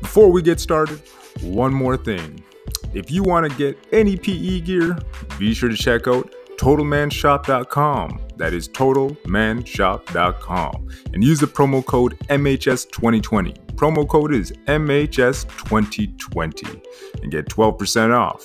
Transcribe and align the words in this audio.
Before 0.00 0.30
we 0.30 0.42
get 0.42 0.60
started, 0.60 1.00
one 1.42 1.72
more 1.72 1.96
thing. 1.96 2.44
If 2.92 3.10
you 3.10 3.22
want 3.22 3.50
to 3.50 3.56
get 3.56 3.78
any 3.92 4.16
PE 4.16 4.60
gear, 4.60 4.98
be 5.38 5.54
sure 5.54 5.68
to 5.68 5.76
check 5.76 6.08
out 6.08 6.34
TotalManShop.com. 6.56 8.20
That 8.36 8.52
is 8.52 8.68
TotalManShop.com. 8.68 10.88
And 11.12 11.24
use 11.24 11.40
the 11.40 11.46
promo 11.46 11.84
code 11.84 12.16
MHS2020. 12.28 13.76
Promo 13.76 14.06
code 14.06 14.34
is 14.34 14.52
MHS2020 14.66 16.84
and 17.22 17.32
get 17.32 17.48
12% 17.48 18.14
off. 18.14 18.44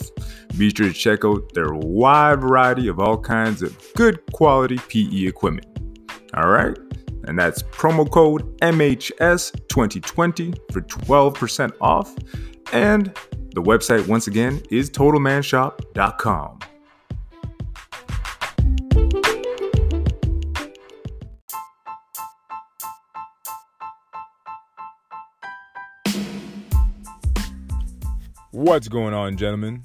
Be 0.57 0.69
sure 0.69 0.87
to 0.87 0.93
check 0.93 1.25
out 1.25 1.53
their 1.53 1.73
wide 1.73 2.39
variety 2.39 2.87
of 2.87 3.01
all 3.01 3.17
kinds 3.17 3.61
of 3.61 3.77
good 3.95 4.21
quality 4.31 4.77
PE 4.87 5.27
equipment. 5.27 5.67
All 6.35 6.47
right? 6.47 6.77
And 7.27 7.37
that's 7.37 7.63
promo 7.63 8.09
code 8.09 8.57
MHS2020 8.59 10.57
for 10.71 10.81
12% 10.81 11.71
off. 11.81 12.15
And 12.71 13.07
the 13.53 13.61
website, 13.61 14.07
once 14.07 14.27
again, 14.27 14.61
is 14.69 14.89
TotalManShop.com. 14.91 16.59
What's 28.51 28.87
going 28.87 29.13
on, 29.13 29.35
gentlemen? 29.35 29.83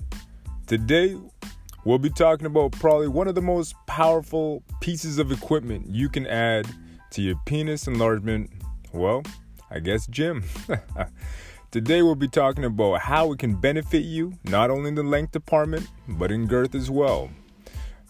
Today, 0.67 1.17
we'll 1.85 1.99
be 1.99 2.11
talking 2.11 2.47
about 2.47 2.73
probably 2.73 3.09
one 3.09 3.27
of 3.27 3.35
the 3.35 3.43
most 3.43 3.75
powerful 3.87 4.63
pieces 4.81 5.19
of 5.19 5.33
equipment 5.33 5.89
you 5.89 6.09
can 6.09 6.27
add 6.27 6.67
to 7.11 7.23
your 7.23 7.37
penis 7.47 7.87
enlargement. 7.87 8.51
Well, 8.93 9.23
I 9.71 9.81
guess 9.81 10.07
gym. 10.07 10.45
Today, 11.71 12.03
we'll 12.03 12.17
be 12.17 12.29
talking 12.29 12.65
about 12.65 13.01
how 13.01 13.33
it 13.33 13.39
can 13.39 13.55
benefit 13.55 14.03
you, 14.03 14.33
not 14.45 14.71
only 14.71 14.89
in 14.89 14.97
the 14.97 15.03
length 15.03 15.33
department, 15.33 15.87
but 16.09 16.33
in 16.33 16.47
girth 16.47 16.75
as 16.75 16.91
well. 16.91 17.31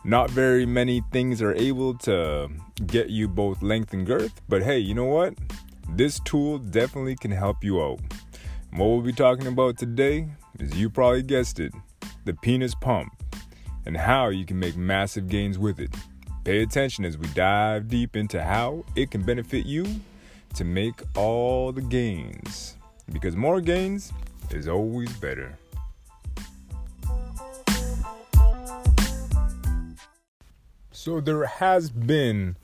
Not 0.03 0.31
very 0.31 0.65
many 0.65 1.03
things 1.13 1.43
are 1.43 1.55
able 1.55 1.95
to 1.99 2.49
get 2.87 3.11
you 3.11 3.29
both 3.29 3.63
length 3.63 3.93
and 3.93 4.07
girth, 4.07 4.41
but 4.49 4.63
hey, 4.63 4.79
you 4.79 4.95
know 4.95 5.05
what? 5.05 5.35
This 5.91 6.21
tool 6.21 6.59
definitely 6.59 7.17
can 7.17 7.31
help 7.31 7.63
you 7.63 7.83
out. 7.83 8.01
What 8.73 8.87
we'll 8.87 9.03
be 9.03 9.13
talking 9.13 9.47
about 9.47 9.77
today 9.77 10.29
is 10.59 10.75
you 10.79 10.89
probably 10.89 11.23
guessed 11.23 11.61
it 11.61 11.75
the 12.25 12.35
penis 12.35 12.75
pump 12.75 13.13
and 13.85 13.97
how 13.97 14.29
you 14.29 14.47
can 14.47 14.59
make 14.59 14.77
massive 14.77 15.29
gains 15.29 15.59
with 15.59 15.81
it. 15.81 15.91
Pay 16.45 16.63
attention 16.63 17.05
as 17.05 17.19
we 17.19 17.27
dive 17.29 17.89
deep 17.89 18.17
into 18.17 18.43
how 18.43 18.83
it 18.97 19.11
can 19.11 19.23
benefit 19.23 19.67
you 19.67 19.87
to 20.55 20.65
make 20.65 21.03
all 21.15 21.71
the 21.71 21.83
gains. 21.83 22.77
Because 23.13 23.37
more 23.37 23.61
gains 23.61 24.11
is 24.51 24.67
always 24.67 25.13
better. 25.19 25.59
So, 30.93 31.21
there 31.21 31.45
has 31.45 31.91
been 31.91 32.57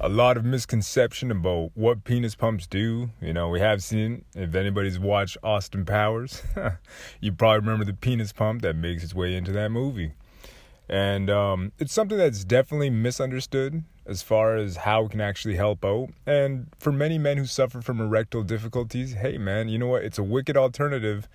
a 0.00 0.08
lot 0.08 0.36
of 0.36 0.44
misconception 0.44 1.30
about 1.30 1.72
what 1.74 2.04
penis 2.04 2.34
pumps 2.34 2.66
do. 2.66 3.10
You 3.20 3.34
know, 3.34 3.50
we 3.50 3.60
have 3.60 3.82
seen, 3.82 4.24
if 4.34 4.54
anybody's 4.54 4.98
watched 4.98 5.36
Austin 5.42 5.84
Powers, 5.84 6.42
you 7.20 7.32
probably 7.32 7.60
remember 7.60 7.84
the 7.84 7.94
penis 7.94 8.32
pump 8.32 8.62
that 8.62 8.74
makes 8.76 9.04
its 9.04 9.14
way 9.14 9.34
into 9.34 9.52
that 9.52 9.70
movie. 9.70 10.12
And 10.88 11.28
um, 11.28 11.72
it's 11.78 11.92
something 11.92 12.16
that's 12.16 12.44
definitely 12.44 12.90
misunderstood 12.90 13.84
as 14.06 14.22
far 14.22 14.56
as 14.56 14.78
how 14.78 15.04
it 15.04 15.10
can 15.10 15.20
actually 15.20 15.56
help 15.56 15.84
out. 15.84 16.08
And 16.26 16.68
for 16.78 16.90
many 16.90 17.18
men 17.18 17.36
who 17.36 17.44
suffer 17.44 17.82
from 17.82 18.00
erectile 18.00 18.42
difficulties, 18.42 19.12
hey 19.12 19.36
man, 19.36 19.68
you 19.68 19.78
know 19.78 19.88
what? 19.88 20.02
It's 20.02 20.18
a 20.18 20.22
wicked 20.22 20.56
alternative 20.56 21.28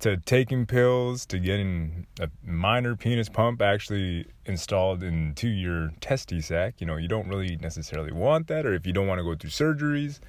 to 0.00 0.16
taking 0.18 0.66
pills 0.66 1.26
to 1.26 1.38
getting 1.38 2.06
a 2.20 2.28
minor 2.44 2.94
penis 2.94 3.28
pump 3.28 3.60
actually 3.60 4.26
installed 4.46 5.02
into 5.02 5.48
your 5.48 5.90
testy 6.00 6.40
sac 6.40 6.74
you 6.78 6.86
know 6.86 6.96
you 6.96 7.08
don't 7.08 7.28
really 7.28 7.56
necessarily 7.56 8.12
want 8.12 8.46
that 8.46 8.64
or 8.64 8.74
if 8.74 8.86
you 8.86 8.92
don't 8.92 9.06
want 9.06 9.18
to 9.18 9.24
go 9.24 9.34
through 9.34 9.50
surgeries 9.50 10.20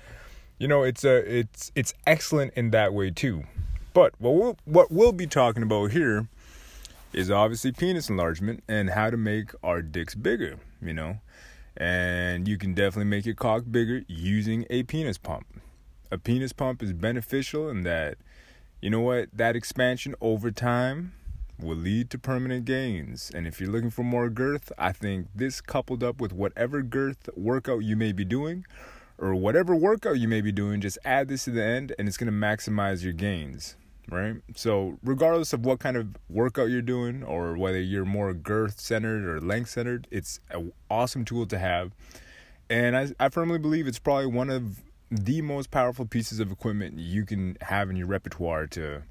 you 0.58 0.68
know 0.68 0.84
it's 0.84 1.04
a 1.04 1.18
it's 1.40 1.72
it's 1.76 1.94
excellent 2.08 2.52
in 2.56 2.72
that 2.72 2.94
way 2.94 3.12
too 3.12 3.44
but 3.94 4.14
what 4.20 4.34
we'll, 4.34 4.58
what 4.66 4.92
we'll 4.92 5.12
be 5.12 5.28
talking 5.28 5.64
about 5.64 5.92
here 5.92 6.28
is 7.14 7.32
obviously 7.32 7.72
penis 7.72 8.10
enlargement 8.10 8.64
and 8.68 8.92
how 8.92 9.10
to 9.10 9.18
make 9.18 9.52
our 9.64 9.82
dicks 9.82 10.16
bigger 10.16 10.60
you 10.82 10.94
know 10.94 11.20
and 11.78 12.48
you 12.48 12.58
can 12.58 12.74
definitely 12.74 13.10
make 13.10 13.26
your 13.26 13.36
cock 13.36 13.64
bigger 13.70 14.04
using 14.08 14.66
a 14.70 14.84
penis 14.84 15.18
pump 15.18 15.46
a 16.12 16.18
penis 16.18 16.54
pump 16.54 16.82
is 16.82 16.94
beneficial 16.94 17.70
in 17.70 17.82
that 17.84 18.18
you 18.82 18.90
know 18.90 19.02
what? 19.02 19.30
That 19.34 19.58
expansion 19.58 20.16
over 20.22 20.52
time 20.52 21.14
will 21.60 21.76
lead 21.76 22.10
to 22.12 22.18
permanent 22.18 22.64
gains. 22.64 23.30
And 23.34 23.46
if 23.46 23.60
you're 23.60 23.70
looking 23.70 23.90
for 23.90 24.04
more 24.04 24.30
girth, 24.30 24.72
I 24.78 24.94
think 24.94 25.28
this 25.36 25.60
coupled 25.60 26.02
up 26.02 26.22
with 26.22 26.32
whatever 26.32 26.82
girth 26.82 27.30
workout 27.36 27.80
you 27.80 27.98
may 27.98 28.14
be 28.14 28.24
doing 28.24 28.66
or 29.18 29.36
whatever 29.36 29.76
workout 29.76 30.20
you 30.20 30.30
may 30.30 30.40
be 30.40 30.54
doing, 30.54 30.80
just 30.80 30.98
add 31.04 31.28
this 31.28 31.44
to 31.44 31.52
the 31.52 31.64
end 31.64 31.94
and 32.00 32.08
it's 32.08 32.16
going 32.16 32.32
to 32.32 32.48
maximize 32.48 33.04
your 33.04 33.12
gains, 33.12 33.76
right? 34.12 34.36
So, 34.56 34.98
regardless 35.04 35.54
of 35.54 35.66
what 35.66 35.80
kind 35.80 35.98
of 35.98 36.16
workout 36.30 36.70
you're 36.70 36.82
doing 36.82 37.24
or 37.24 37.58
whether 37.58 37.80
you're 37.80 38.06
more 38.06 38.34
girth 38.34 38.80
centered 38.80 39.26
or 39.26 39.40
length 39.40 39.70
centered, 39.70 40.08
it's 40.12 40.40
an 40.50 40.72
awesome 40.90 41.26
tool 41.26 41.46
to 41.48 41.58
have. 41.58 41.92
And 42.70 42.96
I, 42.96 43.08
I 43.20 43.30
firmly 43.30 43.60
believe 43.60 43.88
it's 43.88 44.00
probably 44.00 44.28
one 44.28 44.50
of 44.50 44.82
the 45.12 45.42
most 45.42 45.72
powerful 45.72 46.06
pieces 46.06 46.40
of 46.40 46.52
equipment 46.52 47.00
you 47.00 47.26
can 47.26 47.58
have 47.62 47.90
in 47.90 47.96
your 47.96 48.08
repertoire 48.08 48.68
to 48.68 49.02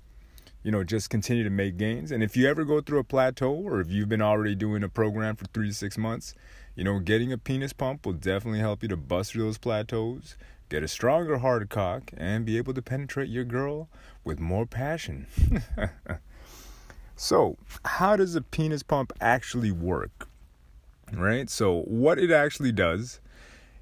you 0.62 0.70
know 0.70 0.84
just 0.84 1.10
continue 1.10 1.42
to 1.42 1.50
make 1.50 1.76
gains 1.76 2.12
and 2.12 2.22
if 2.22 2.36
you 2.36 2.48
ever 2.48 2.64
go 2.64 2.80
through 2.80 2.98
a 2.98 3.04
plateau 3.04 3.52
or 3.52 3.80
if 3.80 3.90
you've 3.90 4.08
been 4.08 4.22
already 4.22 4.54
doing 4.54 4.82
a 4.82 4.88
program 4.88 5.34
for 5.34 5.46
three 5.46 5.68
to 5.68 5.74
six 5.74 5.98
months 5.98 6.34
you 6.76 6.84
know 6.84 7.00
getting 7.00 7.32
a 7.32 7.38
penis 7.38 7.72
pump 7.72 8.06
will 8.06 8.12
definitely 8.12 8.60
help 8.60 8.82
you 8.82 8.88
to 8.88 8.96
bust 8.96 9.32
through 9.32 9.42
those 9.42 9.58
plateaus 9.58 10.36
get 10.68 10.82
a 10.82 10.88
stronger 10.88 11.38
hard 11.38 11.68
cock 11.68 12.10
and 12.16 12.44
be 12.44 12.56
able 12.56 12.74
to 12.74 12.82
penetrate 12.82 13.28
your 13.28 13.44
girl 13.44 13.88
with 14.24 14.38
more 14.38 14.66
passion 14.66 15.26
so 17.16 17.56
how 17.84 18.16
does 18.16 18.34
a 18.34 18.42
penis 18.42 18.82
pump 18.82 19.12
actually 19.20 19.72
work 19.72 20.28
right 21.12 21.48
so 21.48 21.82
what 21.82 22.18
it 22.18 22.30
actually 22.30 22.72
does 22.72 23.20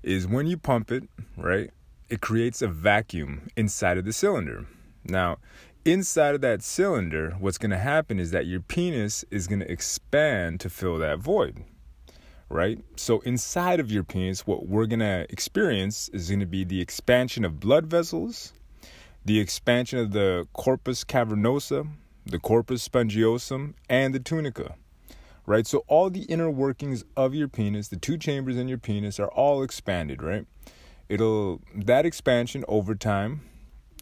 is 0.02 0.26
when 0.26 0.46
you 0.46 0.56
pump 0.56 0.92
it 0.92 1.04
right 1.36 1.70
it 2.08 2.20
creates 2.20 2.62
a 2.62 2.68
vacuum 2.68 3.48
inside 3.56 3.98
of 3.98 4.04
the 4.04 4.12
cylinder. 4.12 4.66
Now, 5.04 5.38
inside 5.84 6.34
of 6.34 6.40
that 6.42 6.62
cylinder, 6.62 7.36
what's 7.38 7.58
going 7.58 7.70
to 7.70 7.78
happen 7.78 8.18
is 8.18 8.30
that 8.30 8.46
your 8.46 8.60
penis 8.60 9.24
is 9.30 9.46
going 9.46 9.60
to 9.60 9.70
expand 9.70 10.60
to 10.60 10.70
fill 10.70 10.98
that 10.98 11.18
void. 11.18 11.64
Right? 12.48 12.78
So, 12.96 13.20
inside 13.20 13.80
of 13.80 13.90
your 13.90 14.04
penis, 14.04 14.46
what 14.46 14.68
we're 14.68 14.86
going 14.86 15.00
to 15.00 15.26
experience 15.30 16.08
is 16.10 16.28
going 16.28 16.40
to 16.40 16.46
be 16.46 16.64
the 16.64 16.80
expansion 16.80 17.44
of 17.44 17.58
blood 17.58 17.86
vessels, 17.86 18.52
the 19.24 19.40
expansion 19.40 19.98
of 19.98 20.12
the 20.12 20.46
corpus 20.52 21.02
cavernosa, 21.02 21.88
the 22.24 22.38
corpus 22.38 22.86
spongiosum, 22.86 23.74
and 23.88 24.14
the 24.14 24.20
tunica. 24.20 24.76
Right? 25.44 25.66
So, 25.66 25.84
all 25.88 26.08
the 26.08 26.22
inner 26.22 26.50
workings 26.50 27.04
of 27.16 27.34
your 27.34 27.48
penis, 27.48 27.88
the 27.88 27.96
two 27.96 28.16
chambers 28.16 28.56
in 28.56 28.68
your 28.68 28.78
penis, 28.78 29.18
are 29.18 29.28
all 29.28 29.62
expanded, 29.62 30.22
right? 30.22 30.46
it'll 31.08 31.60
that 31.74 32.04
expansion 32.04 32.64
over 32.68 32.94
time 32.94 33.40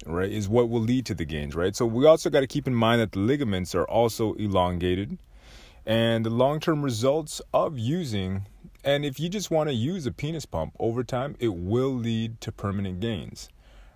right 0.06 0.30
is 0.30 0.48
what 0.48 0.68
will 0.68 0.80
lead 0.80 1.06
to 1.06 1.14
the 1.14 1.24
gains 1.24 1.54
right 1.54 1.76
so 1.76 1.86
we 1.86 2.06
also 2.06 2.30
got 2.30 2.40
to 2.40 2.46
keep 2.46 2.66
in 2.66 2.74
mind 2.74 3.00
that 3.00 3.12
the 3.12 3.18
ligaments 3.18 3.74
are 3.74 3.84
also 3.84 4.34
elongated 4.34 5.18
and 5.86 6.24
the 6.24 6.30
long-term 6.30 6.82
results 6.82 7.40
of 7.52 7.78
using 7.78 8.46
and 8.84 9.04
if 9.04 9.18
you 9.18 9.28
just 9.28 9.50
want 9.50 9.68
to 9.68 9.74
use 9.74 10.06
a 10.06 10.12
penis 10.12 10.46
pump 10.46 10.74
over 10.78 11.04
time 11.04 11.36
it 11.38 11.54
will 11.54 11.92
lead 11.92 12.40
to 12.40 12.50
permanent 12.50 13.00
gains 13.00 13.48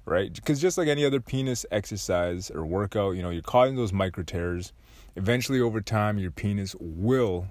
right 0.05 0.35
because 0.35 0.61
just 0.61 0.79
like 0.79 0.89
any 0.89 1.05
other 1.05 1.21
penis 1.21 1.65
exercise 1.71 2.51
or 2.51 2.65
workout 2.65 3.15
you 3.15 3.23
know 3.23 3.31
you're 3.31 3.43
causing 3.43 3.77
those 3.77 3.93
micro 3.93 4.23
tears 4.23 4.73
eventually 5.17 5.61
over 5.61 5.81
time 5.81 6.19
your 6.19 6.31
penis 6.31 6.75
will 6.81 7.47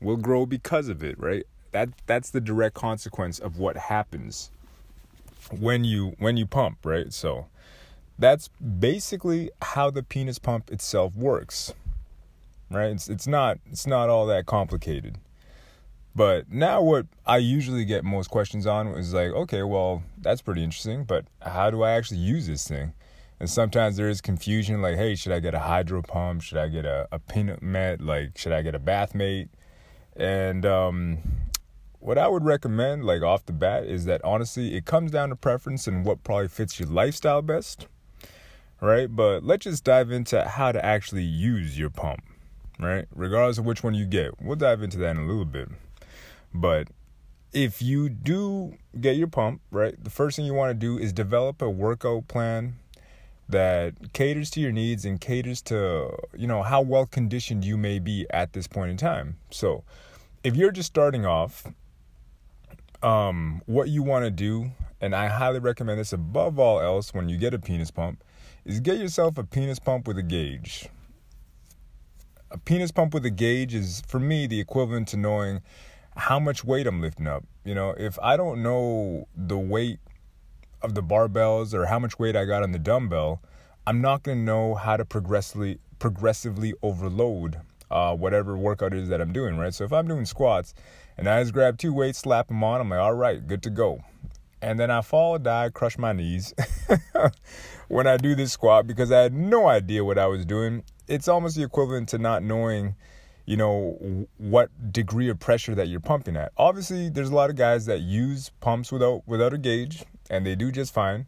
will 0.00 0.16
grow 0.16 0.46
because 0.46 0.88
of 0.88 1.02
it 1.02 1.18
right 1.18 1.44
that 1.72 1.88
that's 2.06 2.30
the 2.30 2.40
direct 2.40 2.74
consequence 2.74 3.38
of 3.38 3.58
what 3.58 3.76
happens 3.76 4.50
when 5.50 5.84
you 5.84 6.14
when 6.18 6.36
you 6.36 6.46
pump, 6.46 6.78
right? 6.84 7.12
So 7.12 7.46
that's 8.18 8.48
basically 8.48 9.50
how 9.62 9.90
the 9.90 10.02
penis 10.02 10.38
pump 10.38 10.70
itself 10.70 11.14
works. 11.14 11.72
Right? 12.70 12.90
It's 12.90 13.08
it's 13.08 13.26
not 13.26 13.58
it's 13.70 13.86
not 13.86 14.08
all 14.08 14.26
that 14.26 14.46
complicated. 14.46 15.18
But 16.14 16.50
now 16.50 16.82
what 16.82 17.06
I 17.26 17.36
usually 17.36 17.84
get 17.84 18.04
most 18.04 18.28
questions 18.28 18.66
on 18.66 18.88
is 18.88 19.14
like, 19.14 19.30
okay, 19.30 19.62
well, 19.62 20.02
that's 20.20 20.42
pretty 20.42 20.64
interesting, 20.64 21.04
but 21.04 21.26
how 21.40 21.70
do 21.70 21.82
I 21.84 21.92
actually 21.92 22.18
use 22.18 22.46
this 22.48 22.66
thing? 22.66 22.92
And 23.38 23.48
sometimes 23.48 23.96
there 23.96 24.08
is 24.08 24.20
confusion 24.20 24.82
like, 24.82 24.96
hey, 24.96 25.14
should 25.14 25.30
I 25.30 25.38
get 25.38 25.54
a 25.54 25.60
hydro 25.60 26.02
pump? 26.02 26.42
Should 26.42 26.58
I 26.58 26.68
get 26.68 26.84
a, 26.84 27.06
a 27.12 27.20
Penomet? 27.20 28.04
Like, 28.04 28.36
should 28.36 28.50
I 28.50 28.62
get 28.62 28.74
a 28.74 28.80
bath 28.80 29.14
mate? 29.14 29.48
And 30.16 30.66
um, 30.66 31.18
what 32.00 32.18
I 32.18 32.26
would 32.26 32.44
recommend, 32.44 33.04
like 33.04 33.22
off 33.22 33.46
the 33.46 33.52
bat, 33.52 33.84
is 33.84 34.04
that 34.06 34.20
honestly, 34.24 34.74
it 34.74 34.84
comes 34.84 35.12
down 35.12 35.28
to 35.28 35.36
preference 35.36 35.86
and 35.86 36.04
what 36.04 36.24
probably 36.24 36.48
fits 36.48 36.80
your 36.80 36.88
lifestyle 36.88 37.42
best, 37.42 37.86
right? 38.80 39.14
But 39.14 39.44
let's 39.44 39.64
just 39.64 39.84
dive 39.84 40.10
into 40.10 40.44
how 40.44 40.72
to 40.72 40.84
actually 40.84 41.22
use 41.22 41.78
your 41.78 41.90
pump, 41.90 42.24
right? 42.78 43.06
Regardless 43.14 43.58
of 43.58 43.64
which 43.64 43.82
one 43.82 43.94
you 43.94 44.06
get, 44.06 44.40
we'll 44.40 44.56
dive 44.56 44.82
into 44.82 44.98
that 44.98 45.10
in 45.10 45.16
a 45.18 45.26
little 45.26 45.44
bit. 45.44 45.68
But 46.52 46.88
if 47.52 47.82
you 47.82 48.08
do 48.08 48.76
get 49.00 49.16
your 49.16 49.26
pump, 49.26 49.60
right, 49.70 50.02
the 50.02 50.10
first 50.10 50.36
thing 50.36 50.44
you 50.44 50.54
want 50.54 50.70
to 50.70 50.74
do 50.74 50.98
is 50.98 51.12
develop 51.12 51.62
a 51.62 51.70
workout 51.70 52.28
plan 52.28 52.76
that 53.48 54.12
caters 54.12 54.50
to 54.50 54.60
your 54.60 54.72
needs 54.72 55.04
and 55.04 55.20
caters 55.20 55.62
to, 55.62 56.10
you 56.36 56.46
know, 56.46 56.62
how 56.62 56.82
well 56.82 57.06
conditioned 57.06 57.64
you 57.64 57.76
may 57.76 57.98
be 57.98 58.26
at 58.30 58.52
this 58.52 58.66
point 58.66 58.90
in 58.90 58.96
time. 58.96 59.36
So, 59.50 59.84
if 60.44 60.54
you're 60.54 60.70
just 60.70 60.86
starting 60.86 61.24
off, 61.24 61.66
um, 63.02 63.62
what 63.66 63.88
you 63.88 64.02
want 64.02 64.24
to 64.24 64.30
do, 64.30 64.72
and 65.00 65.14
I 65.14 65.28
highly 65.28 65.60
recommend 65.60 65.98
this 65.98 66.12
above 66.12 66.58
all 66.58 66.80
else 66.80 67.14
when 67.14 67.28
you 67.28 67.38
get 67.38 67.54
a 67.54 67.58
penis 67.58 67.90
pump, 67.90 68.22
is 68.64 68.80
get 68.80 68.98
yourself 68.98 69.38
a 69.38 69.44
penis 69.44 69.78
pump 69.78 70.06
with 70.06 70.18
a 70.18 70.22
gauge. 70.22 70.88
A 72.50 72.58
penis 72.58 72.90
pump 72.90 73.14
with 73.14 73.24
a 73.26 73.30
gauge 73.30 73.74
is, 73.74 74.02
for 74.06 74.18
me, 74.18 74.46
the 74.46 74.60
equivalent 74.60 75.08
to 75.08 75.16
knowing 75.16 75.60
how 76.16 76.38
much 76.38 76.64
weight 76.64 76.86
I'm 76.86 77.00
lifting 77.00 77.26
up. 77.26 77.44
You 77.64 77.74
know, 77.74 77.94
if 77.98 78.18
I 78.20 78.36
don't 78.36 78.62
know 78.62 79.28
the 79.36 79.58
weight 79.58 80.00
of 80.82 80.94
the 80.94 81.02
barbells 81.02 81.74
or 81.74 81.86
how 81.86 81.98
much 81.98 82.18
weight 82.18 82.36
I 82.36 82.44
got 82.44 82.62
on 82.62 82.72
the 82.72 82.78
dumbbell, 82.78 83.42
I'm 83.86 84.00
not 84.00 84.22
going 84.22 84.38
to 84.38 84.44
know 84.44 84.74
how 84.74 84.96
to 84.96 85.04
progressively 85.04 85.78
progressively 85.98 86.74
overload 86.80 87.60
uh, 87.90 88.14
whatever 88.14 88.56
workout 88.56 88.94
is 88.94 89.08
that 89.08 89.20
I'm 89.20 89.32
doing, 89.32 89.56
right? 89.56 89.74
So 89.74 89.84
if 89.84 89.92
I'm 89.92 90.06
doing 90.06 90.26
squats 90.26 90.72
and 91.16 91.28
I 91.28 91.42
just 91.42 91.52
grab 91.52 91.76
two 91.76 91.92
weights, 91.92 92.20
slap 92.20 92.48
them 92.48 92.62
on, 92.62 92.80
I'm 92.80 92.88
like, 92.88 93.00
all 93.00 93.14
right, 93.14 93.44
good 93.44 93.62
to 93.64 93.70
go 93.70 94.04
and 94.60 94.78
then 94.78 94.90
I 94.90 95.02
fall, 95.02 95.38
die, 95.38 95.70
crush 95.70 95.98
my 95.98 96.12
knees 96.12 96.54
when 97.88 98.06
I 98.06 98.16
do 98.16 98.34
this 98.34 98.52
squat 98.52 98.86
because 98.86 99.12
I 99.12 99.20
had 99.20 99.34
no 99.34 99.68
idea 99.68 100.04
what 100.04 100.18
I 100.18 100.26
was 100.26 100.44
doing. 100.44 100.82
It's 101.08 101.28
almost 101.28 101.56
the 101.56 101.62
equivalent 101.62 102.08
to 102.10 102.18
not 102.18 102.42
knowing, 102.42 102.94
you 103.46 103.56
know, 103.56 104.26
what 104.36 104.92
degree 104.92 105.28
of 105.28 105.38
pressure 105.38 105.74
that 105.74 105.88
you're 105.88 106.00
pumping 106.00 106.36
at. 106.36 106.52
Obviously, 106.56 107.08
there's 107.08 107.30
a 107.30 107.34
lot 107.34 107.50
of 107.50 107.56
guys 107.56 107.86
that 107.86 108.00
use 108.00 108.50
pumps 108.60 108.92
without 108.92 109.22
without 109.26 109.52
a 109.52 109.58
gauge, 109.58 110.04
and 110.30 110.46
they 110.46 110.54
do 110.54 110.70
just 110.70 110.92
fine. 110.92 111.26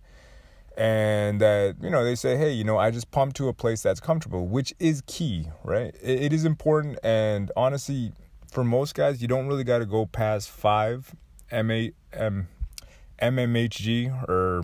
And 0.77 1.41
that 1.41 1.77
you 1.81 1.91
know 1.91 2.05
they 2.05 2.15
say, 2.15 2.37
hey, 2.37 2.53
you 2.53 2.65
know, 2.65 2.79
I 2.79 2.91
just 2.91 3.11
pump 3.11 3.35
to 3.35 3.49
a 3.49 3.53
place 3.53 3.82
that's 3.82 4.00
comfortable, 4.00 4.47
which 4.47 4.73
is 4.79 5.03
key, 5.06 5.49
right? 5.65 5.94
it, 6.03 6.23
it 6.25 6.33
is 6.33 6.44
important, 6.44 6.99
and 7.03 7.50
honestly, 7.56 8.12
for 8.50 8.65
most 8.65 8.94
guys, 8.94 9.21
you 9.21 9.29
don't 9.29 9.47
really 9.47 9.65
got 9.65 9.79
to 9.79 9.87
go 9.87 10.06
past 10.06 10.50
five 10.50 11.15
m 11.50 11.71
m 12.12 12.49
mmHg 13.21 14.29
or 14.29 14.62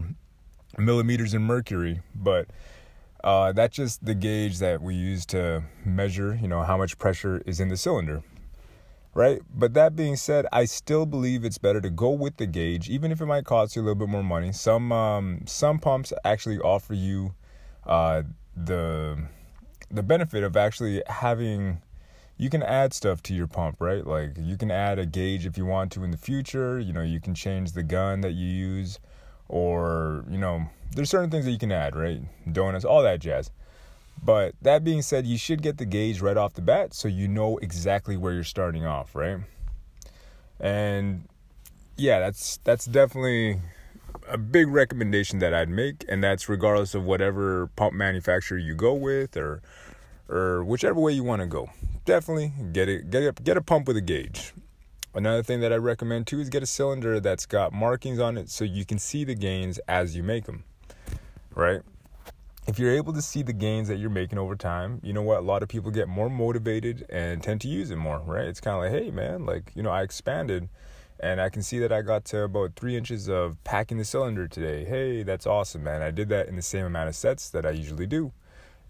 millimeters 0.79 1.35
in 1.35 1.43
mercury, 1.43 2.01
but 2.15 2.49
uh, 3.27 3.51
that's 3.51 3.75
just 3.75 4.05
the 4.05 4.15
gauge 4.15 4.61
that 4.61 4.81
we 4.81 4.95
use 4.95 5.27
to 5.27 5.65
measure, 5.85 6.39
you 6.41 6.47
know, 6.47 6.63
how 6.63 6.77
much 6.77 6.97
pressure 6.97 7.43
is 7.45 7.59
in 7.59 7.67
the 7.67 7.77
cylinder, 7.77 8.23
right? 9.15 9.43
But 9.53 9.75
that 9.75 9.97
being 9.97 10.15
said, 10.15 10.47
I 10.53 10.65
still 10.65 11.07
believe 11.07 11.45
it's 11.45 11.59
better 11.59 11.81
to 11.81 11.91
go 11.91 12.11
with 12.11 12.37
the 12.37 12.47
gauge, 12.47 12.89
even 12.89 13.11
if 13.11 13.21
it 13.21 13.27
might 13.27 13.45
cost 13.45 13.75
you 13.75 13.83
a 13.83 13.85
little 13.85 13.97
bit 13.97 14.09
more 14.09 14.23
money. 14.23 14.53
Some 14.53 14.93
um, 14.93 15.41
some 15.45 15.81
pumps 15.81 16.13
actually 16.25 16.61
offer 16.61 16.95
you 16.95 17.35
uh, 17.85 18.23
the 18.57 19.19
the 19.91 20.05
benefit 20.05 20.45
of 20.45 20.57
actually 20.57 21.03
having 21.09 21.83
you 22.39 22.49
can 22.49 22.63
add 22.63 22.95
stuff 22.95 23.25
to 23.25 23.35
your 23.35 23.49
pump, 23.49 23.79
right? 23.81 24.07
Like 24.07 24.37
you 24.39 24.57
can 24.57 24.71
add 24.71 25.01
a 25.01 25.07
gauge 25.07 25.47
if 25.47 25.59
you 25.59 25.67
want 25.67 25.91
to 25.93 26.05
in 26.05 26.13
the 26.13 26.17
future. 26.17 26.79
You 26.79 26.93
know, 26.93 27.03
you 27.03 27.19
can 27.19 27.35
change 27.35 27.73
the 27.73 27.83
gun 27.83 28.21
that 28.21 28.35
you 28.35 28.47
use, 28.47 29.01
or 29.49 30.25
you 30.29 30.39
know, 30.39 30.67
there's 30.95 31.11
certain 31.11 31.31
things 31.31 31.45
that 31.45 31.51
you 31.51 31.59
can 31.59 31.73
add, 31.73 31.97
right? 31.97 32.21
Donuts, 32.51 32.85
all 32.85 33.03
that 33.03 33.21
jazz. 33.21 33.51
But 34.23 34.55
that 34.63 34.83
being 34.83 35.03
said, 35.03 35.27
you 35.27 35.37
should 35.37 35.63
get 35.63 35.79
the 35.79 35.85
gauge 35.85 36.21
right 36.21 36.37
off 36.37 36.55
the 36.55 36.63
bat 36.63 36.95
so 36.95 37.07
you 37.07 37.29
know 37.29 37.59
exactly 37.59 38.17
where 38.17 38.33
you're 38.33 38.45
starting 38.45 38.87
off, 38.87 39.15
right? 39.15 39.39
And 40.59 41.29
yeah, 41.97 42.21
that's 42.21 42.59
that's 42.65 42.87
definitely 42.87 43.61
a 44.29 44.39
big 44.39 44.69
recommendation 44.69 45.39
that 45.41 45.55
I'd 45.55 45.69
make, 45.69 46.05
and 46.09 46.25
that's 46.25 46.49
regardless 46.49 46.95
of 46.95 47.05
whatever 47.05 47.69
pump 47.77 47.95
manufacturer 47.95 48.59
you 48.59 48.75
go 48.75 48.95
with 48.95 49.37
or 49.37 49.63
or 50.29 50.65
whichever 50.65 50.99
way 50.99 51.13
you 51.13 51.23
want 51.23 51.41
to 51.41 51.47
go 51.47 51.71
definitely 52.07 52.53
get 52.73 52.89
it 52.89 53.11
get 53.11 53.23
it 53.23 53.45
get 53.45 53.57
a 53.57 53.61
pump 53.61 53.87
with 53.87 53.97
a 53.97 54.01
gauge 54.01 54.55
another 55.17 55.43
thing 55.43 55.61
that 55.61 55.73
i 55.73 55.77
recommend 55.77 56.27
too 56.27 56.41
is 56.41 56.49
get 56.49 56.63
a 56.63 56.67
cylinder 56.67 57.19
that's 57.19 57.47
got 57.47 57.73
markings 57.73 58.19
on 58.19 58.39
it 58.39 58.49
so 58.49 58.65
you 58.65 58.85
can 58.85 58.99
see 58.99 59.25
the 59.25 59.35
gains 59.35 59.79
as 59.89 60.15
you 60.17 60.23
make 60.23 60.45
them 60.45 60.65
right 61.55 61.81
if 62.69 62.79
you're 62.79 62.93
able 62.93 63.13
to 63.13 63.23
see 63.23 63.43
the 63.43 63.53
gains 63.53 63.89
that 63.89 63.97
you're 63.97 64.11
making 64.11 64.39
over 64.39 64.55
time 64.55 65.01
you 65.03 65.13
know 65.13 65.23
what 65.23 65.39
a 65.39 65.43
lot 65.43 65.63
of 65.63 65.69
people 65.69 65.91
get 65.91 66.07
more 66.09 66.31
motivated 66.31 67.05
and 67.09 67.43
tend 67.43 67.61
to 67.61 67.69
use 67.69 67.91
it 67.91 67.97
more 67.97 68.21
right 68.21 68.47
it's 68.47 68.61
kind 68.61 68.77
of 68.77 68.83
like 68.83 69.03
hey 69.03 69.11
man 69.11 69.45
like 69.45 69.73
you 69.75 69.83
know 69.83 69.91
i 69.91 70.03
expanded 70.03 70.69
and 71.21 71.41
I 71.41 71.49
can 71.49 71.63
see 71.63 71.79
that 71.79 71.93
I 71.93 72.03
got 72.03 72.25
to 72.27 72.43
about 72.43 72.77
three 72.77 72.97
inches 72.97 73.29
of 73.29 73.63
packing 73.65 73.99
the 73.99 74.05
cylinder 74.05 74.47
today. 74.47 74.85
Hey, 74.85 75.23
that's 75.23 75.47
awesome, 75.47 75.83
man. 75.83 76.03
I 76.03 76.11
did 76.11 76.29
that 76.29 76.49
in 76.49 76.57
the 76.57 76.63
same 76.63 76.85
amount 76.85 77.09
of 77.09 77.17
sets 77.17 77.49
that 77.51 77.65
I 77.65 77.71
usually 77.71 78.07
do. 78.07 78.33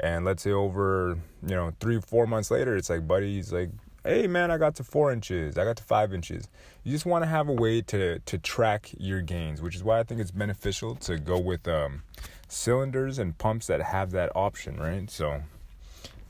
And 0.01 0.25
let's 0.25 0.43
say 0.43 0.51
over, 0.51 1.19
you 1.47 1.55
know, 1.55 1.73
three, 1.81 2.01
four 2.01 2.27
months 2.27 2.51
later, 2.51 2.77
it's 2.77 2.91
like, 2.91 3.07
buddy's 3.07 3.53
like, 3.53 3.71
hey 4.07 4.27
man, 4.29 4.51
I 4.51 4.59
got 4.59 4.77
to 4.77 4.85
four 4.85 5.13
inches, 5.13 5.59
I 5.59 5.65
got 5.65 5.77
to 5.79 5.83
five 5.83 6.15
inches. 6.15 6.49
You 6.85 6.93
just 6.93 7.07
want 7.07 7.25
to 7.25 7.29
have 7.29 7.49
a 7.49 7.53
way 7.53 7.83
to 7.83 8.21
to 8.21 8.39
track 8.39 8.91
your 8.99 9.21
gains, 9.21 9.61
which 9.61 9.75
is 9.75 9.83
why 9.83 9.99
I 9.99 10.05
think 10.05 10.21
it's 10.21 10.31
beneficial 10.31 10.95
to 10.97 11.19
go 11.19 11.39
with 11.39 11.67
um, 11.67 12.03
cylinders 12.49 13.19
and 13.19 13.37
pumps 13.37 13.67
that 13.67 13.83
have 13.83 14.13
that 14.13 14.31
option, 14.35 14.77
right? 14.77 15.11
So 15.11 15.43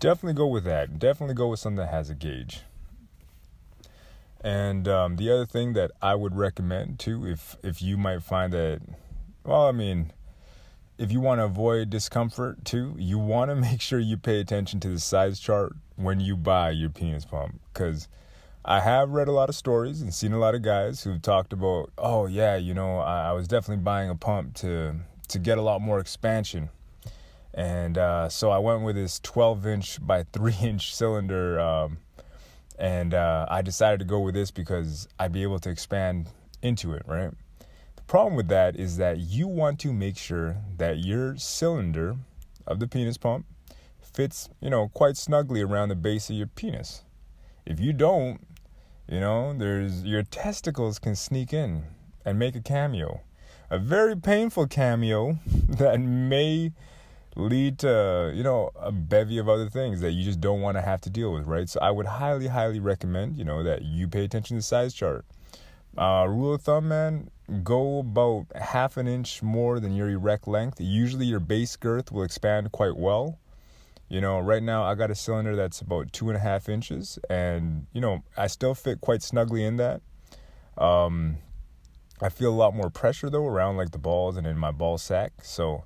definitely 0.01 0.35
go 0.35 0.47
with 0.47 0.65
that. 0.65 0.99
Definitely 0.99 1.35
go 1.35 1.49
with 1.49 1.61
something 1.61 1.77
that 1.85 1.91
has 1.91 2.09
a 2.09 2.15
gauge. 2.15 2.63
And 4.41 4.89
um, 4.89 5.17
the 5.17 5.31
other 5.31 5.47
thing 5.47 5.75
that 5.75 5.91
I 6.01 6.15
would 6.15 6.37
recommend 6.37 6.99
too, 6.99 7.27
if 7.27 7.57
if 7.63 7.83
you 7.83 7.99
might 7.99 8.23
find 8.23 8.53
that, 8.55 8.81
well, 9.45 9.67
I 9.69 9.73
mean, 9.73 10.13
if 10.97 11.13
you 11.13 11.21
want 11.21 11.41
to 11.41 11.45
avoid 11.45 11.91
discomfort 11.91 12.65
too, 12.65 12.95
you 12.97 13.19
want 13.19 13.51
to 13.51 13.55
make 13.69 13.83
sure 13.83 13.99
you 13.99 14.17
pay 14.17 14.41
attention 14.41 14.81
to 14.81 14.89
the 14.89 15.01
size 15.01 15.39
chart 15.39 15.77
when 15.97 16.21
you 16.21 16.37
buy 16.37 16.71
your 16.71 16.91
penis 16.91 17.25
pump. 17.25 17.61
Because 17.73 18.09
I 18.65 18.81
have 18.81 19.11
read 19.11 19.29
a 19.29 19.33
lot 19.33 19.49
of 19.49 19.55
stories 19.55 20.03
and 20.03 20.13
seen 20.13 20.33
a 20.33 20.39
lot 20.39 20.55
of 20.55 20.63
guys 20.63 21.05
who've 21.05 21.21
talked 21.21 21.53
about, 21.53 21.91
oh 21.99 22.27
yeah, 22.27 22.57
you 22.57 22.75
know, 22.75 22.99
I, 22.99 23.29
I 23.29 23.33
was 23.33 23.49
definitely 23.49 23.83
buying 23.83 24.11
a 24.11 24.17
pump 24.17 24.55
to 24.57 24.97
to 25.29 25.39
get 25.39 25.59
a 25.59 25.63
lot 25.63 25.81
more 25.81 25.99
expansion. 25.99 26.71
And 27.53 27.97
uh, 27.97 28.29
so 28.29 28.51
I 28.51 28.59
went 28.59 28.83
with 28.83 28.97
this 28.97 29.19
12 29.21 29.67
inch 29.67 30.07
by 30.07 30.23
3 30.33 30.55
inch 30.63 30.95
cylinder. 30.95 31.59
Um, 31.59 31.99
and 32.79 33.15
uh, 33.15 33.47
I 33.49 33.63
decided 33.63 34.01
to 34.01 34.05
go 34.05 34.21
with 34.21 34.35
this 34.35 34.51
because 34.51 35.09
I'd 35.19 35.33
be 35.33 35.43
able 35.43 35.59
to 35.61 35.71
expand 35.71 36.29
into 36.63 36.93
it, 36.93 37.03
right? 37.07 37.31
The 37.97 38.03
problem 38.03 38.37
with 38.37 38.49
that 38.49 38.77
is 38.77 38.99
that 38.99 39.19
you 39.19 39.49
want 39.49 39.81
to 39.81 39.93
make 39.93 40.19
sure 40.19 40.57
that 40.77 40.99
your 40.99 41.37
cylinder 41.37 42.17
of 42.67 42.81
the 42.81 42.87
penis 42.87 43.17
pump 43.17 43.47
fits, 44.17 44.49
you 44.61 44.71
know, 44.71 44.89
quite 44.89 45.17
snugly 45.17 45.61
around 45.61 45.91
the 45.91 45.95
base 45.95 46.31
of 46.31 46.37
your 46.37 46.47
penis. 46.47 47.05
If 47.67 47.79
you 47.79 47.93
don't, 47.93 48.41
you 49.07 49.21
know, 49.21 49.53
there's 49.53 50.03
your 50.05 50.23
testicles 50.23 50.99
can 50.99 51.15
sneak 51.15 51.53
in 51.53 51.85
and 52.25 52.39
make 52.39 52.57
a 52.57 52.61
cameo. 52.61 53.21
A 53.71 53.79
very 53.79 54.17
painful 54.17 54.67
cameo 54.67 55.39
that 55.69 56.01
may 56.01 56.73
lead 57.37 57.79
to, 57.81 58.33
you 58.35 58.43
know, 58.43 58.71
a 58.75 58.91
bevy 58.91 59.37
of 59.37 59.49
other 59.49 59.69
things 59.69 60.01
that 60.01 60.13
you 60.13 60.25
just 60.25 60.41
don't 60.41 60.63
want 60.63 60.79
to 60.79 60.83
have 60.83 61.03
to 61.03 61.11
deal 61.11 61.33
with, 61.33 61.47
right? 61.47 61.69
So 61.69 61.79
I 61.81 61.91
would 61.91 62.07
highly, 62.07 62.47
highly 62.47 62.81
recommend, 62.81 63.37
you 63.37 63.45
know, 63.45 63.63
that 63.63 63.83
you 63.83 64.09
pay 64.09 64.25
attention 64.25 64.57
to 64.57 64.59
the 64.61 64.63
size 64.63 64.95
chart. 64.95 65.27
Uh, 65.99 66.27
rule 66.29 66.55
of 66.55 66.63
thumb, 66.63 66.89
man, 66.89 67.31
go 67.63 67.99
about 67.99 68.47
half 68.55 68.97
an 68.97 69.07
inch 69.07 69.43
more 69.43 69.79
than 69.81 69.95
your 69.95 70.09
erect 70.09 70.49
length. 70.49 70.81
Usually 70.81 71.27
your 71.27 71.41
base 71.41 71.77
girth 71.77 72.11
will 72.11 72.23
expand 72.23 72.73
quite 72.73 72.97
well. 72.97 73.39
You 74.09 74.21
know, 74.21 74.39
right 74.39 74.63
now 74.63 74.85
I 74.85 74.95
got 74.95 75.11
a 75.11 75.15
cylinder 75.15 75.57
that's 75.57 75.81
about 75.81 76.13
two 76.13 76.29
and 76.29 76.37
a 76.37 76.41
half 76.41 76.69
inches, 76.69 77.19
and 77.29 77.87
you 77.93 78.01
know, 78.01 78.23
I 78.37 78.47
still 78.47 78.75
fit 78.75 79.01
quite 79.01 79.23
snugly 79.23 79.65
in 79.65 79.77
that. 79.77 80.01
Um, 80.79 81.39
I 82.21 82.29
feel 82.29 82.51
a 82.51 82.55
lot 82.55 82.75
more 82.75 82.89
pressure 82.89 83.29
though 83.29 83.47
around 83.47 83.77
like 83.77 83.91
the 83.91 83.99
balls 83.99 84.37
and 84.37 84.47
in 84.47 84.57
my 84.59 84.71
ball 84.71 84.97
sack. 84.97 85.33
So, 85.43 85.85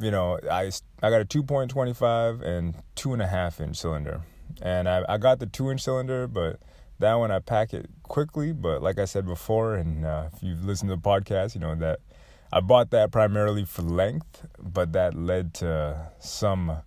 you 0.00 0.10
know, 0.10 0.38
I 0.50 0.70
I 1.02 1.10
got 1.10 1.20
a 1.20 1.26
2.25 1.26 2.42
and 2.42 2.74
two 2.94 3.12
and 3.12 3.20
a 3.20 3.26
half 3.26 3.60
inch 3.60 3.76
cylinder, 3.76 4.22
and 4.62 4.88
I 4.88 5.04
I 5.06 5.18
got 5.18 5.38
the 5.38 5.46
two 5.46 5.70
inch 5.70 5.82
cylinder, 5.82 6.26
but 6.26 6.58
that 6.98 7.14
one 7.14 7.30
I 7.30 7.40
pack 7.40 7.74
it 7.74 7.90
quickly, 8.02 8.52
but 8.52 8.82
like 8.82 8.98
I 8.98 9.04
said 9.04 9.26
before, 9.26 9.74
and 9.74 10.06
uh, 10.06 10.30
if 10.32 10.42
you've 10.42 10.64
listened 10.64 10.88
to 10.88 10.96
the 10.96 11.02
podcast, 11.02 11.54
you 11.54 11.60
know 11.60 11.74
that 11.74 12.00
I 12.50 12.60
bought 12.60 12.90
that 12.90 13.12
primarily 13.12 13.66
for 13.66 13.82
length, 13.82 14.46
but 14.58 14.92
that 14.94 15.14
led 15.14 15.52
to 15.54 16.10
some 16.18 16.78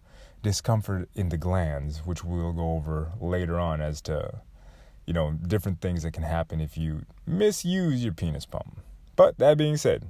discomfort 0.41 1.10
in 1.15 1.29
the 1.29 1.38
glands, 1.38 2.00
which 2.05 2.24
we'll 2.24 2.53
go 2.53 2.74
over 2.74 3.12
later 3.19 3.60
on 3.60 3.81
as 3.81 4.01
to 4.01 4.41
you 5.05 5.13
know 5.13 5.31
different 5.34 5.81
things 5.81 6.03
that 6.03 6.13
can 6.13 6.24
happen 6.24 6.62
if 6.62 6.77
you 6.77 7.03
misuse 7.25 8.03
your 8.03 8.13
penis 8.13 8.46
pump. 8.46 8.79
But 9.15 9.38
that 9.39 9.58
being 9.58 9.77
said, 9.77 10.05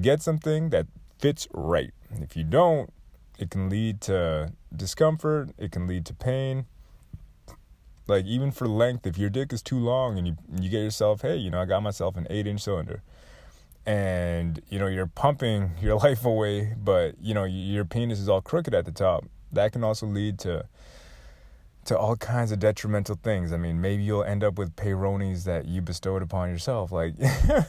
get 0.00 0.20
something 0.22 0.70
that 0.70 0.86
fits 1.18 1.48
right. 1.52 1.92
If 2.20 2.36
you 2.36 2.44
don't, 2.44 2.92
It 3.38 3.50
can 3.50 3.68
lead 3.68 4.00
to 4.02 4.52
discomfort, 4.74 5.50
it 5.58 5.72
can 5.72 5.86
lead 5.86 6.04
to 6.06 6.14
pain. 6.14 6.66
Like 8.06 8.26
even 8.26 8.50
for 8.52 8.68
length, 8.68 9.06
if 9.06 9.16
your 9.16 9.30
dick 9.30 9.52
is 9.52 9.62
too 9.62 9.78
long 9.78 10.18
and 10.18 10.26
you 10.26 10.36
you 10.60 10.68
get 10.68 10.82
yourself, 10.82 11.22
hey, 11.22 11.36
you 11.36 11.50
know, 11.50 11.60
I 11.60 11.64
got 11.64 11.82
myself 11.82 12.16
an 12.16 12.26
eight 12.30 12.46
inch 12.46 12.60
cylinder, 12.60 13.02
and 13.86 14.60
you 14.68 14.78
know 14.78 14.86
you're 14.86 15.06
pumping 15.06 15.72
your 15.80 15.96
life 16.06 16.24
away, 16.24 16.74
but 16.76 17.14
you 17.20 17.32
know 17.34 17.44
your 17.44 17.84
penis 17.84 18.18
is 18.20 18.28
all 18.28 18.42
crooked 18.42 18.74
at 18.74 18.84
the 18.84 18.92
top. 18.92 19.24
That 19.52 19.72
can 19.72 19.84
also 19.84 20.06
lead 20.06 20.38
to 20.40 20.66
to 21.84 21.98
all 21.98 22.16
kinds 22.16 22.52
of 22.52 22.60
detrimental 22.60 23.16
things. 23.16 23.52
I 23.52 23.56
mean, 23.56 23.80
maybe 23.80 24.04
you'll 24.04 24.22
end 24.22 24.44
up 24.44 24.56
with 24.56 24.76
peyronie's 24.76 25.44
that 25.44 25.66
you 25.66 25.82
bestowed 25.82 26.22
upon 26.22 26.48
yourself. 26.48 26.92
Like, 26.92 27.14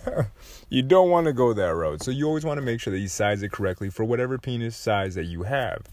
you 0.70 0.84
don't 0.84 1.10
want 1.10 1.25
to 1.25 1.34
go 1.34 1.52
that 1.54 1.74
road. 1.74 2.04
So 2.04 2.12
you 2.12 2.28
always 2.28 2.46
want 2.46 2.60
to 2.60 2.62
make 2.62 2.80
sure 2.80 2.92
that 2.92 3.00
you 3.00 3.08
size 3.08 3.42
it 3.42 3.52
correctly 3.52 3.90
for 3.90 4.04
whatever 4.04 4.38
penis 4.38 4.78
size 4.78 5.16
that 5.16 5.25
you 5.25 5.44
have. 5.44 5.88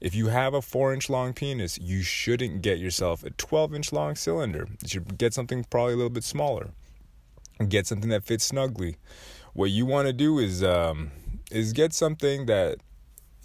If 0.00 0.14
you 0.14 0.28
have 0.28 0.54
a 0.54 0.62
four 0.62 0.92
inch 0.92 1.08
long 1.10 1.32
penis, 1.32 1.78
you 1.78 2.02
shouldn't 2.02 2.62
get 2.62 2.78
yourself 2.78 3.24
a 3.24 3.30
12 3.30 3.74
inch 3.74 3.92
long 3.92 4.14
cylinder. 4.14 4.68
You 4.82 4.88
should 4.88 5.18
get 5.18 5.34
something 5.34 5.64
probably 5.64 5.94
a 5.94 5.96
little 5.96 6.10
bit 6.10 6.24
smaller. 6.24 6.70
Get 7.68 7.86
something 7.86 8.10
that 8.10 8.22
fits 8.22 8.44
snugly. 8.44 8.96
What 9.54 9.70
you 9.70 9.86
want 9.86 10.06
to 10.06 10.12
do 10.12 10.38
is 10.38 10.62
um, 10.62 11.10
is 11.50 11.72
get 11.72 11.94
something 11.94 12.44
that 12.46 12.76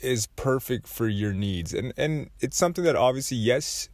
is 0.03 0.27
perfect 0.27 0.88
for 0.88 1.08
your 1.08 1.34
needs, 1.34 1.74
and 1.74 1.93
and 1.98 2.29
it's 2.39 2.58
something 2.58 2.84
that 2.84 2.96
obviously 2.96 3.38
yes, 3.38 3.89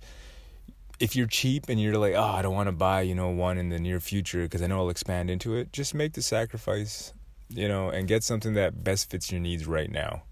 if 1.00 1.16
you're 1.16 1.28
cheap 1.28 1.70
and 1.70 1.80
you're 1.80 1.98
like, 1.98 2.14
oh, 2.16 2.24
I 2.24 2.42
don't 2.42 2.56
want 2.56 2.68
to 2.68 2.74
buy, 2.74 3.02
you 3.02 3.14
know, 3.14 3.30
one 3.30 3.58
in 3.58 3.70
the 3.70 3.80
near 3.80 4.00
future 4.00 4.44
because 4.44 4.62
I 4.62 4.68
know 4.68 4.80
I'll 4.80 4.90
expand 4.90 5.30
into 5.30 5.56
it, 5.56 5.72
just 5.72 5.94
make 5.94 6.14
the 6.14 6.22
sacrifice, 6.22 7.14
you 7.50 7.68
know, 7.68 7.90
and 7.90 8.08
get 8.08 8.24
something 8.24 8.54
that 8.56 8.84
best 8.84 9.10
fits 9.10 9.32
your 9.32 9.40
needs 9.40 9.68
right 9.68 9.92
now. 9.92 10.24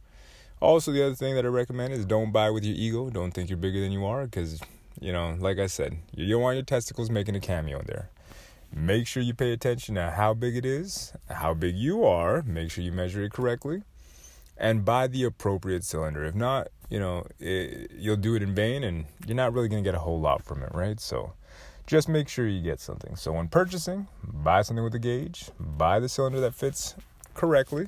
Also, 0.62 0.92
the 0.92 1.06
other 1.06 1.16
thing 1.16 1.36
that 1.36 1.46
I 1.46 1.50
recommend 1.50 1.94
is 1.94 2.06
don't 2.06 2.32
buy 2.32 2.50
with 2.50 2.64
your 2.64 2.76
ego. 2.76 3.10
Don't 3.10 3.32
think 3.32 3.50
you're 3.50 3.58
bigger 3.58 3.82
than 3.82 3.92
you 3.92 4.06
are 4.06 4.24
because, 4.24 4.62
you 5.00 5.12
know, 5.12 5.36
like 5.40 5.60
I 5.60 5.68
said, 5.68 5.98
you 6.16 6.28
don't 6.28 6.42
want 6.42 6.56
your 6.56 6.66
testicles 6.66 7.10
making 7.10 7.36
a 7.36 7.40
cameo 7.40 7.80
in 7.80 7.86
there. 7.86 8.10
Make 8.74 9.06
sure 9.06 9.22
you 9.22 9.34
pay 9.34 9.52
attention 9.52 9.96
to 9.96 10.12
how 10.12 10.34
big 10.34 10.56
it 10.56 10.66
is, 10.66 11.14
how 11.30 11.54
big 11.54 11.76
you 11.76 12.06
are. 12.06 12.42
Make 12.42 12.72
sure 12.72 12.84
you 12.84 12.92
measure 12.92 13.24
it 13.24 13.32
correctly 13.32 13.84
and 14.58 14.86
buy 14.86 15.08
the 15.08 15.24
appropriate 15.24 15.84
cylinder. 15.84 16.24
If 16.24 16.36
not, 16.36 16.70
you 16.90 17.00
know, 17.00 17.26
it, 17.40 17.92
you'll 17.98 18.16
do 18.16 18.36
it 18.36 18.44
in 18.44 18.56
vain 18.56 18.84
and 18.84 19.06
you're 19.26 19.36
not 19.36 19.54
really 19.54 19.68
going 19.68 19.84
to 19.84 19.88
get 19.88 19.96
a 19.96 20.00
whole 20.00 20.20
lot 20.20 20.44
from 20.44 20.64
it, 20.64 20.70
right? 20.74 21.00
So 21.00 21.34
just 21.88 22.10
make 22.10 22.28
sure 22.28 22.48
you 22.48 22.62
get 22.62 22.80
something. 22.80 23.16
So 23.16 23.34
when 23.34 23.48
purchasing, 23.48 24.08
buy 24.24 24.62
something 24.62 24.84
with 24.84 24.96
a 24.96 25.00
gauge, 25.00 25.50
buy 25.60 26.00
the 26.00 26.10
cylinder 26.10 26.40
that 26.42 26.56
fits 26.56 26.96
correctly, 27.34 27.88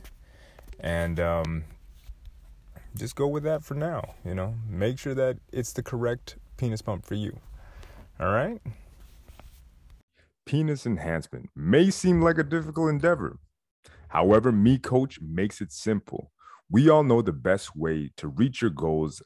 and 0.79 1.19
um, 1.19 1.63
just 2.95 3.15
go 3.15 3.27
with 3.27 3.43
that 3.43 3.63
for 3.63 3.74
now. 3.74 4.15
You 4.25 4.36
know, 4.36 4.55
make 4.69 5.00
sure 5.00 5.15
that 5.15 5.38
it's 5.51 5.74
the 5.74 5.83
correct 5.83 6.38
penis 6.57 6.81
pump 6.81 7.05
for 7.05 7.15
you. 7.15 7.39
All 8.19 8.31
right? 8.31 8.59
Penis 10.45 10.86
enhancement 10.86 11.50
may 11.55 11.89
seem 11.89 12.21
like 12.21 12.38
a 12.38 12.43
difficult 12.43 12.89
endeavor. 12.89 13.38
However, 14.09 14.51
Me 14.51 14.77
Coach 14.77 15.19
makes 15.19 15.59
it 15.59 15.71
simple. 15.71 16.31
We 16.69 16.89
all 16.89 17.03
know 17.03 17.21
the 17.21 17.31
best 17.31 17.77
way 17.77 18.12
to 18.17 18.27
reach 18.27 18.62
your 18.62 18.71
goals 18.71 19.21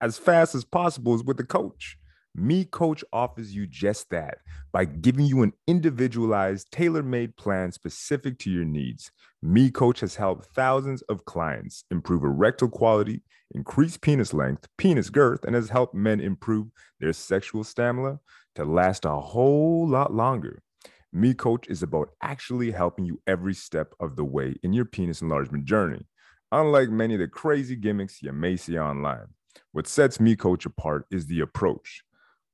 as 0.00 0.18
fast 0.18 0.56
as 0.56 0.64
possible 0.64 1.14
is 1.14 1.22
with 1.22 1.38
a 1.38 1.44
coach. 1.44 1.96
Me 2.34 2.64
Coach 2.64 3.04
offers 3.12 3.54
you 3.54 3.68
just 3.68 4.10
that 4.10 4.38
by 4.72 4.84
giving 4.84 5.26
you 5.26 5.42
an 5.42 5.52
individualized, 5.68 6.72
tailor 6.72 7.04
made 7.04 7.36
plan 7.36 7.70
specific 7.70 8.38
to 8.40 8.50
your 8.50 8.64
needs. 8.64 9.12
Me 9.42 9.70
Coach 9.70 10.00
has 10.00 10.16
helped 10.16 10.46
thousands 10.56 11.02
of 11.02 11.24
clients 11.24 11.84
improve 11.90 12.24
erectile 12.24 12.70
quality, 12.70 13.22
increase 13.52 13.96
penis 13.96 14.34
length, 14.34 14.66
penis 14.76 15.08
girth, 15.08 15.44
and 15.44 15.54
has 15.54 15.68
helped 15.68 15.94
men 15.94 16.20
improve 16.20 16.66
their 16.98 17.12
sexual 17.12 17.62
stamina 17.62 18.18
to 18.56 18.64
last 18.64 19.04
a 19.04 19.10
whole 19.10 19.86
lot 19.86 20.12
longer. 20.12 20.62
Me 21.12 21.34
Coach 21.34 21.68
is 21.68 21.82
about 21.82 22.10
actually 22.22 22.72
helping 22.72 23.04
you 23.04 23.20
every 23.26 23.54
step 23.54 23.94
of 24.00 24.16
the 24.16 24.24
way 24.24 24.56
in 24.64 24.72
your 24.72 24.86
penis 24.86 25.20
enlargement 25.20 25.64
journey. 25.64 26.06
Unlike 26.52 26.90
many 26.90 27.14
of 27.14 27.20
the 27.20 27.28
crazy 27.28 27.76
gimmicks 27.76 28.22
you 28.22 28.30
may 28.30 28.56
see 28.56 28.78
online, 28.78 29.28
what 29.72 29.86
sets 29.86 30.20
Me 30.20 30.36
Coach 30.36 30.66
apart 30.66 31.06
is 31.10 31.26
the 31.26 31.40
approach. 31.40 32.02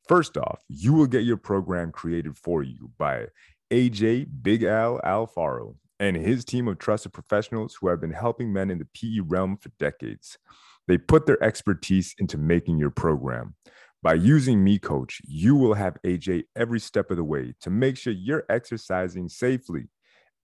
First 0.07 0.37
off, 0.37 0.63
you 0.69 0.93
will 0.93 1.09
get 1.09 1.25
your 1.25 1.37
program 1.37 1.91
created 1.91 2.37
for 2.37 2.63
you 2.63 2.93
by 2.97 3.27
AJ 3.73 4.29
Big 4.41 4.63
Al 4.63 5.01
Alfaro 5.01 5.75
and 5.99 6.17
his 6.17 6.45
team 6.45 6.69
of 6.69 6.79
trusted 6.79 7.13
professionals 7.13 7.75
who 7.75 7.89
have 7.89 8.01
been 8.01 8.13
helping 8.13 8.53
men 8.53 8.71
in 8.71 8.79
the 8.79 8.87
PE 8.95 9.19
realm 9.27 9.57
for 9.57 9.71
decades. 9.81 10.39
They 10.87 10.97
put 10.97 11.27
their 11.27 11.43
expertise 11.43 12.15
into 12.19 12.39
making 12.39 12.79
your 12.79 12.91
program. 12.91 13.57
By 14.01 14.15
using 14.15 14.63
Me 14.63 14.79
Coach, 14.79 15.21
you 15.27 15.57
will 15.57 15.75
have 15.75 15.99
AJ 16.05 16.45
every 16.55 16.79
step 16.79 17.11
of 17.11 17.17
the 17.17 17.25
way 17.25 17.53
to 17.63 17.71
make 17.71 17.97
sure 17.97 18.13
you're 18.13 18.47
exercising 18.49 19.29
safely 19.29 19.89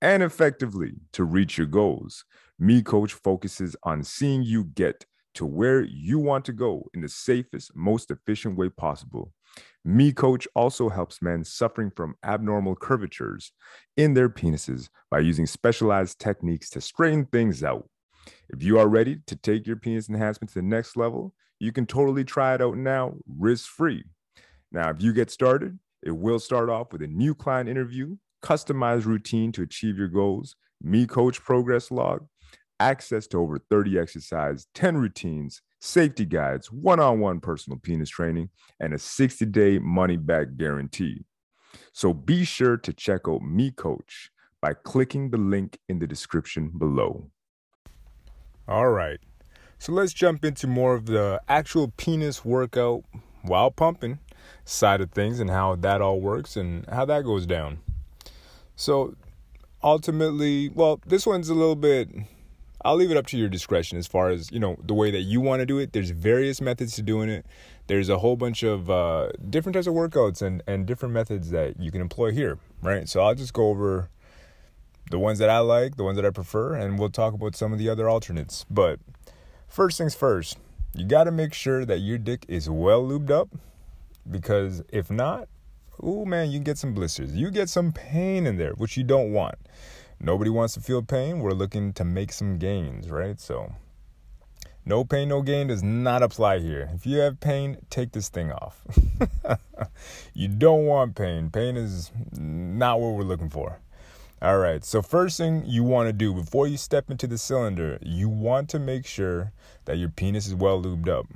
and 0.04 0.23
effectively 0.23 0.92
to 1.14 1.25
reach 1.25 1.56
your 1.56 1.66
goals. 1.66 2.26
Me 2.58 2.82
Coach 2.82 3.14
focuses 3.14 3.75
on 3.84 4.04
seeing 4.04 4.42
you 4.42 4.64
get 4.64 5.06
to 5.32 5.46
where 5.46 5.80
you 5.80 6.18
want 6.18 6.44
to 6.44 6.52
go 6.52 6.84
in 6.92 7.00
the 7.00 7.08
safest, 7.08 7.75
most 7.75 8.11
efficient 8.11 8.58
way 8.58 8.68
possible. 8.68 9.32
Me 9.82 10.12
Coach 10.12 10.46
also 10.54 10.90
helps 10.90 11.23
men 11.23 11.42
suffering 11.42 11.90
from 11.90 12.16
abnormal 12.23 12.76
curvatures 12.76 13.52
in 13.96 14.12
their 14.12 14.28
penises 14.28 14.90
by 15.11 15.20
using 15.20 15.46
specialized 15.46 16.20
techniques 16.20 16.68
to 16.68 16.82
straighten 16.82 17.25
things 17.25 17.64
out. 17.64 17.88
If 18.50 18.62
you 18.62 18.78
are 18.78 18.88
ready 18.88 19.20
to 19.26 19.37
take 19.37 19.66
your 19.66 19.76
penis 19.76 20.11
enhancement 20.11 20.50
to 20.50 20.56
the 20.56 20.62
next 20.62 20.99
level, 20.99 21.34
you 21.61 21.73
can 21.73 21.87
totally 21.87 22.25
try 22.25 22.54
it 22.54 22.61
out 22.61 22.76
now, 22.76 23.14
risk 23.38 23.70
free. 23.70 24.04
Now, 24.70 24.90
if 24.90 25.00
you 25.00 25.14
get 25.14 25.30
started, 25.30 25.78
it 26.02 26.11
will 26.11 26.38
start 26.38 26.68
off 26.68 26.92
with 26.92 27.00
a 27.00 27.06
new 27.06 27.34
client 27.34 27.70
interview, 27.70 28.16
customized 28.44 29.06
routine 29.06 29.50
to 29.52 29.62
achieve 29.62 29.96
your 29.96 30.08
goals, 30.08 30.54
Me 30.82 31.06
Coach 31.06 31.42
progress 31.42 31.90
log, 31.90 32.26
access 32.78 33.26
to 33.28 33.38
over 33.38 33.58
30 33.58 33.98
exercises, 33.98 34.68
10 34.74 34.98
routines, 34.98 35.62
safety 35.80 36.26
guides, 36.26 36.70
one 36.70 37.00
on 37.00 37.20
one 37.20 37.40
personal 37.40 37.78
penis 37.78 38.10
training, 38.10 38.50
and 38.80 38.92
a 38.92 38.98
60 38.98 39.46
day 39.46 39.78
money 39.78 40.18
back 40.18 40.56
guarantee. 40.58 41.24
So 41.92 42.12
be 42.12 42.44
sure 42.44 42.76
to 42.76 42.92
check 42.92 43.22
out 43.26 43.40
Me 43.40 43.70
Coach 43.70 44.30
by 44.60 44.74
clicking 44.74 45.30
the 45.30 45.38
link 45.38 45.78
in 45.88 45.98
the 45.98 46.06
description 46.06 46.70
below. 46.76 47.30
All 48.68 48.90
right. 48.90 49.20
So 49.78 49.92
let's 49.92 50.12
jump 50.12 50.44
into 50.44 50.66
more 50.66 50.94
of 50.94 51.06
the 51.06 51.40
actual 51.48 51.92
penis 51.96 52.44
workout 52.44 53.04
while 53.42 53.70
pumping 53.70 54.18
side 54.64 55.00
of 55.00 55.12
things 55.12 55.40
and 55.40 55.50
how 55.50 55.76
that 55.76 56.02
all 56.02 56.20
works 56.20 56.56
and 56.56 56.86
how 56.90 57.06
that 57.06 57.24
goes 57.24 57.46
down. 57.46 57.78
So 58.76 59.14
ultimately, 59.82 60.70
well, 60.70 61.00
this 61.06 61.26
one's 61.26 61.48
a 61.48 61.54
little 61.54 61.76
bit 61.76 62.08
I'll 62.84 62.96
leave 62.96 63.10
it 63.10 63.16
up 63.16 63.26
to 63.28 63.38
your 63.38 63.48
discretion 63.48 63.96
as 63.96 64.06
far 64.06 64.28
as 64.28 64.52
you 64.52 64.60
know 64.60 64.76
the 64.84 64.92
way 64.92 65.10
that 65.10 65.22
you 65.22 65.40
want 65.40 65.60
to 65.60 65.66
do 65.66 65.78
it. 65.78 65.92
There's 65.92 66.10
various 66.10 66.60
methods 66.60 66.94
to 66.96 67.02
doing 67.02 67.30
it. 67.30 67.46
There's 67.86 68.10
a 68.10 68.18
whole 68.18 68.36
bunch 68.36 68.62
of 68.62 68.90
uh, 68.90 69.30
different 69.48 69.74
types 69.74 69.86
of 69.86 69.94
workouts 69.94 70.42
and 70.42 70.62
and 70.66 70.84
different 70.84 71.14
methods 71.14 71.50
that 71.50 71.80
you 71.80 71.90
can 71.90 72.02
employ 72.02 72.32
here, 72.32 72.58
right? 72.82 73.08
So 73.08 73.22
I'll 73.22 73.34
just 73.34 73.54
go 73.54 73.68
over 73.68 74.10
the 75.10 75.18
ones 75.18 75.38
that 75.38 75.48
I 75.48 75.58
like, 75.60 75.96
the 75.96 76.04
ones 76.04 76.16
that 76.16 76.26
I 76.26 76.30
prefer, 76.30 76.74
and 76.74 76.98
we'll 76.98 77.10
talk 77.10 77.32
about 77.32 77.56
some 77.56 77.72
of 77.72 77.78
the 77.78 77.88
other 77.88 78.08
alternates. 78.08 78.66
But 78.70 79.00
first 79.66 79.96
things 79.96 80.14
first, 80.14 80.58
you 80.94 81.06
got 81.06 81.24
to 81.24 81.30
make 81.30 81.54
sure 81.54 81.86
that 81.86 81.98
your 82.00 82.18
dick 82.18 82.44
is 82.48 82.68
well 82.68 83.02
lubed 83.02 83.30
up 83.30 83.48
because 84.30 84.82
if 84.90 85.10
not, 85.10 85.48
oh 86.02 86.24
man, 86.24 86.50
you 86.50 86.58
get 86.58 86.78
some 86.78 86.94
blisters. 86.94 87.34
You 87.34 87.50
get 87.50 87.68
some 87.68 87.92
pain 87.92 88.46
in 88.46 88.56
there, 88.56 88.72
which 88.72 88.96
you 88.96 89.04
don't 89.04 89.32
want. 89.32 89.56
Nobody 90.20 90.50
wants 90.50 90.74
to 90.74 90.80
feel 90.80 91.02
pain. 91.02 91.40
We're 91.40 91.52
looking 91.52 91.92
to 91.94 92.04
make 92.04 92.32
some 92.32 92.58
gains, 92.58 93.10
right? 93.10 93.38
So, 93.40 93.72
no 94.86 95.04
pain, 95.04 95.28
no 95.28 95.42
gain 95.42 95.68
does 95.68 95.82
not 95.82 96.22
apply 96.22 96.60
here. 96.60 96.90
If 96.94 97.06
you 97.06 97.18
have 97.18 97.40
pain, 97.40 97.78
take 97.90 98.12
this 98.12 98.28
thing 98.28 98.52
off. 98.52 98.82
you 100.34 100.48
don't 100.48 100.86
want 100.86 101.16
pain. 101.16 101.50
Pain 101.50 101.76
is 101.76 102.10
not 102.32 103.00
what 103.00 103.14
we're 103.14 103.24
looking 103.24 103.50
for. 103.50 103.80
All 104.42 104.58
right, 104.58 104.84
so 104.84 105.00
first 105.00 105.38
thing 105.38 105.62
you 105.64 105.82
want 105.84 106.08
to 106.08 106.12
do 106.12 106.34
before 106.34 106.66
you 106.66 106.76
step 106.76 107.10
into 107.10 107.26
the 107.26 107.38
cylinder, 107.38 107.98
you 108.02 108.28
want 108.28 108.68
to 108.70 108.78
make 108.78 109.06
sure 109.06 109.52
that 109.86 109.96
your 109.96 110.10
penis 110.10 110.46
is 110.46 110.54
well 110.54 110.82
lubed 110.82 111.08
up. 111.08 111.26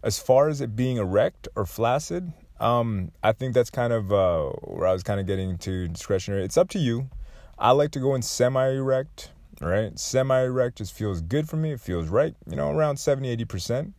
As 0.00 0.20
far 0.20 0.48
as 0.48 0.60
it 0.60 0.76
being 0.76 0.98
erect 0.98 1.48
or 1.56 1.66
flaccid, 1.66 2.32
um, 2.60 3.12
I 3.22 3.32
think 3.32 3.54
that's 3.54 3.70
kind 3.70 3.92
of 3.92 4.12
uh, 4.12 4.50
where 4.62 4.86
I 4.86 4.92
was 4.92 5.02
kind 5.02 5.20
of 5.20 5.26
getting 5.26 5.58
to 5.58 5.88
discretionary. 5.88 6.44
It's 6.44 6.56
up 6.56 6.68
to 6.70 6.78
you. 6.78 7.10
I 7.58 7.70
like 7.72 7.90
to 7.92 8.00
go 8.00 8.14
in 8.14 8.22
semi 8.22 8.68
erect, 8.68 9.30
right? 9.60 9.98
Semi 9.98 10.42
erect 10.42 10.78
just 10.78 10.92
feels 10.92 11.20
good 11.20 11.48
for 11.48 11.56
me. 11.56 11.72
It 11.72 11.80
feels 11.80 12.08
right, 12.08 12.34
you 12.48 12.56
know, 12.56 12.70
around 12.70 12.98
70, 12.98 13.36
80%. 13.44 13.92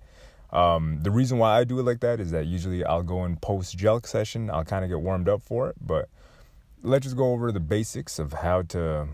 Um, 0.51 0.99
the 1.01 1.11
reason 1.11 1.37
why 1.37 1.57
I 1.57 1.63
do 1.63 1.79
it 1.79 1.83
like 1.83 1.99
that 2.01 2.19
is 2.19 2.31
that 2.31 2.45
usually 2.45 2.83
I'll 2.85 3.03
go 3.03 3.25
in 3.25 3.35
post 3.37 3.77
gel 3.77 4.01
session. 4.03 4.49
I'll 4.49 4.63
kind 4.63 4.83
of 4.85 4.89
get 4.89 5.01
warmed 5.01 5.27
up 5.27 5.41
for 5.41 5.69
it. 5.69 5.75
But 5.81 6.09
let's 6.83 7.03
just 7.03 7.17
go 7.17 7.33
over 7.33 7.51
the 7.51 7.59
basics 7.59 8.19
of 8.19 8.33
how 8.33 8.61
to 8.63 9.07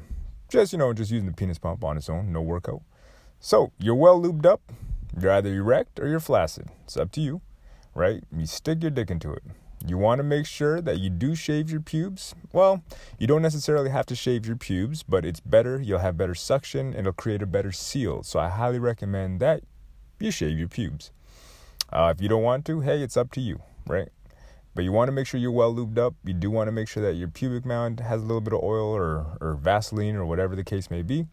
just, 0.50 0.74
you 0.74 0.80
know, 0.80 0.94
just 0.94 1.12
using 1.12 1.26
the 1.26 1.34
penis 1.34 1.58
pump 1.58 1.84
on 1.84 1.98
its 1.98 2.10
own, 2.10 2.32
no 2.32 2.42
workout. 2.42 2.82
So 3.40 3.72
you're 3.80 3.96
well 3.96 4.22
lubed 4.22 4.46
up. 4.46 4.62
You're 5.20 5.32
either 5.32 5.54
erect 5.54 6.00
or 6.00 6.08
you're 6.08 6.20
flaccid. 6.20 6.68
It's 6.86 6.98
up 6.98 7.12
to 7.14 7.22
you, 7.22 7.42
right? 7.96 8.24
You 8.36 8.46
stick 8.46 8.82
your 8.82 8.92
dick 8.92 9.12
into 9.12 9.32
it. 9.32 9.44
You 9.86 9.98
want 9.98 10.20
to 10.20 10.24
make 10.24 10.46
sure 10.46 10.80
that 10.80 11.00
you 11.00 11.10
do 11.10 11.36
shave 11.36 11.70
your 11.70 11.82
pubes. 11.82 12.34
Well, 12.54 12.84
you 13.20 13.28
don't 13.28 13.42
necessarily 13.42 13.90
have 13.90 14.06
to 14.06 14.16
shave 14.16 14.46
your 14.46 14.56
pubes, 14.56 15.04
but 15.04 15.26
it's 15.26 15.42
better. 15.42 15.82
You'll 15.82 16.00
have 16.00 16.18
better 16.18 16.36
suction 16.36 16.88
and 16.88 17.00
it'll 17.00 17.14
create 17.14 17.42
a 17.42 17.46
better 17.46 17.74
seal. 17.74 18.24
So 18.24 18.40
I 18.40 18.48
highly 18.48 18.80
recommend 18.80 19.42
that 19.42 19.64
you 20.20 20.32
shave 20.32 20.58
your 20.58 20.70
pubes. 20.70 21.12
Uh, 21.92 22.14
if 22.16 22.22
you 22.22 22.30
don't 22.30 22.44
want 22.44 22.66
to, 22.66 22.80
hey, 22.80 23.02
it's 23.02 23.18
up 23.18 23.32
to 23.34 23.42
you, 23.42 23.62
right? 23.86 24.08
But 24.74 24.86
you 24.86 24.92
want 24.92 25.10
to 25.10 25.12
make 25.12 25.28
sure 25.28 25.40
you're 25.40 25.52
well 25.52 25.76
lubed 25.76 25.98
up. 25.98 26.16
You 26.24 26.34
do 26.34 26.50
want 26.50 26.70
to 26.70 26.72
make 26.72 26.88
sure 26.88 27.04
that 27.04 27.16
your 27.16 27.28
pubic 27.28 27.66
mound 27.66 28.00
has 28.00 28.22
a 28.22 28.26
little 28.26 28.42
bit 28.42 28.54
of 28.54 28.64
oil 28.64 28.88
or, 28.88 29.38
or 29.42 29.54
Vaseline 29.56 30.16
or 30.16 30.26
whatever 30.26 30.56
the 30.56 30.64
case 30.64 30.90
may 30.90 31.02
be. 31.02 31.28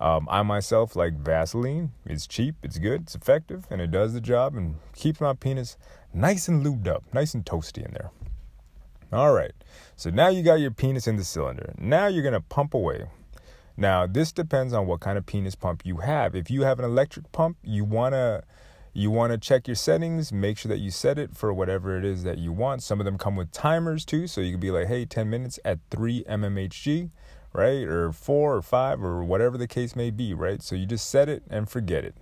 Um, 0.00 0.26
I 0.30 0.42
myself 0.42 0.96
like 0.96 1.14
Vaseline. 1.14 1.92
It's 2.06 2.26
cheap, 2.26 2.56
it's 2.62 2.78
good, 2.78 3.02
it's 3.02 3.14
effective, 3.14 3.66
and 3.70 3.82
it 3.82 3.90
does 3.90 4.14
the 4.14 4.20
job 4.20 4.56
and 4.56 4.76
keeps 4.94 5.20
my 5.20 5.34
penis 5.34 5.76
nice 6.14 6.48
and 6.48 6.64
lubed 6.64 6.88
up, 6.88 7.04
nice 7.12 7.34
and 7.34 7.44
toasty 7.44 7.84
in 7.84 7.92
there. 7.92 8.10
All 9.12 9.34
right, 9.34 9.52
so 9.96 10.08
now 10.08 10.28
you 10.28 10.42
got 10.42 10.54
your 10.54 10.70
penis 10.70 11.06
in 11.06 11.16
the 11.16 11.24
cylinder. 11.24 11.74
Now 11.78 12.06
you're 12.06 12.22
gonna 12.22 12.40
pump 12.40 12.72
away. 12.72 13.10
Now 13.76 14.06
this 14.06 14.32
depends 14.32 14.72
on 14.72 14.86
what 14.86 15.00
kind 15.00 15.18
of 15.18 15.26
penis 15.26 15.54
pump 15.54 15.82
you 15.84 15.98
have. 15.98 16.34
If 16.34 16.50
you 16.50 16.62
have 16.62 16.78
an 16.78 16.84
electric 16.86 17.30
pump, 17.32 17.58
you 17.62 17.84
wanna 17.84 18.44
you 18.92 19.10
want 19.10 19.32
to 19.32 19.38
check 19.38 19.68
your 19.68 19.76
settings, 19.76 20.32
make 20.32 20.58
sure 20.58 20.68
that 20.68 20.78
you 20.78 20.90
set 20.90 21.16
it 21.16 21.36
for 21.36 21.52
whatever 21.52 21.96
it 21.96 22.04
is 22.04 22.24
that 22.24 22.38
you 22.38 22.50
want. 22.50 22.82
Some 22.82 22.98
of 23.00 23.04
them 23.04 23.18
come 23.18 23.36
with 23.36 23.52
timers 23.52 24.04
too, 24.04 24.26
so 24.26 24.40
you 24.40 24.50
can 24.50 24.60
be 24.60 24.72
like, 24.72 24.88
hey, 24.88 25.04
10 25.04 25.30
minutes 25.30 25.60
at 25.64 25.78
3 25.90 26.24
mmHg 26.24 27.10
right? 27.52 27.82
Or 27.84 28.12
four 28.12 28.54
or 28.54 28.62
five 28.62 29.02
or 29.02 29.24
whatever 29.24 29.58
the 29.58 29.68
case 29.68 29.96
may 29.96 30.10
be, 30.10 30.34
right? 30.34 30.62
So 30.62 30.74
you 30.74 30.86
just 30.86 31.08
set 31.08 31.28
it 31.28 31.42
and 31.50 31.68
forget 31.68 32.04
it. 32.04 32.14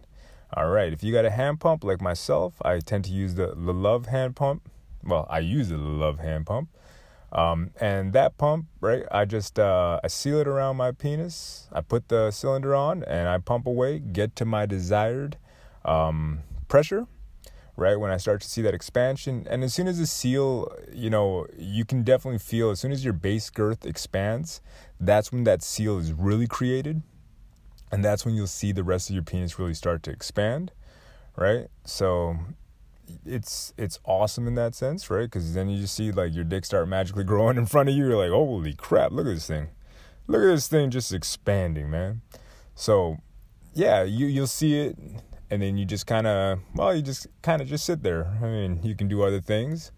All 0.55 0.69
right. 0.69 0.93
If 0.93 1.03
you 1.03 1.13
got 1.13 1.25
a 1.25 1.31
hand 1.31 1.61
pump 1.61 1.85
like 1.85 2.01
myself, 2.01 2.55
I 2.65 2.79
tend 2.79 3.05
to 3.05 3.13
use 3.13 3.35
the, 3.35 3.49
the 3.49 3.75
Love 3.75 4.07
hand 4.07 4.37
pump. 4.37 4.71
Well, 5.05 5.27
I 5.29 5.41
use 5.41 5.69
the 5.69 5.77
Love 5.77 6.19
hand 6.21 6.47
pump. 6.47 6.71
Um, 7.31 7.73
and 7.79 8.15
that 8.15 8.39
pump, 8.39 8.67
right? 8.81 9.05
I 9.11 9.27
just 9.27 9.59
uh, 9.59 10.01
I 10.03 10.09
seal 10.09 10.39
it 10.39 10.49
around 10.49 10.77
my 10.77 10.93
penis. 10.93 11.69
I 11.73 11.83
put 11.83 12.09
the 12.09 12.31
cylinder 12.31 12.75
on 12.75 13.05
and 13.05 13.29
I 13.29 13.37
pump 13.37 13.67
away, 13.67 13.99
get 13.99 14.35
to 14.37 14.47
my 14.47 14.65
desired 14.65 15.37
um, 15.85 16.41
pressure, 16.69 17.07
right? 17.77 17.97
When 17.97 18.11
I 18.11 18.17
start 18.17 18.41
to 18.41 18.49
see 18.49 18.63
that 18.63 18.73
expansion, 18.73 19.47
and 19.51 19.63
as 19.63 19.75
soon 19.75 19.89
as 19.89 19.99
the 19.99 20.07
seal, 20.07 20.73
you 20.91 21.11
know, 21.11 21.47
you 21.59 21.85
can 21.85 22.03
definitely 22.03 22.39
feel 22.39 22.71
as 22.71 22.81
soon 22.81 22.93
as 22.93 23.05
your 23.05 23.13
base 23.13 23.51
girth 23.51 23.85
expands, 23.85 24.63
that's 25.01 25.33
when 25.33 25.45
that 25.45 25.63
seal 25.63 25.99
is 25.99 26.13
really 26.13 26.47
created. 26.47 27.03
And 27.91 28.05
that's 28.05 28.27
when 28.27 28.35
you'll 28.35 28.47
see 28.47 28.73
the 28.73 28.85
rest 28.85 29.09
of 29.09 29.15
your 29.15 29.23
penis 29.23 29.59
really 29.59 29.75
start 29.75 30.03
to 30.05 30.11
expand, 30.11 30.73
right? 31.37 31.69
So 31.85 32.37
it's 33.25 33.73
it's 33.79 33.99
awesome 34.05 34.47
in 34.47 34.55
that 34.57 34.75
sense, 34.75 35.09
right? 35.09 35.23
Because 35.23 35.55
then 35.55 35.71
you 35.71 35.81
just 35.81 35.95
see 35.95 36.13
like 36.13 36.35
your 36.35 36.45
dick 36.45 36.67
start 36.67 36.87
magically 36.89 37.25
growing 37.25 37.57
in 37.57 37.65
front 37.65 37.89
of 37.89 37.95
you. 37.95 38.07
You're 38.07 38.17
like, 38.17 38.31
holy 38.31 38.75
crap, 38.75 39.13
look 39.13 39.27
at 39.27 39.35
this 39.35 39.47
thing, 39.47 39.69
look 40.27 40.43
at 40.43 40.47
this 40.47 40.69
thing 40.69 40.91
just 40.91 41.15
expanding, 41.15 41.91
man. 41.91 42.21
So 42.75 43.17
yeah, 43.73 44.03
you 44.03 44.27
you'll 44.27 44.47
see 44.47 44.79
it 44.79 44.99
and 45.51 45.63
then 45.63 45.77
you 45.77 45.85
just 45.85 46.07
kind 46.07 46.27
of 46.27 46.61
well 46.75 46.95
you 46.95 47.03
just 47.03 47.27
kind 47.43 47.63
of 47.63 47.69
just 47.69 47.85
sit 47.85 48.03
there 48.03 48.37
i 48.43 48.47
mean 48.47 48.81
you 48.83 48.95
can 48.95 49.09
do 49.09 49.23
other 49.23 49.41
things 49.41 49.93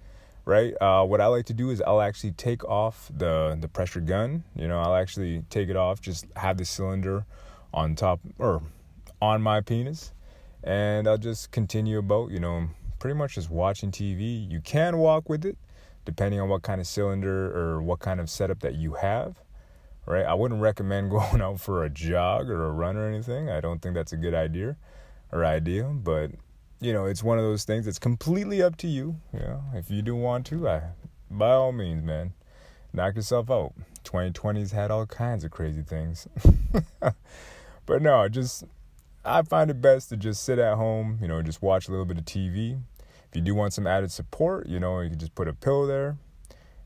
right? 0.45 0.75
Uh, 0.81 1.05
what 1.05 1.21
i 1.21 1.27
like 1.27 1.47
to 1.47 1.55
do 1.55 1.71
is 1.71 1.83
i'll 1.83 2.01
actually 2.01 2.33
take 2.33 2.65
off 2.65 3.11
the 3.15 3.57
the 3.61 3.69
pressure 3.69 4.01
gun 4.01 4.45
you 4.55 4.67
know 4.67 4.79
i'll 4.81 4.95
actually 4.95 5.43
take 5.51 5.69
it 5.69 5.77
off 5.77 6.01
just 6.01 6.27
have 6.37 6.57
the 6.57 6.65
cylinder 6.65 7.25
on 7.73 7.95
top 7.95 8.21
or 8.39 8.63
on 9.21 9.43
my 9.43 9.61
penis 9.61 10.13
and 10.65 11.07
i'll 11.07 11.19
just 11.19 11.51
continue 11.51 11.99
about 11.99 12.31
you 12.31 12.41
know 12.41 12.69
pretty 12.99 13.15
much 13.15 13.35
just 13.35 13.51
watching 13.51 13.91
tv 13.91 14.51
you 14.51 14.61
can 14.61 14.99
walk 14.99 15.29
with 15.29 15.45
it 15.45 15.57
depending 16.05 16.41
on 16.41 16.49
what 16.49 16.63
kind 16.63 16.81
of 16.81 16.87
cylinder 16.87 17.57
or 17.57 17.83
what 17.83 18.00
kind 18.00 18.21
of 18.21 18.29
setup 18.29 18.61
that 18.61 18.75
you 18.75 18.95
have 18.95 19.37
right? 20.11 20.26
I 20.26 20.35
wouldn't 20.35 20.61
recommend 20.61 21.11
going 21.11 21.41
out 21.41 21.61
for 21.61 21.85
a 21.85 21.91
jog 21.91 22.50
or 22.50 22.67
a 22.67 22.71
run 22.71 22.97
or 22.97 23.09
anything. 23.09 23.49
I 23.49 23.61
don't 23.61 23.81
think 23.81 23.95
that's 23.95 24.13
a 24.13 24.17
good 24.17 24.35
idea 24.35 24.76
or 25.33 25.45
idea, 25.45 25.85
but 25.85 26.33
you 26.80 26.93
know, 26.93 27.04
it's 27.04 27.23
one 27.23 27.38
of 27.38 27.45
those 27.45 27.64
things. 27.64 27.86
It's 27.86 27.99
completely 27.99 28.62
up 28.62 28.76
to 28.76 28.86
you. 28.86 29.16
You 29.32 29.40
know, 29.40 29.62
if 29.75 29.90
you 29.90 30.02
do 30.02 30.14
want 30.14 30.47
to, 30.47 30.69
I, 30.69 30.82
by 31.30 31.50
all 31.50 31.73
means, 31.73 32.02
man, 32.02 32.32
knock 32.93 33.16
yourself 33.16 33.50
out. 33.50 33.75
2020's 34.04 34.73
had 34.73 34.90
all 34.90 35.06
kinds 35.06 35.45
of 35.45 35.50
crazy 35.50 35.82
things, 35.82 36.26
but 37.86 38.02
no, 38.02 38.28
just 38.28 38.64
I 39.25 39.43
find 39.43 39.71
it 39.71 39.82
best 39.82 40.08
to 40.08 40.16
just 40.16 40.43
sit 40.43 40.58
at 40.58 40.76
home. 40.76 41.19
You 41.21 41.28
know, 41.28 41.43
just 41.43 41.60
watch 41.60 41.86
a 41.86 41.90
little 41.90 42.06
bit 42.06 42.19
of 42.19 42.25
TV. 42.25 42.80
If 43.28 43.36
you 43.36 43.43
do 43.43 43.54
want 43.54 43.75
some 43.75 43.86
added 43.86 44.10
support, 44.10 44.66
you 44.66 44.80
know, 44.80 45.00
you 45.00 45.10
can 45.10 45.19
just 45.19 45.34
put 45.34 45.49
a 45.49 45.52
pillow 45.52 45.86
there, 45.86 46.16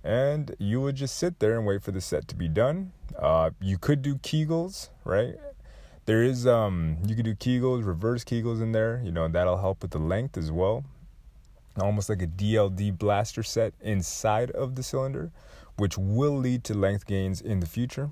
and 0.03 0.55
you 0.59 0.81
would 0.81 0.97
just 0.97 1.17
sit 1.17 1.39
there 1.39 1.57
and 1.57 1.65
wait 1.65 1.83
for 1.83 1.93
the 1.93 2.01
set 2.01 2.27
to 2.29 2.35
be 2.35 2.49
done. 2.49 2.93
Uh, 3.17 3.51
you 3.61 3.79
could 3.79 4.03
do 4.03 4.17
Kegels, 4.17 4.91
right? 5.05 5.37
There 6.07 6.23
is 6.23 6.47
um 6.47 6.99
you 7.07 7.15
can 7.15 7.25
do 7.25 7.35
Kegels, 7.35 7.87
reverse 7.87 8.25
Kegels 8.25 8.61
in 8.61 8.73
there. 8.73 9.01
You 9.03 9.11
know 9.11 9.27
that'll 9.27 9.59
help 9.59 9.83
with 9.83 9.93
the 9.93 9.99
length 9.99 10.37
as 10.37 10.53
well. 10.53 10.85
Almost 11.81 12.09
like 12.09 12.23
a 12.23 12.27
DLD 12.27 12.99
blaster 12.99 13.43
set 13.43 13.73
inside 13.81 14.51
of 14.51 14.77
the 14.77 14.83
cylinder, 14.83 15.33
which 15.77 15.97
will 15.99 16.37
lead 16.37 16.63
to 16.65 16.75
length 16.75 17.07
gains 17.07 17.41
in 17.41 17.61
the 17.61 17.67
future, 17.67 18.11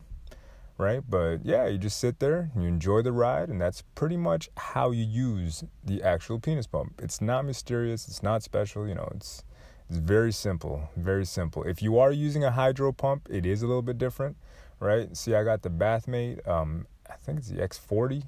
right? 0.78 1.02
But 1.08 1.44
yeah, 1.44 1.68
you 1.68 1.78
just 1.78 1.98
sit 1.98 2.18
there, 2.18 2.50
you 2.56 2.62
enjoy 2.62 3.02
the 3.02 3.12
ride, 3.12 3.50
and 3.50 3.60
that's 3.60 3.82
pretty 3.94 4.16
much 4.16 4.48
how 4.56 4.90
you 4.90 5.04
use 5.04 5.62
the 5.84 6.02
actual 6.02 6.40
penis 6.40 6.66
pump. 6.66 7.00
It's 7.00 7.20
not 7.20 7.44
mysterious, 7.44 8.08
it's 8.08 8.22
not 8.22 8.42
special, 8.42 8.88
you 8.88 8.94
know, 8.94 9.08
it's 9.14 9.44
it's 9.88 9.98
very 9.98 10.32
simple, 10.32 10.88
very 10.96 11.26
simple. 11.26 11.64
If 11.64 11.82
you 11.82 11.98
are 11.98 12.10
using 12.10 12.42
a 12.42 12.50
hydro 12.50 12.92
pump, 12.92 13.28
it 13.30 13.44
is 13.44 13.62
a 13.62 13.66
little 13.66 13.82
bit 13.82 13.98
different, 13.98 14.38
right? 14.80 15.14
See, 15.14 15.34
I 15.34 15.44
got 15.44 15.60
the 15.60 15.68
Bathmate 15.68 16.48
um, 16.48 16.86
I 17.12 17.16
think 17.16 17.38
it's 17.38 17.48
the 17.48 17.60
X40, 17.60 18.22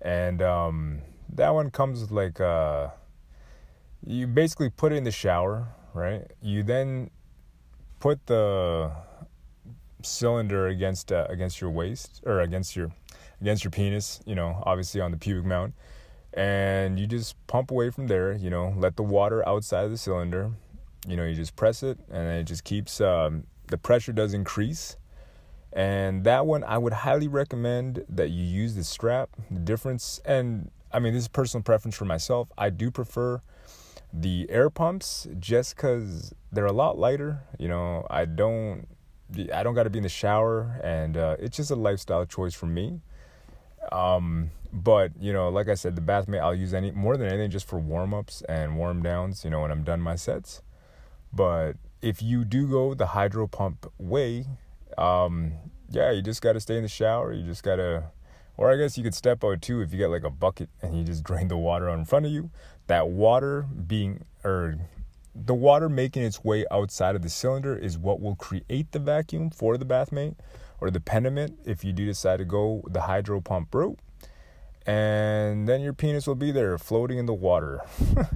and 0.00 0.40
um, 0.40 1.00
that 1.34 1.50
one 1.50 1.70
comes 1.70 2.00
with 2.00 2.10
like 2.10 2.40
uh, 2.40 2.88
you 4.06 4.26
basically 4.26 4.70
put 4.70 4.92
it 4.92 4.96
in 4.96 5.04
the 5.04 5.10
shower, 5.10 5.68
right? 5.92 6.30
You 6.40 6.62
then 6.62 7.10
put 8.00 8.26
the 8.26 8.92
cylinder 10.02 10.68
against 10.68 11.12
uh, 11.12 11.26
against 11.28 11.60
your 11.60 11.70
waist 11.70 12.22
or 12.24 12.40
against 12.40 12.74
your 12.76 12.92
against 13.42 13.62
your 13.62 13.70
penis, 13.70 14.20
you 14.24 14.34
know, 14.34 14.62
obviously 14.64 15.02
on 15.02 15.10
the 15.10 15.18
pubic 15.18 15.44
mount, 15.44 15.74
and 16.32 16.98
you 16.98 17.06
just 17.06 17.34
pump 17.46 17.70
away 17.70 17.90
from 17.90 18.06
there. 18.06 18.32
You 18.32 18.48
know, 18.48 18.72
let 18.78 18.96
the 18.96 19.02
water 19.02 19.46
outside 19.46 19.84
of 19.84 19.90
the 19.90 19.98
cylinder. 19.98 20.52
You 21.06 21.18
know, 21.18 21.24
you 21.24 21.34
just 21.34 21.56
press 21.56 21.82
it, 21.82 21.98
and 22.10 22.26
it 22.28 22.44
just 22.44 22.64
keeps 22.64 23.02
um, 23.02 23.44
the 23.66 23.76
pressure 23.76 24.12
does 24.12 24.32
increase 24.32 24.96
and 25.74 26.22
that 26.22 26.46
one, 26.46 26.62
I 26.62 26.78
would 26.78 26.92
highly 26.92 27.26
recommend 27.26 28.04
that 28.08 28.30
you 28.30 28.44
use 28.44 28.76
the 28.76 28.84
strap. 28.84 29.30
The 29.50 29.58
difference, 29.58 30.20
and 30.24 30.70
I 30.92 31.00
mean, 31.00 31.12
this 31.12 31.24
is 31.24 31.28
personal 31.28 31.64
preference 31.64 31.96
for 31.96 32.04
myself. 32.04 32.48
I 32.56 32.70
do 32.70 32.92
prefer 32.92 33.42
the 34.12 34.46
air 34.48 34.70
pumps 34.70 35.26
just 35.40 35.74
because 35.74 36.32
they're 36.52 36.64
a 36.64 36.72
lot 36.72 36.96
lighter. 36.96 37.42
You 37.58 37.66
know, 37.66 38.06
I 38.08 38.24
don't, 38.24 38.86
I 39.52 39.64
don't 39.64 39.74
got 39.74 39.82
to 39.82 39.90
be 39.90 39.98
in 39.98 40.04
the 40.04 40.08
shower, 40.08 40.80
and 40.84 41.16
uh, 41.16 41.36
it's 41.40 41.56
just 41.56 41.72
a 41.72 41.76
lifestyle 41.76 42.24
choice 42.24 42.54
for 42.54 42.66
me. 42.66 43.00
Um, 43.90 44.52
but 44.72 45.10
you 45.18 45.32
know, 45.32 45.48
like 45.48 45.68
I 45.68 45.74
said, 45.74 45.96
the 45.96 46.02
Bathmate 46.02 46.40
I'll 46.40 46.54
use 46.54 46.72
any 46.72 46.92
more 46.92 47.16
than 47.16 47.26
anything 47.26 47.50
just 47.50 47.66
for 47.66 47.80
warm 47.80 48.14
ups 48.14 48.42
and 48.48 48.76
warm 48.76 49.02
downs. 49.02 49.44
You 49.44 49.50
know, 49.50 49.60
when 49.60 49.72
I'm 49.72 49.82
done 49.82 50.00
my 50.00 50.14
sets. 50.14 50.62
But 51.32 51.76
if 52.00 52.22
you 52.22 52.44
do 52.44 52.68
go 52.68 52.94
the 52.94 53.06
hydro 53.06 53.48
pump 53.48 53.90
way, 53.98 54.46
um, 54.98 55.52
yeah, 55.90 56.10
you 56.10 56.22
just 56.22 56.42
got 56.42 56.54
to 56.54 56.60
stay 56.60 56.76
in 56.76 56.82
the 56.82 56.88
shower. 56.88 57.32
You 57.32 57.44
just 57.44 57.62
got 57.62 57.76
to, 57.76 58.04
or 58.56 58.72
I 58.72 58.76
guess 58.76 58.96
you 58.98 59.04
could 59.04 59.14
step 59.14 59.44
out 59.44 59.62
too 59.62 59.80
if 59.80 59.92
you 59.92 59.98
get 59.98 60.10
like 60.10 60.24
a 60.24 60.30
bucket 60.30 60.68
and 60.82 60.96
you 60.96 61.04
just 61.04 61.22
drain 61.28 61.48
the 61.48 61.56
water 61.56 61.88
out 61.88 61.98
in 61.98 62.04
front 62.04 62.26
of 62.26 62.32
you. 62.32 62.50
That 62.86 63.08
water 63.08 63.62
being, 63.62 64.24
or 64.44 64.78
the 65.34 65.54
water 65.54 65.88
making 65.88 66.22
its 66.22 66.44
way 66.44 66.64
outside 66.70 67.16
of 67.16 67.22
the 67.22 67.30
cylinder 67.30 67.76
is 67.76 67.98
what 67.98 68.20
will 68.20 68.36
create 68.36 68.92
the 68.92 68.98
vacuum 68.98 69.50
for 69.50 69.76
the 69.76 69.84
Bathmate 69.84 70.36
or 70.80 70.90
the 70.90 71.00
Penomet 71.00 71.54
if 71.64 71.84
you 71.84 71.92
do 71.92 72.06
decide 72.06 72.38
to 72.38 72.44
go 72.44 72.82
the 72.90 73.02
hydro 73.02 73.40
pump 73.40 73.74
route. 73.74 73.98
And 74.86 75.66
then 75.66 75.80
your 75.80 75.94
penis 75.94 76.26
will 76.26 76.34
be 76.34 76.50
there 76.50 76.76
floating 76.76 77.16
in 77.16 77.24
the 77.24 77.32
water. 77.32 77.80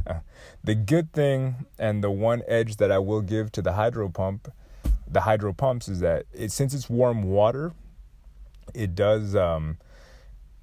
the 0.64 0.74
good 0.74 1.12
thing 1.12 1.66
and 1.78 2.02
the 2.02 2.10
one 2.10 2.42
edge 2.48 2.76
that 2.76 2.90
I 2.90 2.98
will 2.98 3.20
give 3.20 3.52
to 3.52 3.62
the 3.62 3.74
hydro 3.74 4.08
pump 4.08 4.50
the 5.10 5.22
hydro 5.22 5.52
pumps 5.52 5.88
is 5.88 6.00
that 6.00 6.26
it, 6.32 6.52
since 6.52 6.74
it's 6.74 6.88
warm 6.88 7.22
water, 7.24 7.72
it 8.74 8.94
does 8.94 9.34
um, 9.34 9.78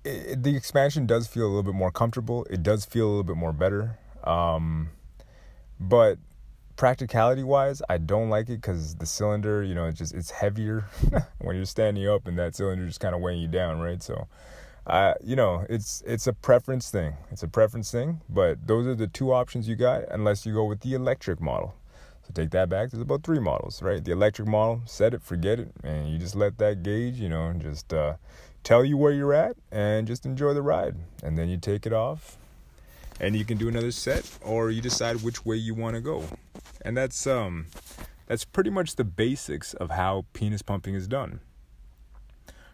it, 0.03 0.43
the 0.43 0.55
expansion 0.55 1.05
does 1.05 1.27
feel 1.27 1.45
a 1.45 1.47
little 1.47 1.63
bit 1.63 1.73
more 1.73 1.91
comfortable. 1.91 2.45
It 2.49 2.63
does 2.63 2.85
feel 2.85 3.07
a 3.07 3.09
little 3.09 3.23
bit 3.23 3.37
more 3.37 3.53
better. 3.53 3.97
Um, 4.23 4.89
but 5.79 6.17
practicality 6.75 7.43
wise, 7.43 7.81
I 7.89 7.97
don't 7.97 8.29
like 8.29 8.49
it 8.49 8.61
because 8.61 8.95
the 8.95 9.05
cylinder, 9.05 9.63
you 9.63 9.75
know, 9.75 9.85
it's 9.85 9.97
just 9.97 10.13
it's 10.13 10.31
heavier 10.31 10.85
when 11.39 11.55
you're 11.55 11.65
standing 11.65 12.07
up 12.07 12.27
and 12.27 12.37
that 12.37 12.55
cylinder 12.55 12.85
just 12.85 12.99
kind 12.99 13.15
of 13.15 13.21
weighing 13.21 13.41
you 13.41 13.47
down, 13.47 13.79
right? 13.79 14.01
So 14.01 14.27
I, 14.87 15.15
you 15.23 15.35
know, 15.35 15.65
it's 15.69 16.03
it's 16.05 16.27
a 16.27 16.33
preference 16.33 16.91
thing. 16.91 17.15
It's 17.31 17.43
a 17.43 17.47
preference 17.47 17.91
thing, 17.91 18.21
but 18.29 18.67
those 18.67 18.85
are 18.87 18.95
the 18.95 19.07
two 19.07 19.33
options 19.33 19.67
you 19.67 19.75
got 19.75 20.03
unless 20.09 20.45
you 20.45 20.53
go 20.53 20.65
with 20.65 20.81
the 20.81 20.93
electric 20.93 21.41
model. 21.41 21.75
So 22.25 22.33
take 22.33 22.49
that 22.51 22.69
back. 22.69 22.89
There's 22.89 23.01
about 23.01 23.23
three 23.23 23.39
models, 23.39 23.81
right? 23.81 24.03
The 24.03 24.11
electric 24.11 24.47
model, 24.47 24.81
set 24.85 25.13
it, 25.13 25.21
forget 25.21 25.59
it, 25.59 25.71
and 25.83 26.09
you 26.09 26.17
just 26.17 26.35
let 26.35 26.57
that 26.57 26.81
gauge, 26.81 27.15
you 27.15 27.29
know, 27.29 27.53
just 27.53 27.93
uh, 27.93 28.15
tell 28.63 28.83
you 28.83 28.97
where 28.97 29.11
you're 29.11 29.33
at 29.33 29.55
and 29.71 30.07
just 30.07 30.25
enjoy 30.25 30.53
the 30.53 30.63
ride. 30.63 30.95
And 31.21 31.37
then 31.37 31.49
you 31.49 31.57
take 31.57 31.85
it 31.85 31.93
off, 31.93 32.37
and 33.19 33.35
you 33.35 33.45
can 33.45 33.57
do 33.57 33.67
another 33.67 33.91
set, 33.91 34.29
or 34.41 34.71
you 34.71 34.81
decide 34.81 35.21
which 35.21 35.45
way 35.45 35.55
you 35.55 35.75
want 35.75 35.95
to 35.95 36.01
go. 36.01 36.23
And 36.81 36.97
that's 36.97 37.27
um, 37.27 37.67
that's 38.25 38.43
pretty 38.43 38.71
much 38.71 38.95
the 38.95 39.03
basics 39.03 39.73
of 39.75 39.91
how 39.91 40.25
penis 40.33 40.61
pumping 40.63 40.95
is 40.95 41.07
done. 41.07 41.41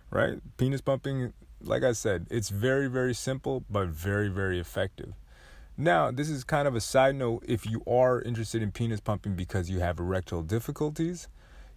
Right? 0.10 0.40
Penis 0.58 0.82
pumping, 0.82 1.34
like 1.62 1.84
I 1.84 1.92
said, 1.92 2.28
it's 2.30 2.50
very 2.50 2.88
very 2.88 3.14
simple 3.14 3.66
but 3.70 3.88
very 3.88 4.30
very 4.30 4.60
effective. 4.60 5.14
Now, 5.82 6.12
this 6.12 6.30
is 6.30 6.44
kind 6.44 6.68
of 6.68 6.76
a 6.76 6.80
side 6.80 7.16
note 7.16 7.44
if 7.48 7.66
you 7.66 7.82
are 7.88 8.22
interested 8.22 8.62
in 8.62 8.72
penis 8.72 9.00
pumping 9.00 9.34
because 9.34 9.68
you 9.68 9.80
have 9.80 9.98
erectile 9.98 10.44
difficulties, 10.44 11.28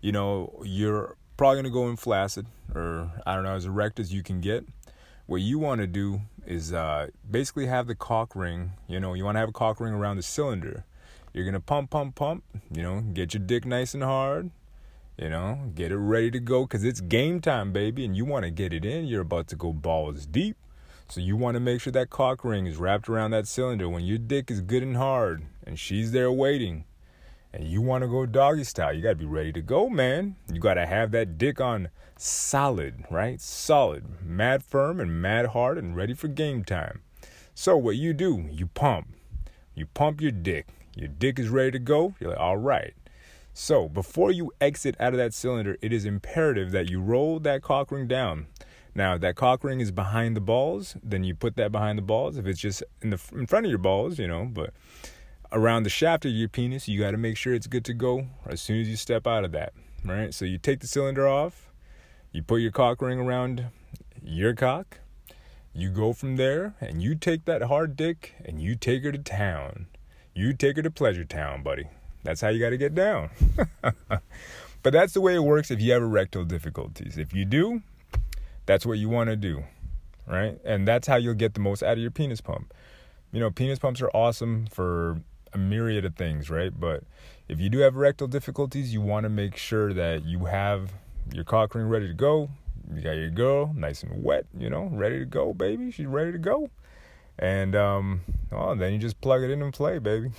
you 0.02 0.12
know, 0.12 0.60
you're 0.62 1.16
probably 1.38 1.54
going 1.54 1.64
to 1.64 1.70
go 1.70 1.88
in 1.88 1.96
flaccid 1.96 2.44
or 2.74 3.10
I 3.24 3.34
don't 3.34 3.44
know, 3.44 3.54
as 3.54 3.64
erect 3.64 3.98
as 3.98 4.12
you 4.12 4.22
can 4.22 4.42
get. 4.42 4.66
What 5.24 5.40
you 5.40 5.58
want 5.58 5.80
to 5.80 5.86
do 5.86 6.20
is 6.44 6.74
uh, 6.74 7.06
basically 7.30 7.64
have 7.64 7.86
the 7.86 7.94
cock 7.94 8.36
ring, 8.36 8.72
you 8.86 9.00
know, 9.00 9.14
you 9.14 9.24
want 9.24 9.36
to 9.36 9.40
have 9.40 9.48
a 9.48 9.52
cock 9.52 9.80
ring 9.80 9.94
around 9.94 10.16
the 10.16 10.22
cylinder. 10.22 10.84
You're 11.32 11.44
going 11.44 11.54
to 11.54 11.60
pump, 11.60 11.88
pump, 11.88 12.14
pump, 12.14 12.44
you 12.70 12.82
know, 12.82 13.00
get 13.00 13.32
your 13.32 13.42
dick 13.42 13.64
nice 13.64 13.94
and 13.94 14.02
hard, 14.02 14.50
you 15.16 15.30
know, 15.30 15.72
get 15.74 15.92
it 15.92 15.96
ready 15.96 16.30
to 16.30 16.40
go 16.40 16.66
because 16.66 16.84
it's 16.84 17.00
game 17.00 17.40
time, 17.40 17.72
baby, 17.72 18.04
and 18.04 18.14
you 18.14 18.26
want 18.26 18.44
to 18.44 18.50
get 18.50 18.74
it 18.74 18.84
in. 18.84 19.06
You're 19.06 19.22
about 19.22 19.48
to 19.48 19.56
go 19.56 19.72
balls 19.72 20.26
deep. 20.26 20.58
So 21.08 21.20
you 21.20 21.36
want 21.36 21.54
to 21.54 21.60
make 21.60 21.80
sure 21.80 21.92
that 21.92 22.10
cock 22.10 22.44
ring 22.44 22.66
is 22.66 22.76
wrapped 22.76 23.08
around 23.08 23.30
that 23.32 23.46
cylinder 23.46 23.88
when 23.88 24.04
your 24.04 24.18
dick 24.18 24.50
is 24.50 24.60
good 24.60 24.82
and 24.82 24.96
hard 24.96 25.44
and 25.66 25.78
she's 25.78 26.12
there 26.12 26.32
waiting 26.32 26.84
and 27.52 27.68
you 27.68 27.80
want 27.80 28.02
to 28.02 28.08
go 28.08 28.26
doggy 28.26 28.64
style. 28.64 28.92
You 28.92 29.02
got 29.02 29.10
to 29.10 29.14
be 29.14 29.24
ready 29.24 29.52
to 29.52 29.62
go, 29.62 29.88
man. 29.88 30.34
You 30.52 30.58
got 30.58 30.74
to 30.74 30.86
have 30.86 31.12
that 31.12 31.38
dick 31.38 31.60
on 31.60 31.88
solid, 32.16 33.04
right? 33.10 33.40
Solid, 33.40 34.04
mad 34.24 34.64
firm 34.64 34.98
and 34.98 35.22
mad 35.22 35.46
hard 35.46 35.78
and 35.78 35.94
ready 35.94 36.14
for 36.14 36.26
game 36.26 36.64
time. 36.64 37.02
So 37.54 37.76
what 37.76 37.96
you 37.96 38.12
do, 38.12 38.48
you 38.50 38.66
pump. 38.66 39.14
You 39.74 39.86
pump 39.86 40.20
your 40.20 40.32
dick. 40.32 40.66
Your 40.96 41.08
dick 41.08 41.38
is 41.38 41.48
ready 41.48 41.70
to 41.72 41.78
go. 41.78 42.14
You're 42.18 42.30
like, 42.30 42.40
all 42.40 42.56
right. 42.56 42.94
So 43.52 43.88
before 43.88 44.32
you 44.32 44.52
exit 44.60 44.96
out 44.98 45.12
of 45.12 45.18
that 45.18 45.32
cylinder, 45.32 45.76
it 45.80 45.92
is 45.92 46.04
imperative 46.04 46.72
that 46.72 46.90
you 46.90 47.00
roll 47.00 47.38
that 47.40 47.62
cock 47.62 47.92
ring 47.92 48.08
down. 48.08 48.46
Now, 48.94 49.14
if 49.14 49.20
that 49.22 49.34
cock 49.34 49.64
ring 49.64 49.80
is 49.80 49.90
behind 49.90 50.36
the 50.36 50.40
balls, 50.40 50.96
then 51.02 51.24
you 51.24 51.34
put 51.34 51.56
that 51.56 51.72
behind 51.72 51.98
the 51.98 52.02
balls. 52.02 52.36
If 52.36 52.46
it's 52.46 52.60
just 52.60 52.82
in 53.02 53.10
the 53.10 53.20
in 53.32 53.46
front 53.46 53.66
of 53.66 53.70
your 53.70 53.78
balls, 53.78 54.18
you 54.18 54.28
know, 54.28 54.44
but 54.44 54.72
around 55.50 55.82
the 55.82 55.90
shaft 55.90 56.24
of 56.24 56.32
your 56.32 56.48
penis, 56.48 56.88
you 56.88 57.00
got 57.00 57.10
to 57.12 57.16
make 57.16 57.36
sure 57.36 57.54
it's 57.54 57.66
good 57.66 57.84
to 57.86 57.94
go 57.94 58.26
as 58.46 58.60
soon 58.60 58.80
as 58.80 58.88
you 58.88 58.96
step 58.96 59.26
out 59.26 59.44
of 59.44 59.52
that, 59.52 59.72
right? 60.04 60.32
So 60.32 60.44
you 60.44 60.58
take 60.58 60.80
the 60.80 60.86
cylinder 60.86 61.26
off, 61.26 61.72
you 62.32 62.42
put 62.42 62.56
your 62.56 62.72
cock 62.72 63.02
ring 63.02 63.18
around 63.18 63.66
your 64.22 64.54
cock, 64.54 64.98
you 65.72 65.90
go 65.90 66.12
from 66.12 66.36
there, 66.36 66.74
and 66.80 67.02
you 67.02 67.14
take 67.14 67.44
that 67.46 67.62
hard 67.62 67.96
dick 67.96 68.34
and 68.44 68.60
you 68.60 68.76
take 68.76 69.02
her 69.04 69.12
to 69.12 69.18
town. 69.18 69.86
You 70.34 70.52
take 70.52 70.76
her 70.76 70.82
to 70.82 70.90
Pleasure 70.90 71.24
Town, 71.24 71.62
buddy. 71.62 71.88
That's 72.24 72.40
how 72.40 72.48
you 72.48 72.58
got 72.58 72.70
to 72.70 72.76
get 72.76 72.94
down. 72.94 73.30
but 74.82 74.92
that's 74.92 75.12
the 75.12 75.20
way 75.20 75.36
it 75.36 75.44
works 75.44 75.70
if 75.70 75.80
you 75.80 75.92
have 75.92 76.02
erectile 76.02 76.44
difficulties. 76.44 77.16
If 77.18 77.32
you 77.32 77.44
do, 77.44 77.82
that's 78.66 78.86
what 78.86 78.98
you 78.98 79.08
want 79.08 79.30
to 79.30 79.36
do, 79.36 79.64
right? 80.26 80.58
And 80.64 80.86
that's 80.86 81.06
how 81.06 81.16
you'll 81.16 81.34
get 81.34 81.54
the 81.54 81.60
most 81.60 81.82
out 81.82 81.92
of 81.92 81.98
your 81.98 82.10
penis 82.10 82.40
pump. 82.40 82.72
You 83.32 83.40
know, 83.40 83.50
penis 83.50 83.78
pumps 83.78 84.00
are 84.00 84.10
awesome 84.10 84.66
for 84.66 85.20
a 85.52 85.58
myriad 85.58 86.04
of 86.04 86.16
things, 86.16 86.50
right? 86.50 86.72
But 86.78 87.04
if 87.48 87.60
you 87.60 87.68
do 87.68 87.78
have 87.78 87.94
erectile 87.94 88.28
difficulties, 88.28 88.92
you 88.92 89.00
want 89.00 89.24
to 89.24 89.28
make 89.28 89.56
sure 89.56 89.92
that 89.92 90.24
you 90.24 90.46
have 90.46 90.92
your 91.32 91.44
cock 91.44 91.74
ring 91.74 91.86
ready 91.88 92.08
to 92.08 92.14
go. 92.14 92.50
You 92.92 93.00
got 93.00 93.12
your 93.12 93.30
girl 93.30 93.72
nice 93.74 94.02
and 94.02 94.22
wet, 94.22 94.46
you 94.56 94.68
know, 94.68 94.88
ready 94.92 95.18
to 95.18 95.24
go, 95.24 95.54
baby. 95.54 95.90
She's 95.90 96.06
ready 96.06 96.32
to 96.32 96.38
go. 96.38 96.70
And 97.38 97.74
um, 97.74 98.20
oh, 98.52 98.74
then 98.74 98.92
you 98.92 98.98
just 98.98 99.20
plug 99.20 99.42
it 99.42 99.50
in 99.50 99.60
and 99.60 99.72
play, 99.72 99.98
baby. 99.98 100.30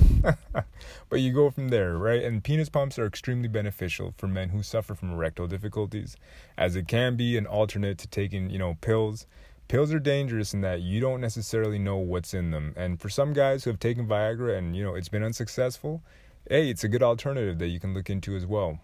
but 1.10 1.19
you 1.19 1.34
go 1.34 1.49
from 1.49 1.67
there, 1.67 1.97
right? 1.97 2.23
And 2.23 2.43
penis 2.43 2.69
pumps 2.69 2.97
are 2.97 3.05
extremely 3.05 3.49
beneficial 3.49 4.13
for 4.17 4.27
men 4.27 4.49
who 4.49 4.63
suffer 4.63 4.95
from 4.95 5.12
erectile 5.12 5.47
difficulties, 5.47 6.15
as 6.58 6.75
it 6.75 6.88
can 6.88 7.17
be 7.17 7.38
an 7.38 7.45
alternate 7.45 7.97
to 7.99 8.08
taking, 8.08 8.49
you 8.49 8.58
know, 8.58 8.77
pills. 8.79 9.27
Pills 9.67 9.91
are 9.91 9.99
dangerous 9.99 10.53
in 10.53 10.62
that 10.62 10.81
you 10.81 11.01
don't 11.01 11.19
necessarily 11.19 11.79
know 11.79 11.97
what's 11.97 12.34
in 12.34 12.51
them. 12.51 12.73
And 12.77 13.01
for 13.01 13.10
some 13.10 13.34
guys 13.34 13.63
who 13.63 13.71
have 13.71 13.79
taken 13.79 14.08
Viagra 14.08 14.58
and, 14.58 14.75
you 14.75 14.84
know, 14.84 14.95
it's 14.95 15.10
been 15.10 15.23
unsuccessful, 15.23 16.01
hey, 16.49 16.69
it's 16.69 16.84
a 16.84 16.88
good 16.88 17.03
alternative 17.03 17.58
that 17.60 17.67
you 17.67 17.79
can 17.79 17.93
look 17.93 18.10
into 18.10 18.36
as 18.36 18.45
well. 18.45 18.79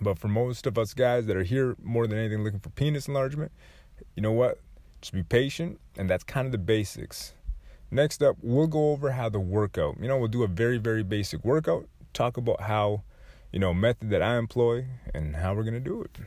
But 0.00 0.18
for 0.18 0.28
most 0.28 0.66
of 0.66 0.78
us 0.78 0.94
guys 0.94 1.26
that 1.26 1.36
are 1.36 1.42
here 1.42 1.76
more 1.82 2.06
than 2.06 2.18
anything 2.18 2.42
looking 2.42 2.60
for 2.60 2.70
penis 2.70 3.06
enlargement, 3.06 3.52
you 4.16 4.22
know 4.22 4.32
what? 4.32 4.58
Just 5.00 5.14
be 5.14 5.22
patient, 5.22 5.80
and 5.96 6.10
that's 6.10 6.24
kind 6.24 6.46
of 6.46 6.52
the 6.52 6.58
basics. 6.58 7.32
Next 7.90 8.22
up, 8.22 8.36
we'll 8.40 8.66
go 8.66 8.92
over 8.92 9.12
how 9.12 9.28
the 9.28 9.40
workout. 9.40 9.96
You 10.00 10.08
know, 10.08 10.18
we'll 10.18 10.28
do 10.28 10.42
a 10.42 10.48
very, 10.48 10.78
very 10.78 11.02
basic 11.02 11.44
workout, 11.44 11.88
talk 12.12 12.36
about 12.36 12.62
how, 12.62 13.02
you 13.50 13.58
know, 13.58 13.74
method 13.74 14.10
that 14.10 14.22
I 14.22 14.36
employ 14.36 14.86
and 15.12 15.36
how 15.36 15.54
we're 15.54 15.64
going 15.64 15.74
to 15.74 15.80
do 15.80 16.02
it. 16.02 16.18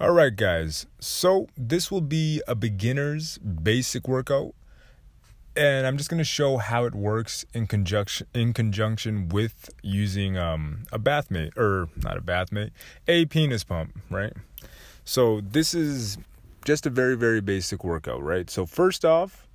All 0.00 0.12
right, 0.12 0.34
guys. 0.34 0.86
So, 0.98 1.46
this 1.56 1.90
will 1.90 2.00
be 2.00 2.42
a 2.48 2.54
beginner's 2.54 3.38
basic 3.38 4.08
workout. 4.08 4.54
And 5.56 5.86
I'm 5.86 5.96
just 5.96 6.10
going 6.10 6.18
to 6.18 6.24
show 6.24 6.56
how 6.56 6.84
it 6.84 6.96
works 6.96 7.44
in 7.54 7.68
conjunction 7.68 8.26
in 8.34 8.52
conjunction 8.52 9.28
with 9.28 9.70
using 9.84 10.36
um, 10.36 10.82
a 10.90 10.98
bath 10.98 11.30
mate 11.30 11.52
or 11.56 11.88
not 12.02 12.16
a 12.16 12.20
bath 12.20 12.50
mate, 12.50 12.72
a 13.06 13.26
penis 13.26 13.62
pump, 13.62 13.96
right? 14.10 14.32
So, 15.04 15.40
this 15.40 15.74
is 15.74 16.18
just 16.64 16.86
a 16.86 16.90
very, 16.90 17.16
very 17.16 17.40
basic 17.40 17.84
workout, 17.84 18.22
right? 18.22 18.48
So, 18.48 18.66
first 18.66 19.04
off, 19.04 19.46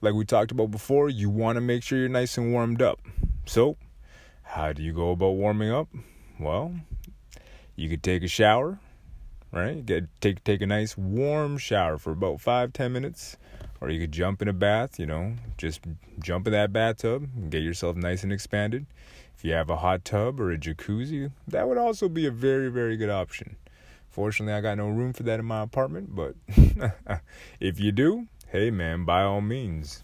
like 0.00 0.14
we 0.14 0.24
talked 0.24 0.50
about 0.50 0.70
before, 0.70 1.08
you 1.08 1.30
want 1.30 1.56
to 1.56 1.60
make 1.60 1.82
sure 1.82 1.98
you're 1.98 2.08
nice 2.08 2.36
and 2.36 2.52
warmed 2.52 2.82
up. 2.82 3.00
So, 3.46 3.76
how 4.42 4.72
do 4.72 4.82
you 4.82 4.92
go 4.92 5.10
about 5.10 5.32
warming 5.32 5.70
up? 5.70 5.88
Well, 6.38 6.74
you 7.76 7.88
could 7.88 8.02
take 8.02 8.22
a 8.22 8.28
shower, 8.28 8.78
right? 9.52 9.84
Get 9.84 10.08
take 10.20 10.42
take 10.44 10.60
a 10.60 10.66
nice 10.66 10.96
warm 10.96 11.58
shower 11.58 11.98
for 11.98 12.12
about 12.12 12.40
five 12.40 12.72
ten 12.72 12.92
minutes, 12.92 13.36
or 13.80 13.90
you 13.90 14.00
could 14.00 14.12
jump 14.12 14.42
in 14.42 14.48
a 14.48 14.52
bath. 14.52 14.98
You 14.98 15.06
know, 15.06 15.34
just 15.56 15.80
jump 16.20 16.46
in 16.46 16.52
that 16.52 16.72
bathtub, 16.72 17.28
and 17.36 17.50
get 17.50 17.62
yourself 17.62 17.96
nice 17.96 18.22
and 18.22 18.32
expanded. 18.32 18.86
If 19.36 19.44
you 19.44 19.52
have 19.52 19.70
a 19.70 19.76
hot 19.76 20.04
tub 20.04 20.40
or 20.40 20.50
a 20.50 20.58
jacuzzi, 20.58 21.30
that 21.46 21.68
would 21.68 21.78
also 21.78 22.08
be 22.08 22.26
a 22.26 22.30
very 22.30 22.68
very 22.68 22.96
good 22.96 23.10
option. 23.10 23.56
Fortunately, 24.18 24.52
I 24.52 24.60
got 24.60 24.78
no 24.78 24.88
room 24.88 25.12
for 25.12 25.22
that 25.22 25.38
in 25.38 25.46
my 25.46 25.62
apartment, 25.62 26.12
but 26.12 26.34
if 27.60 27.78
you 27.78 27.92
do, 27.92 28.26
hey 28.48 28.68
man, 28.68 29.04
by 29.04 29.22
all 29.22 29.40
means, 29.40 30.02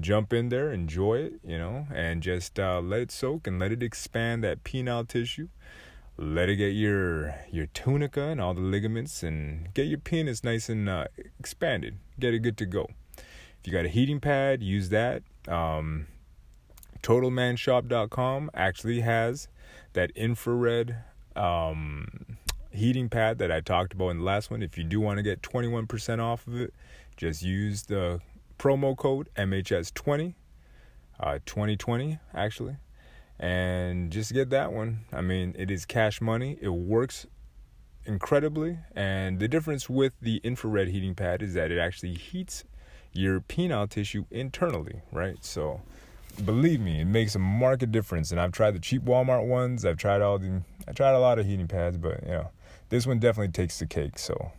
jump 0.00 0.32
in 0.32 0.48
there, 0.48 0.72
enjoy 0.72 1.18
it, 1.18 1.34
you 1.46 1.56
know, 1.56 1.86
and 1.94 2.20
just 2.20 2.58
uh, 2.58 2.80
let 2.80 3.00
it 3.00 3.12
soak 3.12 3.46
and 3.46 3.60
let 3.60 3.70
it 3.70 3.80
expand 3.80 4.42
that 4.42 4.64
penile 4.64 5.06
tissue. 5.06 5.46
Let 6.16 6.48
it 6.48 6.56
get 6.56 6.70
your 6.70 7.36
your 7.48 7.66
tunica 7.66 8.22
and 8.22 8.40
all 8.40 8.54
the 8.54 8.60
ligaments 8.60 9.22
and 9.22 9.72
get 9.72 9.86
your 9.86 10.00
penis 10.00 10.42
nice 10.42 10.68
and 10.68 10.88
uh, 10.88 11.04
expanded. 11.38 11.98
Get 12.18 12.34
it 12.34 12.40
good 12.40 12.58
to 12.58 12.66
go. 12.66 12.88
If 13.16 13.68
you 13.68 13.72
got 13.72 13.84
a 13.84 13.88
heating 13.88 14.18
pad, 14.18 14.64
use 14.64 14.88
that. 14.88 15.22
Um, 15.46 16.08
TotalManShop.com 17.04 18.50
actually 18.52 19.02
has 19.02 19.46
that 19.92 20.10
infrared 20.16 20.96
um, 21.36 22.38
heating 22.74 23.08
pad 23.08 23.38
that 23.38 23.50
I 23.50 23.60
talked 23.60 23.92
about 23.92 24.10
in 24.10 24.18
the 24.18 24.24
last 24.24 24.50
one. 24.50 24.62
If 24.62 24.76
you 24.76 24.84
do 24.84 25.00
want 25.00 25.18
to 25.18 25.22
get 25.22 25.42
21% 25.42 26.18
off 26.20 26.46
of 26.46 26.60
it, 26.60 26.74
just 27.16 27.42
use 27.42 27.84
the 27.84 28.20
promo 28.58 28.96
code 28.96 29.28
MHS20, 29.36 30.34
uh, 31.20 31.38
2020 31.46 32.18
actually, 32.34 32.76
and 33.38 34.10
just 34.10 34.32
get 34.32 34.50
that 34.50 34.72
one. 34.72 35.00
I 35.12 35.20
mean, 35.20 35.54
it 35.58 35.70
is 35.70 35.84
cash 35.84 36.20
money. 36.20 36.58
It 36.60 36.70
works 36.70 37.26
incredibly, 38.06 38.78
and 38.94 39.38
the 39.38 39.48
difference 39.48 39.88
with 39.88 40.12
the 40.20 40.40
infrared 40.44 40.88
heating 40.88 41.14
pad 41.14 41.42
is 41.42 41.54
that 41.54 41.70
it 41.70 41.78
actually 41.78 42.14
heats 42.14 42.64
your 43.12 43.40
penile 43.40 43.88
tissue 43.88 44.24
internally, 44.30 45.00
right? 45.12 45.42
So 45.44 45.80
believe 46.44 46.80
me, 46.80 47.00
it 47.00 47.06
makes 47.06 47.34
a 47.34 47.38
marked 47.38 47.90
difference. 47.90 48.30
And 48.30 48.40
I've 48.40 48.52
tried 48.52 48.72
the 48.72 48.80
cheap 48.80 49.04
Walmart 49.04 49.46
ones. 49.46 49.84
I've 49.84 49.96
tried 49.96 50.20
all 50.20 50.38
the 50.38 50.62
I 50.86 50.92
tried 50.92 51.12
a 51.12 51.18
lot 51.18 51.38
of 51.38 51.46
heating 51.46 51.68
pads, 51.68 51.96
but 51.96 52.22
you 52.24 52.30
know, 52.30 52.50
this 52.94 53.08
one 53.08 53.18
definitely 53.18 53.50
takes 53.50 53.80
the 53.80 53.86
cake. 53.86 54.20
So, 54.20 54.52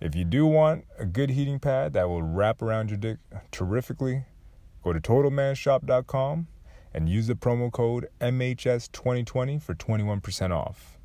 if 0.00 0.14
you 0.14 0.24
do 0.24 0.46
want 0.46 0.86
a 0.98 1.04
good 1.04 1.28
heating 1.28 1.58
pad 1.58 1.92
that 1.92 2.08
will 2.08 2.22
wrap 2.22 2.62
around 2.62 2.88
your 2.88 2.96
dick 2.96 3.18
terrifically, 3.50 4.24
go 4.82 4.94
to 4.94 5.00
TotalManShop.com 5.00 6.46
and 6.94 7.06
use 7.06 7.26
the 7.26 7.34
promo 7.34 7.70
code 7.70 8.08
MHS2020 8.18 9.60
for 9.60 9.74
21% 9.74 10.52
off. 10.52 10.96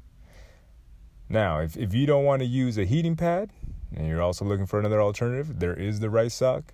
Now, 1.27 1.59
if, 1.59 1.75
if 1.75 1.93
you 1.93 2.05
don't 2.05 2.23
want 2.23 2.41
to 2.41 2.45
use 2.45 2.77
a 2.77 2.85
heating 2.85 3.17
pad 3.17 3.49
and 3.93 4.07
you're 4.07 4.21
also 4.21 4.45
looking 4.45 4.65
for 4.65 4.79
another 4.79 5.01
alternative, 5.01 5.59
there 5.59 5.73
is 5.73 5.99
the 5.99 6.09
rice 6.09 6.35
sock, 6.35 6.73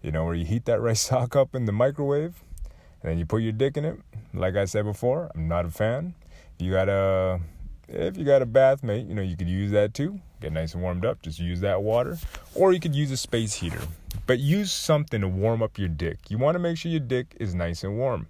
you 0.00 0.10
know, 0.10 0.24
where 0.24 0.34
you 0.34 0.46
heat 0.46 0.64
that 0.64 0.80
rice 0.80 1.02
sock 1.02 1.36
up 1.36 1.54
in 1.54 1.66
the 1.66 1.72
microwave 1.72 2.42
and 3.02 3.10
then 3.10 3.18
you 3.18 3.26
put 3.26 3.42
your 3.42 3.52
dick 3.52 3.76
in 3.76 3.84
it. 3.84 4.00
Like 4.32 4.56
I 4.56 4.64
said 4.64 4.86
before, 4.86 5.30
I'm 5.34 5.48
not 5.48 5.66
a 5.66 5.70
fan. 5.70 6.14
You 6.58 6.70
got 6.70 6.88
a 6.88 7.40
if 7.88 8.16
you 8.16 8.24
got 8.24 8.42
a 8.42 8.46
bath 8.46 8.82
mate, 8.82 9.06
you 9.06 9.14
know, 9.14 9.22
you 9.22 9.36
could 9.36 9.48
use 9.48 9.70
that 9.72 9.94
too. 9.94 10.20
Get 10.40 10.52
nice 10.52 10.74
and 10.74 10.82
warmed 10.82 11.04
up, 11.04 11.22
just 11.22 11.38
use 11.38 11.60
that 11.60 11.82
water. 11.82 12.18
Or 12.54 12.72
you 12.72 12.80
could 12.80 12.94
use 12.94 13.10
a 13.10 13.16
space 13.16 13.54
heater. 13.54 13.80
But 14.26 14.38
use 14.38 14.72
something 14.72 15.20
to 15.20 15.28
warm 15.28 15.62
up 15.62 15.78
your 15.78 15.88
dick. 15.88 16.30
You 16.30 16.38
want 16.38 16.54
to 16.54 16.58
make 16.58 16.76
sure 16.78 16.90
your 16.90 17.00
dick 17.00 17.36
is 17.38 17.54
nice 17.54 17.84
and 17.84 17.96
warm. 17.98 18.28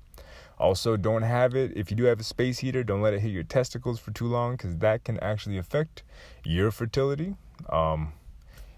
Also, 0.59 0.97
don't 0.97 1.23
have 1.23 1.55
it, 1.55 1.73
if 1.77 1.90
you 1.90 1.97
do 1.97 2.05
have 2.05 2.21
a 2.21 2.25
space 2.25 2.59
heater, 2.59 2.85
don't 2.85 3.03
let 3.03 3.12
it 3.12 3.21
hit 3.21 3.33
your 3.33 3.43
testicles 3.43 3.99
for 3.99 4.12
too 4.12 4.27
long 4.27 4.53
because 4.53 4.77
that 4.77 5.03
can 5.05 5.19
actually 5.19 5.59
affect 5.59 6.03
your 6.45 6.71
fertility. 6.71 7.35
Um, 7.69 8.12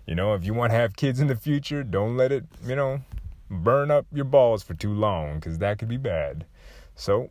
you 0.07 0.15
know, 0.15 0.35
if 0.35 0.45
you 0.45 0.55
want 0.55 0.73
to 0.73 0.77
have 0.77 0.97
kids 0.97 1.21
in 1.21 1.27
the 1.27 1.37
future, 1.37 1.83
don't 1.83 2.17
let 2.17 2.33
it, 2.33 2.45
you 2.65 2.77
know, 2.77 3.03
burn 3.51 3.91
up 3.91 4.07
your 4.13 4.25
balls 4.25 4.63
for 4.63 4.75
too 4.75 4.93
long 4.93 5.37
because 5.37 5.59
that 5.59 5.79
could 5.79 5.89
be 5.89 5.97
bad. 5.97 6.47
So, 6.95 7.31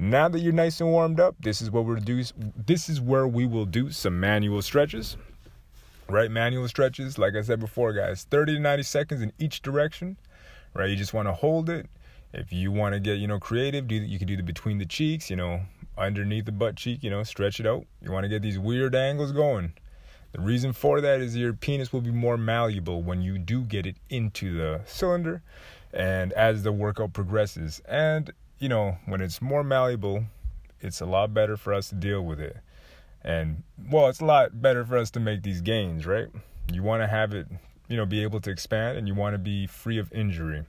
now 0.00 0.28
that 0.28 0.40
you're 0.40 0.52
nice 0.52 0.80
and 0.80 0.90
warmed 0.90 1.20
up, 1.20 1.36
this 1.40 1.60
is 1.60 1.70
what 1.70 1.84
we'll 1.84 1.96
do. 1.96 2.24
This 2.56 2.88
is 2.88 3.00
where 3.00 3.28
we 3.28 3.46
will 3.46 3.66
do 3.66 3.90
some 3.90 4.18
manual 4.18 4.62
stretches. 4.62 5.18
Right, 6.08 6.30
manual 6.30 6.66
stretches. 6.68 7.18
Like 7.18 7.36
I 7.36 7.42
said 7.42 7.60
before, 7.60 7.92
guys, 7.92 8.24
30 8.30 8.54
to 8.54 8.60
90 8.60 8.82
seconds 8.82 9.20
in 9.20 9.32
each 9.38 9.60
direction. 9.60 10.16
Right, 10.72 10.88
you 10.88 10.96
just 10.96 11.12
want 11.12 11.28
to 11.28 11.32
hold 11.32 11.68
it. 11.68 11.86
If 12.32 12.52
you 12.52 12.72
want 12.72 12.94
to 12.94 13.00
get, 13.00 13.18
you 13.18 13.26
know, 13.26 13.38
creative, 13.38 13.86
do 13.86 13.94
you 13.96 14.18
can 14.18 14.26
do 14.26 14.36
the 14.36 14.42
between 14.42 14.78
the 14.78 14.86
cheeks, 14.86 15.28
you 15.28 15.36
know, 15.36 15.60
underneath 15.98 16.46
the 16.46 16.52
butt 16.52 16.76
cheek, 16.76 17.02
you 17.02 17.10
know, 17.10 17.22
stretch 17.22 17.60
it 17.60 17.66
out. 17.66 17.84
You 18.00 18.10
want 18.10 18.24
to 18.24 18.28
get 18.28 18.40
these 18.40 18.58
weird 18.58 18.94
angles 18.94 19.32
going. 19.32 19.74
The 20.32 20.40
reason 20.40 20.72
for 20.72 21.00
that 21.00 21.20
is 21.20 21.36
your 21.36 21.52
penis 21.52 21.92
will 21.92 22.00
be 22.00 22.12
more 22.12 22.38
malleable 22.38 23.02
when 23.02 23.20
you 23.20 23.36
do 23.36 23.62
get 23.62 23.84
it 23.84 23.96
into 24.08 24.56
the 24.56 24.80
cylinder 24.86 25.42
and 25.92 26.32
as 26.32 26.62
the 26.62 26.72
workout 26.72 27.12
progresses. 27.12 27.82
And 27.86 28.32
you 28.60 28.68
know, 28.68 28.98
when 29.06 29.20
it's 29.20 29.42
more 29.42 29.64
malleable, 29.64 30.26
it's 30.80 31.00
a 31.00 31.06
lot 31.06 31.34
better 31.34 31.56
for 31.56 31.72
us 31.72 31.88
to 31.88 31.94
deal 31.94 32.22
with 32.22 32.38
it. 32.38 32.58
And 33.22 33.64
well, 33.90 34.08
it's 34.08 34.20
a 34.20 34.24
lot 34.24 34.62
better 34.62 34.84
for 34.84 34.96
us 34.96 35.10
to 35.12 35.20
make 35.20 35.42
these 35.42 35.62
gains, 35.62 36.06
right? 36.06 36.28
You 36.72 36.82
want 36.82 37.02
to 37.02 37.06
have 37.08 37.34
it, 37.34 37.48
you 37.88 37.96
know, 37.96 38.06
be 38.06 38.22
able 38.22 38.40
to 38.42 38.50
expand 38.50 38.98
and 38.98 39.08
you 39.08 39.14
want 39.14 39.34
to 39.34 39.38
be 39.38 39.66
free 39.66 39.98
of 39.98 40.12
injury. 40.12 40.64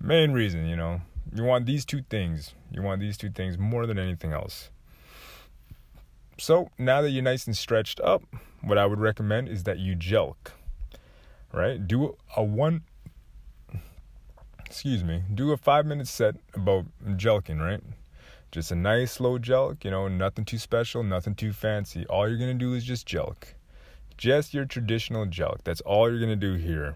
Main 0.00 0.32
reason, 0.32 0.66
you 0.66 0.76
know, 0.76 1.00
you 1.34 1.44
want 1.44 1.66
these 1.66 1.84
two 1.84 2.02
things. 2.10 2.54
You 2.70 2.82
want 2.82 3.00
these 3.00 3.16
two 3.16 3.30
things 3.30 3.56
more 3.58 3.86
than 3.86 3.98
anything 3.98 4.32
else. 4.32 4.70
So 6.38 6.70
now 6.78 7.02
that 7.02 7.10
you're 7.10 7.22
nice 7.22 7.46
and 7.46 7.56
stretched 7.56 8.00
up, 8.00 8.22
what 8.62 8.78
I 8.78 8.86
would 8.86 8.98
recommend 8.98 9.48
is 9.48 9.64
that 9.64 9.78
you 9.78 9.94
jelq, 9.94 10.36
right? 11.52 11.86
Do 11.86 12.16
a 12.36 12.42
one 12.42 12.82
excuse 14.70 15.02
me, 15.02 15.24
do 15.34 15.50
a 15.50 15.56
five 15.56 15.84
minute 15.84 16.06
set 16.06 16.36
about 16.54 16.86
jelqing, 17.04 17.58
right? 17.58 17.82
Just 18.52 18.70
a 18.70 18.76
nice 18.76 19.10
slow 19.10 19.36
jelq, 19.36 19.84
you 19.84 19.90
know, 19.90 20.06
nothing 20.06 20.44
too 20.44 20.58
special, 20.58 21.02
nothing 21.02 21.34
too 21.34 21.52
fancy. 21.52 22.06
All 22.06 22.28
you're 22.28 22.38
gonna 22.38 22.54
do 22.54 22.74
is 22.74 22.84
just 22.84 23.08
jelq. 23.08 23.54
Just 24.16 24.54
your 24.54 24.64
traditional 24.64 25.26
jelq. 25.26 25.64
That's 25.64 25.80
all 25.80 26.08
you're 26.08 26.20
gonna 26.20 26.36
do 26.36 26.54
here. 26.54 26.94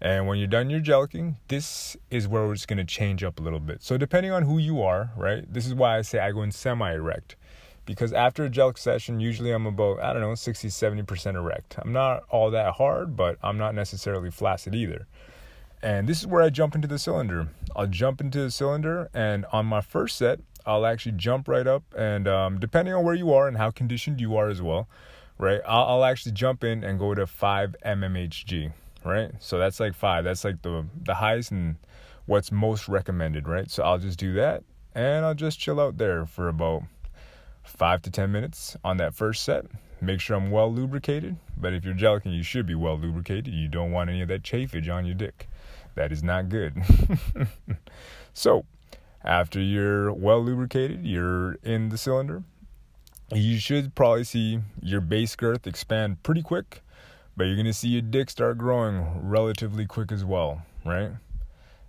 And 0.00 0.28
when 0.28 0.38
you're 0.38 0.46
done 0.46 0.70
your 0.70 0.80
jelqing, 0.80 1.38
this 1.48 1.96
is 2.08 2.28
where 2.28 2.46
we're 2.46 2.54
just 2.54 2.68
gonna 2.68 2.84
change 2.84 3.24
up 3.24 3.40
a 3.40 3.42
little 3.42 3.58
bit. 3.58 3.82
So 3.82 3.98
depending 3.98 4.30
on 4.30 4.44
who 4.44 4.58
you 4.58 4.80
are, 4.80 5.10
right? 5.16 5.52
This 5.52 5.66
is 5.66 5.74
why 5.74 5.98
I 5.98 6.02
say 6.02 6.20
I 6.20 6.30
go 6.30 6.44
in 6.44 6.52
semi-erect. 6.52 7.34
Because 7.84 8.12
after 8.12 8.44
a 8.44 8.48
jelq 8.48 8.78
session, 8.78 9.18
usually 9.18 9.50
I'm 9.50 9.66
about, 9.66 10.00
I 10.00 10.12
don't 10.12 10.22
know, 10.22 10.36
60, 10.36 10.68
70% 10.68 11.34
erect. 11.34 11.76
I'm 11.80 11.92
not 11.92 12.22
all 12.30 12.52
that 12.52 12.74
hard, 12.74 13.16
but 13.16 13.38
I'm 13.42 13.58
not 13.58 13.74
necessarily 13.74 14.30
flaccid 14.30 14.76
either. 14.76 15.08
And 15.82 16.08
this 16.08 16.20
is 16.20 16.26
where 16.26 16.42
I 16.42 16.50
jump 16.50 16.74
into 16.74 16.88
the 16.88 16.98
cylinder. 16.98 17.48
I'll 17.74 17.86
jump 17.86 18.20
into 18.20 18.40
the 18.40 18.50
cylinder, 18.50 19.08
and 19.14 19.46
on 19.52 19.66
my 19.66 19.80
first 19.80 20.16
set, 20.16 20.40
I'll 20.66 20.84
actually 20.84 21.12
jump 21.12 21.48
right 21.48 21.66
up. 21.66 21.82
And 21.96 22.28
um, 22.28 22.58
depending 22.60 22.92
on 22.92 23.04
where 23.04 23.14
you 23.14 23.32
are 23.32 23.48
and 23.48 23.56
how 23.56 23.70
conditioned 23.70 24.20
you 24.20 24.36
are 24.36 24.48
as 24.48 24.60
well, 24.60 24.88
right, 25.38 25.60
I'll, 25.66 25.84
I'll 25.84 26.04
actually 26.04 26.32
jump 26.32 26.64
in 26.64 26.84
and 26.84 26.98
go 26.98 27.14
to 27.14 27.26
5 27.26 27.76
mmHg, 27.84 28.72
right? 29.04 29.30
So 29.38 29.58
that's 29.58 29.80
like 29.80 29.94
5. 29.94 30.24
That's 30.24 30.44
like 30.44 30.60
the, 30.62 30.84
the 31.02 31.14
highest 31.14 31.50
and 31.50 31.76
what's 32.26 32.52
most 32.52 32.88
recommended, 32.88 33.48
right? 33.48 33.70
So 33.70 33.82
I'll 33.82 33.98
just 33.98 34.18
do 34.18 34.34
that, 34.34 34.62
and 34.94 35.24
I'll 35.24 35.34
just 35.34 35.58
chill 35.58 35.80
out 35.80 35.96
there 35.96 36.26
for 36.26 36.48
about 36.48 36.82
5 37.62 38.02
to 38.02 38.10
10 38.10 38.30
minutes 38.30 38.76
on 38.84 38.98
that 38.98 39.14
first 39.14 39.44
set. 39.44 39.64
Make 40.02 40.20
sure 40.20 40.36
I'm 40.36 40.50
well 40.50 40.72
lubricated. 40.72 41.36
But 41.56 41.74
if 41.74 41.84
you're 41.84 41.94
jelqing, 41.94 42.34
you 42.34 42.42
should 42.42 42.66
be 42.66 42.74
well 42.74 42.98
lubricated. 42.98 43.48
You 43.48 43.68
don't 43.68 43.92
want 43.92 44.08
any 44.08 44.22
of 44.22 44.28
that 44.28 44.42
chafage 44.42 44.92
on 44.92 45.04
your 45.04 45.14
dick. 45.14 45.46
That 45.94 46.12
is 46.12 46.22
not 46.22 46.48
good. 46.48 46.74
so, 48.34 48.64
after 49.24 49.60
you're 49.60 50.12
well 50.12 50.42
lubricated, 50.42 51.04
you're 51.04 51.54
in 51.62 51.90
the 51.90 51.98
cylinder, 51.98 52.42
you 53.32 53.58
should 53.58 53.94
probably 53.94 54.24
see 54.24 54.60
your 54.82 55.00
base 55.00 55.36
girth 55.36 55.66
expand 55.66 56.22
pretty 56.22 56.42
quick, 56.42 56.82
but 57.36 57.44
you're 57.44 57.56
going 57.56 57.66
to 57.66 57.72
see 57.72 57.88
your 57.88 58.02
dick 58.02 58.30
start 58.30 58.58
growing 58.58 59.20
relatively 59.22 59.86
quick 59.86 60.10
as 60.10 60.24
well, 60.24 60.62
right? 60.84 61.10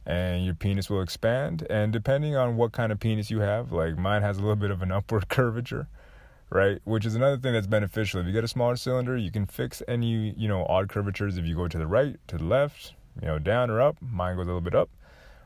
And 0.06 0.46
your 0.46 0.54
penis 0.56 0.90
will 0.90 1.02
expand. 1.02 1.66
And 1.70 1.94
depending 1.94 2.36
on 2.36 2.58
what 2.58 2.74
kind 2.74 2.92
of 2.92 3.00
penis 3.00 3.32
you 3.32 3.40
have, 3.40 3.72
like 3.72 3.98
mine 3.98 4.22
has 4.22 4.38
a 4.38 4.42
little 4.42 4.56
bit 4.56 4.72
of 4.72 4.82
an 4.82 4.92
upward 4.92 5.30
curvature, 5.30 5.88
right? 6.50 6.80
Which 6.84 7.06
is 7.06 7.16
another 7.16 7.38
thing 7.38 7.54
that's 7.54 7.68
beneficial. 7.68 8.20
If 8.20 8.28
you 8.28 8.34
get 8.34 8.44
a 8.44 8.48
smaller 8.48 8.76
cylinder, 8.76 9.18
you 9.18 9.32
can 9.32 9.46
fix 9.46 9.82
any, 9.88 10.34
you 10.38 10.48
know, 10.48 10.66
odd 10.68 10.90
curvatures 10.90 11.38
if 11.38 11.46
you 11.46 11.56
go 11.56 11.68
to 11.68 11.78
the 11.78 11.88
right, 11.88 12.18
to 12.28 12.38
the 12.38 12.44
left, 12.44 12.94
you 13.20 13.28
know, 13.28 13.40
down 13.40 13.70
or 13.70 13.82
up. 13.82 13.98
Mine 14.02 14.36
goes 14.36 14.46
a 14.46 14.48
little 14.48 14.62
bit 14.62 14.76
up, 14.76 14.90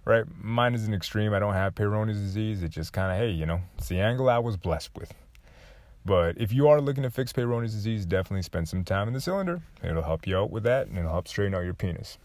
right? 0.03 0.25
Mine 0.41 0.73
is 0.73 0.87
an 0.87 0.93
extreme. 0.93 1.33
I 1.33 1.39
don't 1.39 1.53
have 1.53 1.75
Peyronie's 1.75 2.19
disease. 2.19 2.63
It's 2.63 2.75
just 2.75 2.93
kind 2.93 3.11
of, 3.11 3.17
hey, 3.17 3.31
you 3.31 3.45
know, 3.45 3.61
it's 3.77 3.87
the 3.87 3.99
angle 3.99 4.29
I 4.29 4.39
was 4.39 4.57
blessed 4.57 4.91
with. 4.95 5.13
But 6.05 6.39
if 6.39 6.53
you 6.53 6.67
are 6.67 6.79
looking 6.79 7.03
to 7.03 7.09
fix 7.09 7.33
Peyronie's 7.33 7.73
disease, 7.73 8.05
definitely 8.05 8.43
spend 8.43 8.69
some 8.69 8.83
time 8.83 9.07
in 9.07 9.13
the 9.13 9.21
cylinder. 9.21 9.61
It'll 9.83 10.03
help 10.03 10.27
you 10.27 10.37
out 10.37 10.51
with 10.51 10.63
that 10.63 10.87
and 10.87 10.97
it'll 10.97 11.11
help 11.11 11.27
straighten 11.27 11.55
out 11.55 11.63
your 11.63 11.73
penis. 11.73 12.19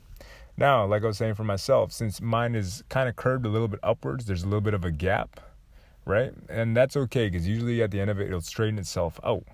Now, 0.57 0.85
like 0.85 1.03
I 1.03 1.07
was 1.07 1.17
saying 1.17 1.37
for 1.37 1.45
myself, 1.45 1.91
since 1.91 2.21
mine 2.21 2.55
is 2.55 2.85
kind 2.91 3.09
of 3.09 3.17
curved 3.17 3.47
a 3.47 3.49
little 3.49 3.69
bit 3.69 3.81
upwards, 3.83 4.27
there's 4.27 4.43
a 4.43 4.47
little 4.47 4.61
bit 4.61 4.75
of 4.75 4.85
a 4.85 4.91
gap, 4.91 5.41
right? 6.05 6.35
And 6.51 6.77
that's 6.77 6.95
okay 6.97 7.31
because 7.31 7.49
usually 7.49 7.83
at 7.83 7.91
the 7.91 8.01
end 8.01 8.11
of 8.11 8.21
it, 8.21 8.27
it'll 8.27 8.43
straighten 8.43 8.79
itself 8.79 9.19
out. 9.25 9.45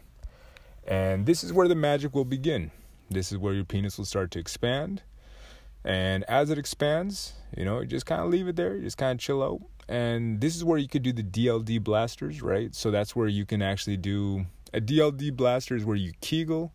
And 0.85 1.25
this 1.25 1.45
is 1.45 1.53
where 1.53 1.69
the 1.69 1.77
magic 1.77 2.13
will 2.13 2.25
begin. 2.25 2.73
This 3.09 3.31
is 3.31 3.39
where 3.39 3.55
your 3.55 3.65
penis 3.65 3.99
will 3.99 4.05
start 4.05 4.33
to 4.33 4.41
expand 4.41 5.03
and 5.87 6.25
as 6.25 6.51
it 6.51 6.59
expands, 6.59 7.35
you 7.57 7.65
know, 7.65 7.85
just 7.85 8.07
kind 8.07 8.21
of 8.21 8.29
leave 8.29 8.49
it 8.49 8.57
there, 8.57 8.77
just 8.81 8.99
kind 8.99 9.13
of 9.13 9.19
chill 9.21 9.41
out. 9.41 9.61
And 9.89 10.41
this 10.41 10.57
is 10.57 10.65
where 10.65 10.79
you 10.79 10.89
could 10.89 11.05
do 11.05 11.13
the 11.13 11.23
DLD 11.23 11.83
blasters, 11.85 12.43
right? 12.43 12.75
So 12.75 12.91
that's 12.91 13.15
where 13.15 13.29
you 13.29 13.47
can 13.47 13.63
actually 13.63 13.97
do 13.97 14.47
a 14.75 14.81
DLD 14.81 15.37
blaster 15.37 15.77
is 15.77 15.85
where 15.85 15.97
you 15.97 16.13
kegel 16.21 16.73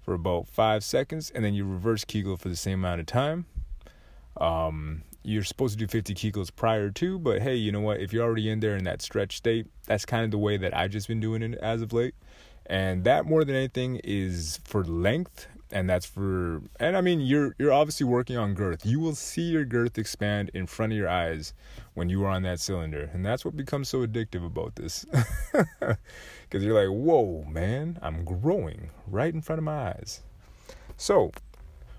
for 0.00 0.14
about 0.14 0.48
five 0.48 0.82
seconds 0.82 1.30
and 1.30 1.44
then 1.44 1.52
you 1.52 1.66
reverse 1.66 2.04
kegel 2.04 2.38
for 2.38 2.48
the 2.48 2.56
same 2.56 2.78
amount 2.78 3.00
of 3.00 3.06
time. 3.06 3.44
Um, 4.38 5.02
you're 5.22 5.44
supposed 5.44 5.78
to 5.78 5.86
do 5.86 5.86
50 5.86 6.14
kegels 6.14 6.50
prior 6.54 6.90
to, 6.90 7.18
but 7.18 7.42
hey, 7.42 7.56
you 7.56 7.70
know 7.70 7.80
what? 7.80 8.00
If 8.00 8.14
you're 8.14 8.24
already 8.24 8.48
in 8.48 8.60
there 8.60 8.76
in 8.76 8.84
that 8.84 9.02
stretch 9.02 9.36
state, 9.36 9.66
that's 9.86 10.06
kind 10.06 10.24
of 10.24 10.30
the 10.30 10.38
way 10.38 10.56
that 10.56 10.74
I've 10.74 10.90
just 10.90 11.06
been 11.06 11.20
doing 11.20 11.42
it 11.42 11.54
as 11.58 11.82
of 11.82 11.92
late. 11.92 12.14
And 12.64 13.04
that 13.04 13.26
more 13.26 13.44
than 13.44 13.56
anything 13.56 14.00
is 14.02 14.58
for 14.64 14.82
length 14.82 15.48
and 15.74 15.90
that's 15.90 16.06
for 16.06 16.62
and 16.78 16.96
I 16.96 17.00
mean 17.00 17.20
you're 17.20 17.54
you're 17.58 17.72
obviously 17.72 18.06
working 18.06 18.38
on 18.38 18.54
girth. 18.54 18.86
You 18.86 19.00
will 19.00 19.16
see 19.16 19.42
your 19.42 19.64
girth 19.64 19.98
expand 19.98 20.50
in 20.54 20.66
front 20.66 20.92
of 20.92 20.98
your 20.98 21.08
eyes 21.08 21.52
when 21.94 22.08
you 22.08 22.24
are 22.24 22.28
on 22.28 22.44
that 22.44 22.60
cylinder. 22.60 23.10
And 23.12 23.26
that's 23.26 23.44
what 23.44 23.56
becomes 23.56 23.88
so 23.88 24.06
addictive 24.06 24.46
about 24.46 24.76
this. 24.76 25.04
Cuz 26.50 26.62
you're 26.64 26.80
like, 26.80 26.96
"Whoa, 26.96 27.44
man, 27.50 27.98
I'm 28.00 28.24
growing 28.24 28.90
right 29.06 29.34
in 29.34 29.42
front 29.42 29.58
of 29.58 29.64
my 29.64 29.88
eyes." 29.88 30.22
So, 30.96 31.32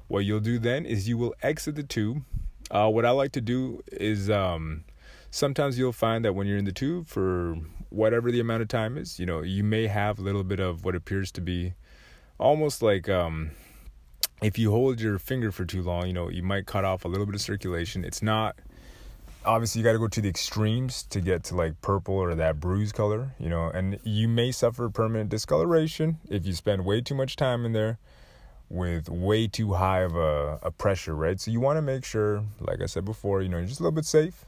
what 0.08 0.20
you'll 0.20 0.40
do 0.40 0.58
then 0.58 0.86
is 0.86 1.10
you 1.10 1.18
will 1.18 1.36
exit 1.44 1.76
the 1.76 1.84
tube. 1.84 2.24
Uh, 2.72 2.90
what 2.90 3.06
I 3.06 3.12
like 3.12 3.34
to 3.34 3.42
do 3.42 3.84
is 3.92 4.30
um, 4.30 4.86
sometimes 5.30 5.78
you'll 5.78 5.92
find 5.92 6.24
that 6.24 6.34
when 6.34 6.48
you're 6.48 6.58
in 6.58 6.66
the 6.66 6.72
tube 6.72 7.08
for 7.08 7.58
whatever 7.90 8.32
the 8.32 8.40
amount 8.40 8.62
of 8.62 8.70
time 8.70 8.98
is, 8.98 9.20
you 9.20 9.26
know, 9.26 9.42
you 9.42 9.64
may 9.64 9.88
have 9.88 10.18
a 10.18 10.22
little 10.22 10.44
bit 10.44 10.60
of 10.60 10.86
what 10.86 10.96
appears 10.96 11.32
to 11.34 11.42
be 11.42 11.74
almost 12.40 12.82
like 12.82 13.08
um, 13.10 13.52
if 14.42 14.58
you 14.58 14.72
hold 14.72 15.00
your 15.00 15.18
finger 15.18 15.52
for 15.52 15.66
too 15.66 15.82
long, 15.82 16.08
you 16.08 16.14
know, 16.14 16.30
you 16.30 16.44
might 16.44 16.66
cut 16.66 16.86
off 16.86 17.06
a 17.06 17.08
little 17.08 17.26
bit 17.26 17.36
of 17.36 17.42
circulation. 17.42 18.04
It's 18.04 18.22
not 18.22 18.56
obviously 19.46 19.80
you 19.80 19.86
got 19.86 19.94
to 19.94 20.00
go 20.00 20.08
to 20.08 20.22
the 20.22 20.30
extremes 20.30 21.04
to 21.04 21.22
get 21.22 21.44
to 21.46 21.56
like 21.56 21.80
purple 21.82 22.16
or 22.16 22.34
that 22.36 22.60
bruise 22.60 22.92
color, 22.92 23.34
you 23.40 23.50
know, 23.50 23.68
and 23.68 24.00
you 24.04 24.28
may 24.28 24.52
suffer 24.52 24.90
permanent 24.90 25.30
discoloration 25.30 26.18
if 26.30 26.46
you 26.46 26.54
spend 26.54 26.84
way 26.84 27.02
too 27.02 27.16
much 27.16 27.36
time 27.36 27.66
in 27.66 27.74
there 27.74 28.00
with 28.68 29.08
way 29.10 29.48
too 29.48 29.74
high 29.74 30.00
of 30.00 30.16
a, 30.16 30.60
a 30.64 30.72
pressure, 30.72 31.16
right? 31.16 31.40
So 31.40 31.52
you 31.52 31.60
want 31.60 31.78
to 31.78 31.82
make 31.82 32.04
sure, 32.04 32.44
like 32.60 32.82
I 32.82 32.88
said 32.88 33.06
before, 33.06 33.42
you 33.42 33.50
know, 33.50 33.58
you're 33.58 33.68
just 33.68 33.80
a 33.80 33.84
little 33.84 33.96
bit 33.96 34.06
safe. 34.06 34.46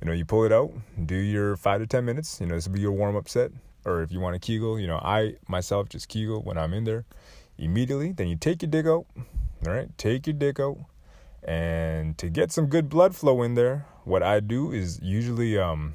You 0.00 0.06
know, 0.06 0.14
you 0.14 0.24
pull 0.24 0.44
it 0.44 0.52
out, 0.52 0.72
do 1.04 1.16
your 1.16 1.56
five 1.56 1.80
to 1.80 1.86
ten 1.86 2.04
minutes. 2.04 2.40
You 2.40 2.46
know, 2.46 2.54
this 2.54 2.66
will 2.66 2.74
be 2.74 2.80
your 2.80 2.92
warm 2.92 3.16
up 3.16 3.28
set 3.28 3.50
or 3.84 4.02
if 4.02 4.12
you 4.12 4.20
want 4.20 4.34
to 4.34 4.38
Kegel, 4.38 4.78
you 4.78 4.86
know, 4.86 5.00
I 5.02 5.36
myself 5.48 5.88
just 5.88 6.08
Kegel 6.08 6.42
when 6.42 6.58
I'm 6.58 6.72
in 6.72 6.84
there 6.84 7.04
immediately. 7.58 8.12
Then 8.12 8.28
you 8.28 8.36
take 8.36 8.62
your 8.62 8.70
dick 8.70 8.86
out, 8.86 9.06
all 9.66 9.72
right? 9.72 9.96
Take 9.98 10.26
your 10.26 10.34
dick 10.34 10.60
out. 10.60 10.78
And 11.42 12.18
to 12.18 12.28
get 12.28 12.52
some 12.52 12.66
good 12.66 12.88
blood 12.88 13.14
flow 13.14 13.42
in 13.42 13.54
there, 13.54 13.86
what 14.04 14.22
I 14.22 14.40
do 14.40 14.72
is 14.72 15.00
usually 15.02 15.58
um, 15.58 15.94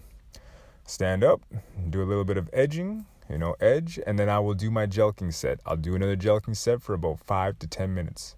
stand 0.86 1.24
up, 1.24 1.42
do 1.90 2.02
a 2.02 2.06
little 2.06 2.24
bit 2.24 2.38
of 2.38 2.50
edging, 2.54 3.06
you 3.30 3.38
know, 3.38 3.56
edge, 3.60 4.00
and 4.06 4.18
then 4.20 4.30
I 4.30 4.40
will 4.40 4.54
do 4.54 4.70
my 4.70 4.86
jelqing 4.86 5.34
set. 5.34 5.60
I'll 5.66 5.78
do 5.78 5.96
another 5.96 6.16
jelqing 6.16 6.56
set 6.56 6.82
for 6.82 6.94
about 6.94 7.20
five 7.20 7.60
to 7.60 7.68
10 7.68 7.94
minutes, 7.94 8.36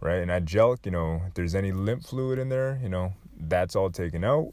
right? 0.00 0.16
And 0.18 0.30
I 0.30 0.40
jelq, 0.40 0.84
you 0.84 0.92
know, 0.92 1.22
if 1.26 1.34
there's 1.34 1.54
any 1.54 1.72
lymph 1.72 2.06
fluid 2.06 2.38
in 2.38 2.48
there, 2.48 2.78
you 2.82 2.88
know, 2.88 3.14
that's 3.38 3.76
all 3.76 3.90
taken 3.90 4.24
out. 4.24 4.52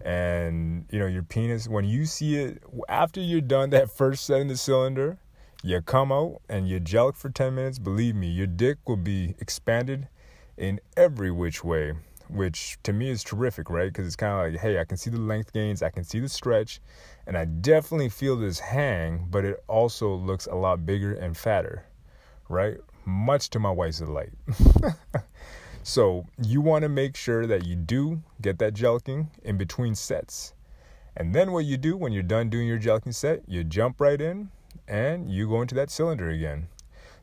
And, 0.00 0.86
you 0.90 0.98
know, 0.98 1.06
your 1.06 1.22
penis, 1.22 1.68
when 1.68 1.84
you 1.84 2.04
see 2.04 2.36
it, 2.36 2.62
after 2.88 3.20
you're 3.20 3.40
done 3.40 3.70
that 3.70 3.90
first 3.90 4.24
set 4.24 4.40
in 4.40 4.48
the 4.48 4.56
cylinder, 4.56 5.18
you 5.64 5.80
come 5.80 6.12
out 6.12 6.42
and 6.46 6.68
you 6.68 6.78
jelq 6.78 7.16
for 7.16 7.30
10 7.30 7.54
minutes. 7.54 7.78
Believe 7.78 8.14
me, 8.14 8.28
your 8.28 8.46
dick 8.46 8.86
will 8.86 8.98
be 8.98 9.34
expanded 9.40 10.08
in 10.58 10.78
every 10.94 11.30
which 11.30 11.64
way 11.64 11.94
which 12.28 12.78
to 12.82 12.92
me 12.92 13.10
is 13.10 13.22
terrific, 13.22 13.70
right? 13.70 13.92
Because 13.92 14.06
it's 14.06 14.16
kind 14.16 14.32
of 14.32 14.52
like, 14.52 14.60
hey, 14.60 14.78
I 14.78 14.84
can 14.84 14.96
see 14.96 15.10
the 15.10 15.20
length 15.20 15.52
gains, 15.52 15.82
I 15.82 15.90
can 15.90 16.04
see 16.04 16.20
the 16.20 16.28
stretch, 16.28 16.80
and 17.26 17.36
I 17.36 17.44
definitely 17.44 18.08
feel 18.08 18.36
this 18.36 18.58
hang, 18.58 19.26
but 19.30 19.44
it 19.44 19.62
also 19.68 20.14
looks 20.14 20.46
a 20.46 20.54
lot 20.54 20.86
bigger 20.86 21.14
and 21.14 21.36
fatter, 21.36 21.84
right? 22.48 22.78
Much 23.04 23.50
to 23.50 23.58
my 23.58 23.70
wife's 23.70 23.98
delight. 23.98 24.32
so 25.82 26.26
you 26.42 26.60
want 26.60 26.82
to 26.82 26.88
make 26.88 27.16
sure 27.16 27.46
that 27.46 27.66
you 27.66 27.76
do 27.76 28.22
get 28.40 28.58
that 28.58 28.74
jelqing 28.74 29.28
in 29.42 29.58
between 29.58 29.94
sets. 29.94 30.54
And 31.16 31.34
then 31.34 31.52
what 31.52 31.66
you 31.66 31.76
do 31.76 31.96
when 31.96 32.12
you're 32.12 32.22
done 32.22 32.48
doing 32.48 32.66
your 32.66 32.80
jelqing 32.80 33.14
set, 33.14 33.42
you 33.46 33.64
jump 33.64 34.00
right 34.00 34.20
in 34.20 34.50
and 34.88 35.30
you 35.30 35.48
go 35.48 35.62
into 35.62 35.74
that 35.74 35.90
cylinder 35.90 36.28
again. 36.28 36.68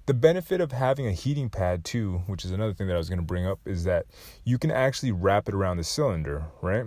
The 0.08 0.14
benefit 0.14 0.62
of 0.62 0.72
having 0.72 1.08
a 1.08 1.12
heating 1.12 1.50
pad 1.50 1.86
too, 1.86 2.24
which 2.28 2.44
is 2.44 2.52
another 2.52 2.74
thing 2.74 2.88
that 2.88 2.96
I 2.96 2.98
was 2.98 3.08
going 3.08 3.20
to 3.20 3.26
bring 3.26 3.46
up, 3.46 3.60
is 3.66 3.84
that 3.84 4.06
you 4.44 4.58
can 4.58 4.72
actually 4.72 5.12
wrap 5.12 5.48
it 5.48 5.54
around 5.54 5.78
the 5.78 5.84
cylinder, 5.84 6.46
right? 6.62 6.86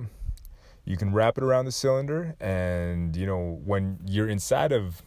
You 0.84 0.96
can 0.96 1.12
wrap 1.12 1.38
it 1.38 1.44
around 1.44 1.64
the 1.64 1.72
cylinder, 1.72 2.34
and 2.40 3.16
you 3.16 3.26
know 3.26 3.60
when 3.64 4.00
you're 4.04 4.28
inside 4.28 4.72
of 4.72 5.02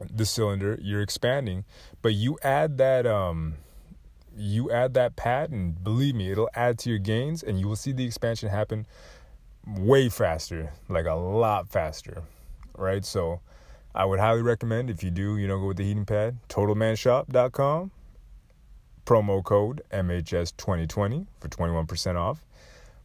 the 0.00 0.24
cylinder, 0.24 0.78
you're 0.80 1.02
expanding, 1.02 1.64
but 2.02 2.14
you 2.14 2.38
add 2.42 2.78
that 2.78 3.06
um, 3.06 3.56
you 4.36 4.70
add 4.70 4.94
that 4.94 5.16
pad, 5.16 5.50
and 5.50 5.82
believe 5.82 6.14
me, 6.14 6.30
it'll 6.30 6.50
add 6.54 6.78
to 6.80 6.90
your 6.90 6.98
gains, 6.98 7.42
and 7.42 7.58
you 7.58 7.66
will 7.68 7.76
see 7.76 7.92
the 7.92 8.04
expansion 8.04 8.48
happen 8.48 8.86
way 9.66 10.08
faster, 10.08 10.72
like 10.88 11.06
a 11.06 11.14
lot 11.14 11.68
faster, 11.68 12.22
right? 12.76 13.04
So 13.04 13.40
I 13.94 14.04
would 14.04 14.20
highly 14.20 14.42
recommend 14.42 14.90
if 14.90 15.02
you 15.02 15.10
do, 15.10 15.36
you 15.36 15.48
know, 15.48 15.58
go 15.58 15.68
with 15.68 15.78
the 15.78 15.84
heating 15.84 16.04
pad, 16.04 16.38
totalmanshop.com, 16.48 17.90
promo 19.04 19.42
code 19.42 19.82
MHS2020 19.90 21.26
for 21.40 21.48
21% 21.48 22.16
off. 22.16 22.44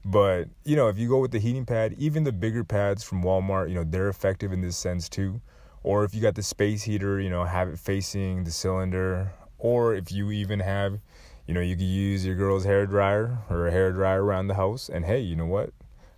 But, 0.06 0.50
you 0.66 0.76
know, 0.76 0.90
if 0.90 0.98
you 0.98 1.08
go 1.08 1.20
with 1.20 1.32
the 1.32 1.40
heating 1.40 1.66
pad, 1.66 1.96
even 1.98 2.26
the 2.26 2.34
bigger 2.34 2.64
pads 2.64 3.04
from 3.04 3.24
Walmart, 3.24 3.70
you 3.70 3.76
know, 3.76 3.86
they're 3.86 4.10
effective 4.10 4.52
in 4.52 4.62
this 4.62 4.76
sense 4.76 5.08
too. 5.08 5.42
Or 5.82 6.04
if 6.04 6.14
you 6.14 6.22
got 6.22 6.36
the 6.36 6.44
space 6.44 6.84
heater, 6.84 7.20
you 7.20 7.30
know, 7.30 7.46
have 7.46 7.70
it 7.70 7.80
facing 7.80 8.44
the 8.44 8.52
cylinder. 8.52 9.32
Or 9.58 9.96
if 9.96 10.12
you 10.12 10.32
even 10.32 10.60
have, 10.60 11.00
you 11.48 11.54
know, 11.54 11.62
you 11.62 11.76
could 11.76 11.86
use 11.86 12.26
your 12.26 12.36
girl's 12.36 12.66
hair 12.66 12.86
dryer 12.86 13.38
or 13.50 13.68
a 13.68 13.72
hair 13.72 13.92
dryer 13.94 14.24
around 14.24 14.48
the 14.48 14.56
house. 14.56 14.90
And 14.90 15.06
hey, 15.06 15.20
you 15.20 15.38
know 15.38 15.46
what? 15.46 15.70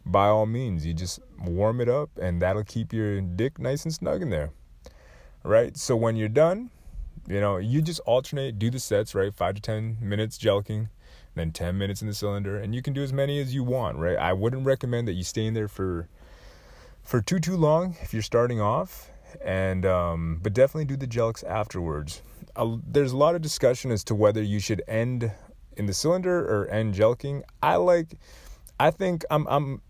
By 0.06 0.28
all 0.28 0.46
means, 0.46 0.86
you 0.86 0.94
just 0.94 1.20
warm 1.40 1.82
it 1.82 1.90
up 1.90 2.10
and 2.22 2.42
that'll 2.42 2.64
keep 2.64 2.94
your 2.94 3.22
dick 3.22 3.60
nice 3.60 3.84
and 3.84 3.94
snug 3.94 4.22
in 4.22 4.30
there 4.30 4.52
right? 5.46 5.78
So 5.78 5.96
when 5.96 6.16
you're 6.16 6.28
done, 6.28 6.72
you 7.28 7.40
know, 7.40 7.58
you 7.58 7.82
just 7.82 8.00
alternate, 8.02 8.60
do 8.60 8.70
the 8.70 8.80
sets, 8.80 9.16
right? 9.16 9.34
Five 9.34 9.56
to 9.56 9.62
10 9.62 9.98
minutes 10.02 10.38
jelqing, 10.38 10.90
then 11.36 11.52
10 11.52 11.78
minutes 11.78 12.02
in 12.02 12.08
the 12.08 12.14
cylinder, 12.14 12.58
and 12.58 12.76
you 12.76 12.82
can 12.82 12.94
do 12.94 13.04
as 13.04 13.14
many 13.14 13.40
as 13.40 13.54
you 13.54 13.64
want, 13.64 13.98
right? 13.98 14.18
I 14.18 14.34
wouldn't 14.34 14.66
recommend 14.66 15.08
that 15.08 15.14
you 15.14 15.24
stay 15.24 15.46
in 15.46 15.54
there 15.54 15.68
for 15.68 16.10
for 17.04 17.22
too 17.22 17.40
too 17.40 17.56
long 17.56 17.96
if 18.02 18.14
you're 18.14 18.24
starting 18.24 18.60
off 18.60 19.12
and 19.44 19.86
um, 19.86 20.40
but 20.42 20.54
definitely 20.54 20.86
do 20.86 20.98
the 20.98 21.06
jelqs 21.06 21.44
afterwards 21.48 22.24
there's 22.88 23.12
a 23.12 23.18
lot 23.18 23.36
of 23.36 23.44
discussion 23.44 23.92
as 23.92 24.04
to 24.04 24.16
whether 24.16 24.42
you 24.42 24.60
should 24.60 24.82
end 24.88 25.32
in 25.78 25.86
the 25.86 25.94
cylinder 25.94 26.40
or 26.40 26.68
end 26.70 26.96
jelqing 26.96 27.44
i 27.62 27.76
like 27.76 28.16
i 28.80 28.90
think 28.90 29.24
i'm 29.30 29.46
i'm 29.50 29.82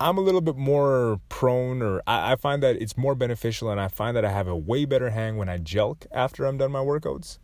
I'm 0.00 0.18
a 0.18 0.20
little 0.20 0.40
bit 0.40 0.56
more 0.56 1.20
prone, 1.28 1.82
or 1.82 2.02
I, 2.06 2.32
I, 2.32 2.36
find 2.36 2.62
that 2.62 2.76
it's 2.76 2.96
more 2.96 3.14
beneficial, 3.14 3.70
and 3.70 3.80
I 3.80 3.88
find 3.88 4.16
that 4.16 4.24
I 4.24 4.30
have 4.30 4.48
a 4.48 4.56
way 4.56 4.84
better 4.84 5.10
hang 5.10 5.36
when 5.36 5.48
I 5.48 5.58
jelq 5.58 6.06
after 6.12 6.44
I'm 6.44 6.58
done 6.58 6.72
my 6.72 6.80
workouts, 6.80 7.38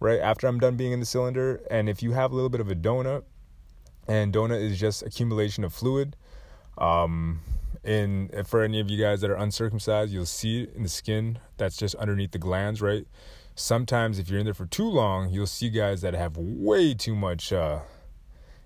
right? 0.00 0.18
After 0.20 0.46
I'm 0.46 0.58
done 0.58 0.76
being 0.76 0.92
in 0.92 1.00
the 1.00 1.06
cylinder. 1.06 1.60
And 1.70 1.88
if 1.88 2.02
you 2.02 2.12
have 2.12 2.32
a 2.32 2.34
little 2.34 2.50
bit 2.50 2.60
of 2.60 2.70
a 2.70 2.74
donut, 2.74 3.24
and 4.08 4.32
donut 4.32 4.60
is 4.60 4.80
just 4.80 5.02
accumulation 5.02 5.64
of 5.64 5.72
fluid, 5.72 6.16
um, 6.78 7.40
in 7.84 8.30
for 8.46 8.62
any 8.62 8.80
of 8.80 8.90
you 8.90 9.00
guys 9.00 9.20
that 9.20 9.30
are 9.30 9.36
uncircumcised, 9.36 10.12
you'll 10.12 10.26
see 10.26 10.62
it 10.62 10.74
in 10.74 10.82
the 10.82 10.88
skin 10.88 11.38
that's 11.56 11.76
just 11.76 11.94
underneath 11.96 12.30
the 12.30 12.38
glands, 12.38 12.80
right? 12.80 13.06
Sometimes 13.54 14.18
if 14.18 14.30
you're 14.30 14.38
in 14.38 14.46
there 14.46 14.54
for 14.54 14.66
too 14.66 14.88
long, 14.88 15.30
you'll 15.30 15.46
see 15.46 15.68
guys 15.68 16.00
that 16.00 16.14
have 16.14 16.36
way 16.36 16.94
too 16.94 17.14
much, 17.14 17.52
uh, 17.52 17.80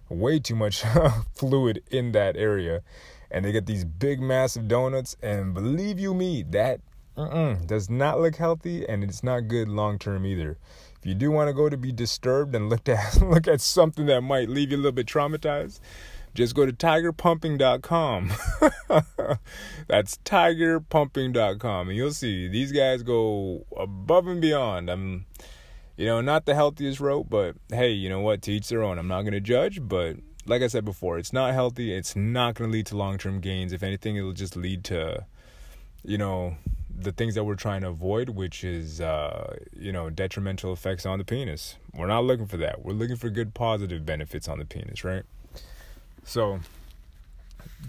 way 0.08 0.38
too 0.38 0.56
much 0.56 0.84
fluid 1.34 1.82
in 1.90 2.12
that 2.12 2.36
area. 2.36 2.82
And 3.30 3.44
they 3.44 3.52
get 3.52 3.66
these 3.66 3.84
big 3.84 4.20
massive 4.20 4.68
donuts. 4.68 5.16
And 5.22 5.52
believe 5.52 5.98
you 5.98 6.14
me 6.14 6.42
that 6.50 6.80
does 7.16 7.90
not 7.90 8.20
look 8.20 8.36
healthy. 8.36 8.88
And 8.88 9.02
it's 9.02 9.22
not 9.22 9.48
good 9.48 9.68
long 9.68 9.98
term 9.98 10.24
either. 10.26 10.58
If 10.98 11.06
you 11.06 11.14
do 11.14 11.30
want 11.30 11.48
to 11.48 11.54
go 11.54 11.68
to 11.68 11.76
be 11.76 11.92
disturbed 11.92 12.54
and 12.54 12.68
look 12.68 12.88
at 12.88 13.20
look 13.20 13.48
at 13.48 13.60
something 13.60 14.06
that 14.06 14.22
might 14.22 14.48
leave 14.48 14.70
you 14.70 14.76
a 14.76 14.78
little 14.78 14.92
bit 14.92 15.06
traumatized 15.06 15.80
just 16.36 16.54
go 16.54 16.66
to 16.66 16.72
tigerpumping.com 16.72 18.30
that's 19.88 20.18
tigerpumping.com 20.18 21.88
and 21.88 21.96
you'll 21.96 22.12
see 22.12 22.46
these 22.46 22.72
guys 22.72 23.02
go 23.02 23.64
above 23.76 24.26
and 24.26 24.40
beyond. 24.40 24.90
I'm 24.90 25.24
you 25.96 26.06
know 26.06 26.20
not 26.20 26.44
the 26.46 26.54
healthiest 26.54 27.00
route 27.00 27.28
but 27.28 27.56
hey 27.70 27.90
you 27.90 28.09
know 28.09 28.20
what 28.20 28.42
Teach 28.42 28.68
their 28.68 28.82
own 28.82 28.98
i'm 28.98 29.09
not 29.09 29.22
going 29.22 29.32
to 29.32 29.40
judge 29.40 29.80
but 29.87 30.16
like 30.46 30.62
I 30.62 30.68
said 30.68 30.85
before, 30.85 31.18
it's 31.18 31.32
not 31.32 31.52
healthy. 31.52 31.92
It's 31.92 32.14
not 32.14 32.54
going 32.54 32.70
to 32.70 32.72
lead 32.72 32.87
to 32.87 32.96
long 32.96 33.18
term 33.18 33.40
gains. 33.40 33.72
If 33.72 33.82
anything, 33.82 34.16
it'll 34.16 34.32
just 34.32 34.56
lead 34.56 34.85
to, 34.85 35.26
you 36.04 36.18
know, 36.18 36.56
the 36.98 37.12
things 37.12 37.35
that 37.35 37.44
we're 37.44 37.56
trying 37.56 37.82
to 37.82 37.88
avoid, 37.88 38.30
which 38.30 38.64
is, 38.64 39.00
uh, 39.00 39.56
you 39.78 39.92
know, 39.92 40.09
detrimental 40.09 40.72
effects 40.72 41.04
on 41.04 41.18
the 41.18 41.24
penis. 41.24 41.76
We're 41.92 42.06
not 42.06 42.24
looking 42.24 42.46
for 42.46 42.56
that. 42.59 42.85
We're 42.85 42.94
looking 42.94 43.16
for 43.16 43.28
good 43.28 43.54
positive 43.54 44.06
benefits 44.06 44.48
on 44.48 44.59
the 44.59 44.64
penis, 44.64 45.04
right? 45.04 45.24
So, 46.24 46.61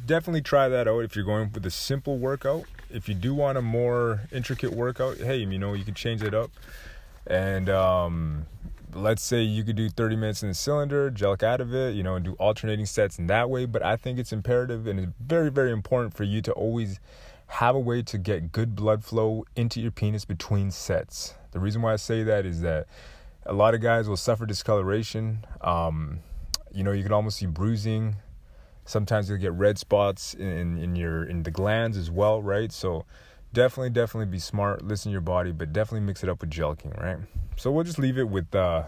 definitely 0.06 0.42
try 0.42 0.68
that 0.68 0.88
out 0.88 1.00
if 1.00 1.16
you're 1.16 1.26
going 1.26 1.52
with 1.54 1.66
a 1.66 1.72
simple 1.72 2.18
workout. 2.18 2.66
If 2.90 3.08
you 3.08 3.16
do 3.16 3.34
want 3.34 3.58
a 3.58 3.62
more 3.62 4.22
intricate 4.32 4.72
workout, 4.72 5.18
hey, 5.18 5.38
you 5.38 5.60
know, 5.60 5.74
you 5.74 5.84
can 5.84 5.94
change 5.94 6.24
it 6.24 6.34
up. 6.34 6.52
And, 7.30 7.70
um, 7.70 8.46
let's 8.94 9.22
say 9.22 9.42
you 9.42 9.64
could 9.64 9.76
do 9.76 9.90
30 9.90 10.16
minutes 10.16 10.42
in 10.42 10.50
the 10.50 10.56
cylinder, 10.56 11.12
jelq 11.12 11.44
out 11.44 11.62
of 11.62 11.74
it, 11.74 11.96
you 11.96 12.04
know, 12.04 12.16
and 12.16 12.26
do 12.26 12.34
alternating 12.34 12.86
sets 12.86 13.20
in 13.20 13.28
that 13.28 13.50
way. 13.50 13.66
But 13.66 13.84
I 13.84 13.96
think 13.96 14.20
it's 14.20 14.34
imperative 14.34 14.88
and 14.88 15.00
it's 15.00 15.12
very, 15.20 15.52
very 15.52 15.72
important 15.72 16.14
for 16.16 16.24
you 16.24 16.42
to 16.42 16.52
always 16.54 17.00
have 17.48 17.76
a 17.76 17.80
way 17.80 18.02
to 18.02 18.18
get 18.18 18.52
good 18.52 18.76
blood 18.76 19.04
flow 19.04 19.46
into 19.56 19.80
your 19.80 19.92
penis 19.92 20.26
between 20.26 20.72
sets. 20.72 21.36
The 21.52 21.60
reason 21.60 21.82
why 21.82 21.94
I 21.94 21.98
say 21.98 22.24
that 22.24 22.46
is 22.46 22.62
that 22.62 22.88
a 23.46 23.54
lot 23.54 23.74
of 23.74 23.82
guys 23.82 24.10
will 24.10 24.18
suffer 24.18 24.46
discoloration. 24.46 25.46
Um, 25.62 26.20
you 26.74 26.84
know, 26.84 26.92
you 26.92 27.04
can 27.04 27.14
almost 27.14 27.38
see 27.38 27.46
bruising. 27.46 28.18
Sometimes 28.84 29.30
you'll 29.30 29.40
get 29.40 29.54
red 29.54 29.78
spots 29.78 30.34
in, 30.34 30.78
in 30.78 30.96
your 30.96 31.24
in 31.24 31.44
the 31.44 31.52
glands 31.52 31.98
as 31.98 32.12
well, 32.12 32.42
right? 32.42 32.72
So 32.72 33.06
definitely, 33.54 33.90
definitely 33.90 34.32
be 34.32 34.40
smart, 34.40 34.84
listen 34.84 35.10
to 35.10 35.14
your 35.14 35.22
body, 35.22 35.52
but 35.52 35.74
definitely 35.74 36.06
mix 36.06 36.24
it 36.24 36.30
up 36.30 36.42
with 36.42 36.50
jelqing, 36.50 37.00
right? 37.02 37.18
So 37.56 37.72
we'll 37.72 37.84
just 37.84 38.00
leave 38.00 38.18
it 38.18 38.30
with 38.30 38.54
uh 38.54 38.84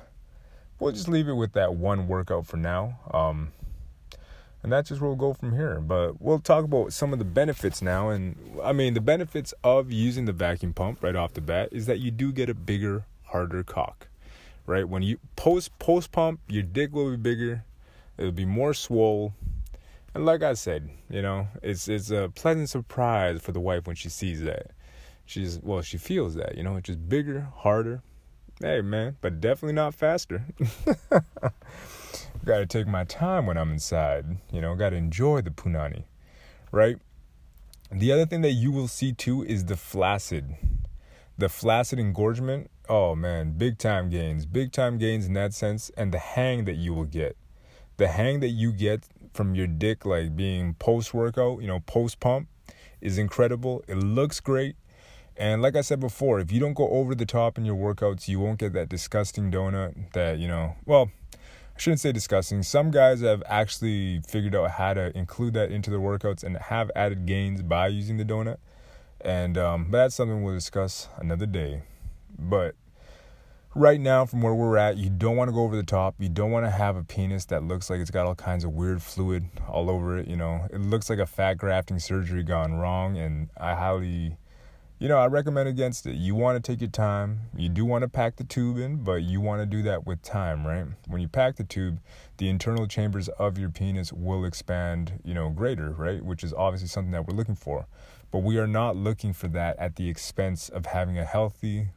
we'll 0.79 0.91
just 0.91 1.09
leave 1.09 1.27
it 1.27 1.33
with 1.33 1.53
that 1.53 1.75
one 1.75 2.07
workout 2.07 2.45
for 2.45 2.57
now. 2.57 2.99
Um 3.11 3.51
and 4.61 4.71
that's 4.71 4.89
just 4.89 4.99
where 4.99 5.09
we'll 5.09 5.17
go 5.17 5.33
from 5.33 5.53
here. 5.53 5.79
But 5.79 6.21
we'll 6.21 6.39
talk 6.39 6.65
about 6.65 6.91
some 6.91 7.13
of 7.13 7.19
the 7.19 7.25
benefits 7.25 7.81
now. 7.81 8.09
And 8.09 8.35
I 8.61 8.73
mean, 8.73 8.93
the 8.93 9.01
benefits 9.01 9.53
of 9.63 9.91
using 9.91 10.25
the 10.25 10.33
vacuum 10.33 10.73
pump 10.73 11.01
right 11.01 11.15
off 11.15 11.33
the 11.33 11.41
bat 11.41 11.69
is 11.71 11.85
that 11.85 11.99
you 11.99 12.11
do 12.11 12.31
get 12.31 12.49
a 12.49 12.53
bigger, 12.53 13.05
harder 13.23 13.63
cock, 13.63 14.07
right? 14.65 14.87
When 14.87 15.01
you 15.01 15.19
post 15.35 15.77
post 15.79 16.11
pump, 16.11 16.41
your 16.47 16.63
dick 16.63 16.93
will 16.93 17.11
be 17.11 17.17
bigger, 17.17 17.63
it'll 18.17 18.31
be 18.31 18.45
more 18.45 18.73
swole, 18.73 19.33
and 20.13 20.25
like 20.25 20.43
I 20.43 20.53
said, 20.53 20.89
you 21.09 21.21
know, 21.21 21.47
it's 21.61 21.87
it's 21.87 22.11
a 22.11 22.31
pleasant 22.33 22.69
surprise 22.69 23.41
for 23.41 23.51
the 23.51 23.59
wife 23.59 23.87
when 23.87 23.95
she 23.95 24.09
sees 24.09 24.41
that. 24.41 24.71
She's 25.25 25.59
well, 25.61 25.81
she 25.81 25.97
feels 25.97 26.35
that, 26.35 26.57
you 26.57 26.63
know, 26.63 26.75
it's 26.75 26.87
just 26.87 27.07
bigger, 27.07 27.47
harder. 27.57 28.01
Hey 28.61 28.81
man, 28.81 29.17
but 29.21 29.39
definitely 29.39 29.75
not 29.75 29.93
faster. 29.93 30.43
gotta 32.45 32.65
take 32.65 32.87
my 32.87 33.03
time 33.03 33.45
when 33.45 33.57
I'm 33.57 33.71
inside, 33.71 34.25
you 34.51 34.59
know, 34.61 34.75
gotta 34.75 34.95
enjoy 34.95 35.41
the 35.41 35.51
punani. 35.51 36.03
Right? 36.71 36.97
The 37.91 38.11
other 38.11 38.25
thing 38.25 38.41
that 38.41 38.51
you 38.51 38.71
will 38.71 38.87
see 38.87 39.13
too 39.13 39.43
is 39.43 39.65
the 39.65 39.77
flaccid. 39.77 40.55
The 41.37 41.49
flaccid 41.49 41.99
engorgement, 41.99 42.69
oh 42.89 43.15
man, 43.15 43.53
big 43.53 43.77
time 43.77 44.09
gains. 44.09 44.45
Big 44.45 44.71
time 44.71 44.97
gains 44.97 45.25
in 45.25 45.33
that 45.33 45.53
sense, 45.53 45.89
and 45.95 46.11
the 46.11 46.19
hang 46.19 46.65
that 46.65 46.75
you 46.75 46.93
will 46.93 47.05
get. 47.05 47.37
The 47.97 48.07
hang 48.09 48.41
that 48.41 48.49
you 48.49 48.71
get 48.71 49.07
from 49.33 49.55
your 49.55 49.67
dick, 49.67 50.05
like 50.05 50.35
being 50.35 50.73
post 50.75 51.13
workout, 51.13 51.61
you 51.61 51.67
know, 51.67 51.79
post 51.81 52.19
pump, 52.19 52.47
is 53.01 53.17
incredible. 53.17 53.83
It 53.87 53.97
looks 53.97 54.39
great. 54.39 54.75
And 55.37 55.61
like 55.61 55.75
I 55.75 55.81
said 55.81 56.01
before, 56.01 56.39
if 56.39 56.51
you 56.51 56.59
don't 56.59 56.73
go 56.73 56.89
over 56.89 57.15
the 57.15 57.25
top 57.25 57.57
in 57.57 57.63
your 57.63 57.75
workouts, 57.75 58.27
you 58.27 58.39
won't 58.39 58.59
get 58.59 58.73
that 58.73 58.89
disgusting 58.89 59.51
donut 59.51 60.11
that, 60.11 60.37
you 60.37 60.49
know, 60.49 60.75
well, 60.85 61.11
I 61.33 61.79
shouldn't 61.79 62.01
say 62.01 62.11
disgusting. 62.11 62.61
Some 62.61 62.91
guys 62.91 63.21
have 63.21 63.41
actually 63.45 64.19
figured 64.27 64.53
out 64.53 64.71
how 64.71 64.93
to 64.95 65.17
include 65.17 65.53
that 65.53 65.71
into 65.71 65.89
their 65.89 65.99
workouts 65.99 66.43
and 66.43 66.57
have 66.57 66.91
added 66.93 67.25
gains 67.25 67.61
by 67.61 67.87
using 67.87 68.17
the 68.17 68.25
donut. 68.25 68.57
And 69.21 69.57
um, 69.57 69.87
that's 69.91 70.15
something 70.15 70.43
we'll 70.43 70.55
discuss 70.55 71.07
another 71.17 71.45
day. 71.45 71.83
But 72.37 72.75
right 73.79 73.99
now, 73.99 74.25
from 74.25 74.41
where 74.41 74.53
we're 74.53 74.77
at, 74.77 74.97
you 74.97 75.09
don't 75.09 75.37
want 75.37 75.47
to 75.47 75.53
go 75.53 75.61
over 75.61 75.75
the 75.75 75.83
top. 75.83 76.15
You 76.19 76.29
don't 76.29 76.51
want 76.51 76.65
to 76.65 76.69
have 76.69 76.97
a 76.97 77.03
penis 77.03 77.45
that 77.45 77.63
looks 77.63 77.89
like 77.89 77.99
it's 77.99 78.11
got 78.11 78.25
all 78.25 78.35
kinds 78.35 78.63
of 78.65 78.73
weird 78.73 79.01
fluid 79.01 79.45
all 79.67 79.89
over 79.89 80.17
it. 80.17 80.27
You 80.27 80.35
know, 80.35 80.67
it 80.71 80.81
looks 80.81 81.09
like 81.09 81.19
a 81.19 81.25
fat 81.25 81.55
grafting 81.55 81.99
surgery 81.99 82.43
gone 82.43 82.73
wrong. 82.73 83.17
And 83.17 83.49
I 83.57 83.75
highly 83.75 84.37
you 84.99 85.07
know, 85.07 85.17
I 85.17 85.27
recommend 85.27 85.69
against 85.69 86.05
it. 86.05 86.15
You 86.15 86.35
want 86.35 86.61
to 86.61 86.71
take 86.71 86.81
your 86.81 86.89
time. 86.89 87.43
You 87.55 87.69
do 87.69 87.85
want 87.85 88.01
to 88.01 88.09
pack 88.09 88.35
the 88.35 88.43
tube 88.43 88.77
in, 88.77 88.97
but 88.97 89.21
you 89.21 89.39
want 89.39 89.61
to 89.61 89.65
do 89.65 89.81
that 89.83 90.05
with 90.05 90.21
time, 90.21 90.67
right? 90.67 90.87
When 91.07 91.21
you 91.21 91.29
pack 91.29 91.55
the 91.55 91.63
tube, 91.63 92.01
the 92.35 92.49
internal 92.49 92.85
chambers 92.85 93.29
of 93.29 93.57
your 93.57 93.69
penis 93.69 94.11
will 94.11 94.43
expand, 94.43 95.21
you 95.23 95.33
know, 95.33 95.51
greater, 95.51 95.91
right? 95.91 96.21
Which 96.21 96.43
is 96.43 96.53
obviously 96.53 96.89
something 96.89 97.11
that 97.11 97.25
we're 97.25 97.37
looking 97.37 97.55
for. 97.55 97.87
But 98.29 98.39
we 98.39 98.57
are 98.57 98.67
not 98.67 98.97
looking 98.97 99.31
for 99.31 99.47
that 99.47 99.79
at 99.79 99.95
the 99.95 100.09
expense 100.09 100.67
of 100.67 100.87
having 100.87 101.17
a 101.17 101.23
healthy, 101.23 101.87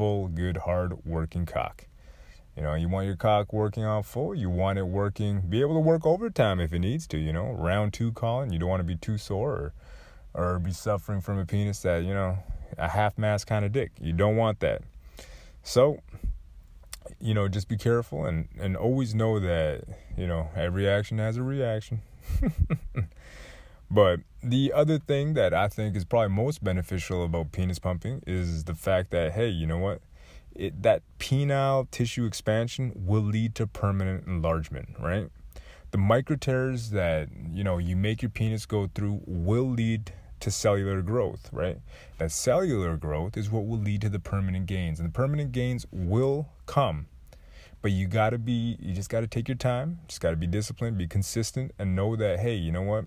full, 0.00 0.28
good, 0.28 0.56
hard 0.56 1.04
working 1.04 1.44
cock. 1.44 1.84
You 2.56 2.62
know, 2.62 2.72
you 2.72 2.88
want 2.88 3.04
your 3.04 3.16
cock 3.16 3.52
working 3.52 3.84
on 3.84 4.02
full. 4.02 4.34
You 4.34 4.48
want 4.48 4.78
it 4.78 4.84
working, 4.84 5.42
be 5.42 5.60
able 5.60 5.74
to 5.74 5.80
work 5.80 6.06
overtime 6.06 6.58
if 6.58 6.72
it 6.72 6.78
needs 6.78 7.06
to. 7.08 7.18
You 7.18 7.34
know, 7.34 7.52
round 7.52 7.92
two 7.92 8.10
calling. 8.10 8.50
You 8.50 8.58
don't 8.58 8.70
want 8.70 8.80
to 8.80 8.84
be 8.84 8.96
too 8.96 9.18
sore 9.18 9.52
or 9.52 9.74
or 10.32 10.58
be 10.58 10.72
suffering 10.72 11.20
from 11.20 11.38
a 11.38 11.44
penis 11.44 11.80
that, 11.80 12.04
you 12.04 12.14
know, 12.14 12.38
a 12.78 12.88
half 12.88 13.18
mass 13.18 13.44
kind 13.44 13.62
of 13.62 13.72
dick. 13.72 13.92
You 14.00 14.14
don't 14.14 14.36
want 14.36 14.60
that. 14.60 14.80
So, 15.62 15.98
you 17.20 17.34
know, 17.34 17.46
just 17.46 17.68
be 17.68 17.76
careful 17.76 18.24
and, 18.24 18.48
and 18.58 18.78
always 18.78 19.14
know 19.14 19.38
that, 19.38 19.84
you 20.16 20.26
know, 20.26 20.48
every 20.56 20.88
action 20.88 21.18
has 21.18 21.36
a 21.36 21.42
reaction. 21.42 22.00
but 23.90 24.20
the 24.42 24.72
other 24.72 24.98
thing 24.98 25.34
that 25.34 25.52
I 25.52 25.68
think 25.68 25.96
is 25.96 26.04
probably 26.04 26.34
most 26.34 26.62
beneficial 26.62 27.24
about 27.24 27.52
penis 27.52 27.78
pumping 27.78 28.22
is 28.26 28.64
the 28.64 28.74
fact 28.74 29.10
that, 29.10 29.32
hey, 29.32 29.48
you 29.48 29.66
know 29.66 29.78
what? 29.78 30.00
It, 30.54 30.82
that 30.82 31.02
penile 31.18 31.90
tissue 31.90 32.24
expansion 32.24 32.92
will 32.94 33.22
lead 33.22 33.54
to 33.56 33.66
permanent 33.66 34.26
enlargement, 34.26 34.90
right? 34.98 35.28
The 35.90 35.98
micro 35.98 36.36
tears 36.36 36.90
that, 36.90 37.28
you 37.52 37.64
know, 37.64 37.78
you 37.78 37.96
make 37.96 38.22
your 38.22 38.30
penis 38.30 38.64
go 38.66 38.88
through 38.94 39.22
will 39.26 39.68
lead 39.68 40.12
to 40.40 40.50
cellular 40.50 41.02
growth, 41.02 41.48
right? 41.52 41.78
That 42.18 42.32
cellular 42.32 42.96
growth 42.96 43.36
is 43.36 43.50
what 43.50 43.66
will 43.66 43.78
lead 43.78 44.00
to 44.02 44.08
the 44.08 44.18
permanent 44.18 44.66
gains. 44.66 44.98
And 44.98 45.08
the 45.08 45.12
permanent 45.12 45.52
gains 45.52 45.86
will 45.90 46.48
come. 46.66 47.06
But 47.82 47.92
you 47.92 48.06
got 48.06 48.30
to 48.30 48.38
be, 48.38 48.76
you 48.80 48.94
just 48.94 49.08
got 49.08 49.20
to 49.20 49.26
take 49.26 49.48
your 49.48 49.56
time, 49.56 50.00
just 50.06 50.20
got 50.20 50.30
to 50.30 50.36
be 50.36 50.46
disciplined, 50.46 50.98
be 50.98 51.06
consistent, 51.06 51.72
and 51.78 51.96
know 51.96 52.14
that, 52.16 52.40
hey, 52.40 52.54
you 52.54 52.72
know 52.72 52.82
what? 52.82 53.04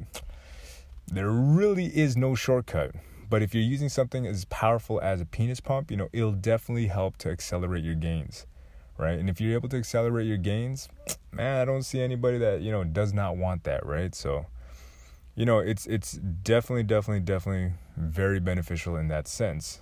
There 1.08 1.30
really 1.30 1.86
is 1.86 2.18
no 2.18 2.36
shortcut. 2.36 2.96
But 3.30 3.42
if 3.42 3.56
you're 3.56 3.64
using 3.64 3.90
something 3.90 4.28
as 4.28 4.46
powerful 4.46 5.02
as 5.02 5.20
a 5.20 5.26
penis 5.26 5.60
pump, 5.60 5.90
you 5.90 5.98
know, 5.98 6.10
it'll 6.14 6.34
definitely 6.34 6.88
help 6.88 7.18
to 7.18 7.30
accelerate 7.32 7.84
your 7.84 7.96
gains, 7.96 8.46
right? 8.98 9.18
And 9.18 9.30
if 9.30 9.42
you're 9.42 9.54
able 9.54 9.70
to 9.70 9.78
accelerate 9.78 10.28
your 10.28 10.38
gains, 10.38 10.88
man, 11.32 11.60
I 11.60 11.66
don't 11.66 11.84
see 11.84 12.00
anybody 12.00 12.38
that, 12.38 12.62
you 12.62 12.72
know, 12.72 12.84
does 12.84 13.12
not 13.12 13.38
want 13.38 13.64
that, 13.64 13.86
right? 13.86 14.14
So, 14.14 14.46
you 15.36 15.46
know, 15.46 15.60
it's 15.60 15.88
it's 15.88 16.14
definitely, 16.14 16.84
definitely, 16.84 17.22
definitely 17.22 17.74
very 17.98 18.40
beneficial 18.40 18.96
in 18.98 19.08
that 19.08 19.28
sense. 19.28 19.82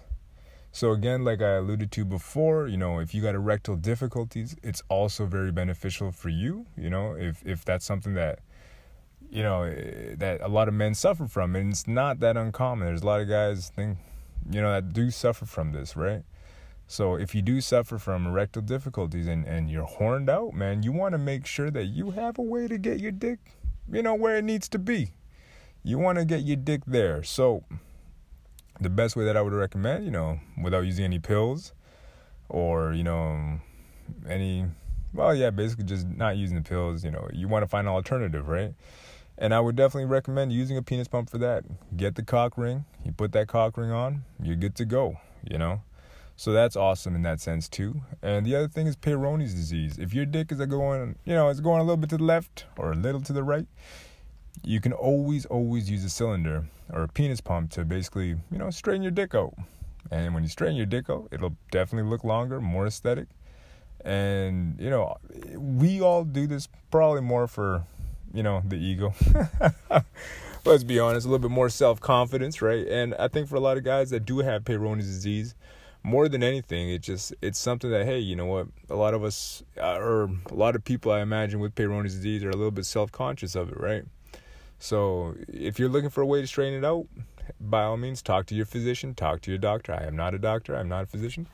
So 0.71 0.91
again, 0.91 1.25
like 1.25 1.41
I 1.41 1.55
alluded 1.55 1.91
to 1.91 2.05
before, 2.05 2.67
you 2.67 2.77
know, 2.77 2.99
if 2.99 3.13
you 3.13 3.21
got 3.21 3.35
erectile 3.35 3.75
difficulties, 3.75 4.55
it's 4.63 4.81
also 4.87 5.25
very 5.25 5.51
beneficial 5.51 6.13
for 6.13 6.29
you. 6.29 6.67
You 6.77 6.89
know, 6.89 7.15
if 7.17 7.45
if 7.45 7.65
that's 7.65 7.85
something 7.85 8.13
that 8.13 8.39
you 9.31 9.41
know 9.41 9.63
eh, 9.63 10.15
that 10.17 10.41
a 10.41 10.47
lot 10.47 10.67
of 10.67 10.73
men 10.73 10.93
suffer 10.93 11.27
from, 11.27 11.55
and 11.55 11.71
it's 11.71 11.87
not 11.87 12.19
that 12.19 12.37
uncommon. 12.37 12.87
There's 12.87 13.01
a 13.01 13.05
lot 13.07 13.21
of 13.21 13.29
guys 13.29 13.71
think, 13.75 13.97
you 14.49 14.61
know, 14.61 14.71
that 14.71 14.93
do 14.93 15.09
suffer 15.09 15.45
from 15.45 15.71
this, 15.71 15.95
right? 15.95 16.23
So 16.87 17.15
if 17.15 17.33
you 17.33 17.41
do 17.41 17.61
suffer 17.61 17.97
from 17.97 18.27
erectile 18.27 18.61
difficulties 18.61 19.27
and 19.27 19.45
and 19.45 19.71
you're 19.71 19.85
horned 19.85 20.29
out, 20.29 20.53
man, 20.53 20.83
you 20.83 20.91
want 20.91 21.13
to 21.13 21.17
make 21.17 21.45
sure 21.45 21.71
that 21.71 21.85
you 21.85 22.11
have 22.11 22.37
a 22.37 22.43
way 22.43 22.67
to 22.67 22.77
get 22.77 22.99
your 22.99 23.11
dick, 23.11 23.39
you 23.91 24.03
know, 24.03 24.13
where 24.13 24.37
it 24.37 24.43
needs 24.43 24.69
to 24.69 24.79
be 24.79 25.11
you 25.83 25.97
want 25.97 26.17
to 26.17 26.25
get 26.25 26.41
your 26.41 26.57
dick 26.57 26.81
there. 26.85 27.23
So, 27.23 27.63
the 28.79 28.89
best 28.89 29.15
way 29.15 29.25
that 29.25 29.37
I 29.37 29.41
would 29.41 29.53
recommend, 29.53 30.05
you 30.05 30.11
know, 30.11 30.39
without 30.61 30.85
using 30.85 31.05
any 31.05 31.19
pills 31.19 31.73
or, 32.49 32.93
you 32.93 33.03
know, 33.03 33.59
any, 34.27 34.65
well, 35.13 35.35
yeah, 35.35 35.49
basically 35.49 35.85
just 35.85 36.07
not 36.07 36.37
using 36.37 36.55
the 36.55 36.63
pills, 36.63 37.03
you 37.03 37.11
know, 37.11 37.27
you 37.31 37.47
want 37.47 37.63
to 37.63 37.67
find 37.67 37.87
an 37.87 37.93
alternative, 37.93 38.47
right? 38.47 38.73
And 39.41 39.53
I 39.53 39.59
would 39.59 39.75
definitely 39.75 40.05
recommend 40.05 40.53
using 40.53 40.77
a 40.77 40.83
penis 40.83 41.09
pump 41.09 41.29
for 41.29 41.39
that. 41.39 41.65
Get 41.97 42.15
the 42.15 42.23
cock 42.23 42.57
ring, 42.57 42.85
you 43.03 43.11
put 43.11 43.33
that 43.33 43.47
cock 43.47 43.75
ring 43.75 43.91
on, 43.91 44.23
you're 44.41 44.55
good 44.55 44.75
to 44.75 44.85
go, 44.85 45.17
you 45.49 45.57
know? 45.57 45.81
So 46.35 46.53
that's 46.53 46.75
awesome 46.75 47.15
in 47.15 47.23
that 47.23 47.41
sense 47.41 47.67
too. 47.67 48.01
And 48.21 48.45
the 48.45 48.55
other 48.55 48.67
thing 48.67 48.87
is 48.87 48.95
Peyronie's 48.95 49.53
disease. 49.53 49.97
If 49.97 50.13
your 50.13 50.25
dick 50.25 50.51
is 50.51 50.59
going, 50.59 51.15
you 51.25 51.33
know, 51.33 51.49
it's 51.49 51.59
going 51.59 51.81
a 51.81 51.83
little 51.83 51.97
bit 51.97 52.11
to 52.11 52.17
the 52.17 52.23
left 52.23 52.65
or 52.77 52.91
a 52.91 52.95
little 52.95 53.21
to 53.21 53.33
the 53.33 53.43
right, 53.43 53.67
you 54.63 54.79
can 54.79 54.93
always 54.93 55.45
always 55.47 55.89
use 55.89 56.03
a 56.03 56.09
cylinder 56.09 56.65
or 56.91 57.03
a 57.03 57.07
penis 57.07 57.41
pump 57.41 57.71
to 57.71 57.85
basically 57.85 58.35
you 58.51 58.57
know 58.57 58.69
straighten 58.69 59.01
your 59.01 59.11
dick 59.11 59.33
out 59.33 59.53
and 60.11 60.33
when 60.33 60.43
you 60.43 60.49
straighten 60.49 60.75
your 60.75 60.85
dick 60.85 61.09
out 61.09 61.27
it'll 61.31 61.55
definitely 61.71 62.09
look 62.09 62.23
longer 62.23 62.59
more 62.61 62.85
aesthetic 62.85 63.27
and 64.03 64.79
you 64.79 64.89
know 64.89 65.15
we 65.55 66.01
all 66.01 66.23
do 66.23 66.47
this 66.47 66.67
probably 66.91 67.21
more 67.21 67.47
for 67.47 67.83
you 68.33 68.43
know 68.43 68.61
the 68.65 68.77
ego. 68.77 69.13
Let's 70.65 70.83
be 70.83 70.99
honest 70.99 71.25
a 71.25 71.29
little 71.29 71.47
bit 71.47 71.51
more 71.51 71.69
self-confidence 71.69 72.61
right? 72.61 72.87
And 72.87 73.15
i 73.15 73.27
think 73.27 73.47
for 73.47 73.55
a 73.55 73.59
lot 73.59 73.77
of 73.77 73.83
guys 73.83 74.09
that 74.11 74.25
do 74.25 74.39
have 74.39 74.63
peyronie's 74.63 75.07
disease 75.07 75.55
more 76.03 76.27
than 76.29 76.43
anything 76.43 76.89
it 76.89 77.01
just 77.01 77.33
it's 77.41 77.59
something 77.59 77.89
that 77.91 78.05
hey 78.05 78.19
you 78.19 78.35
know 78.35 78.45
what? 78.45 78.67
A 78.89 78.95
lot 78.95 79.13
of 79.13 79.23
us 79.23 79.63
uh, 79.77 79.97
or 79.97 80.29
a 80.49 80.53
lot 80.53 80.75
of 80.75 80.83
people 80.83 81.11
i 81.11 81.21
imagine 81.21 81.59
with 81.59 81.73
peyronie's 81.75 82.15
disease 82.15 82.43
are 82.43 82.49
a 82.49 82.55
little 82.55 82.71
bit 82.71 82.85
self-conscious 82.85 83.55
of 83.55 83.69
it 83.69 83.79
right? 83.79 84.05
So 84.77 85.35
if 85.47 85.77
you're 85.77 85.89
looking 85.89 86.09
for 86.09 86.21
a 86.21 86.25
way 86.25 86.41
to 86.41 86.47
straighten 86.47 86.83
it 86.83 86.85
out, 86.85 87.05
by 87.59 87.83
all 87.83 87.97
means, 87.97 88.21
talk 88.23 88.47
to 88.47 88.55
your 88.55 88.65
physician, 88.65 89.13
talk 89.13 89.41
to 89.41 89.51
your 89.51 89.59
doctor. 89.59 89.93
I 89.93 90.05
am 90.05 90.15
not 90.15 90.33
a 90.33 90.39
doctor, 90.39 90.75
I'm 90.75 90.89
not 90.89 91.03
a 91.03 91.07
physician. 91.07 91.47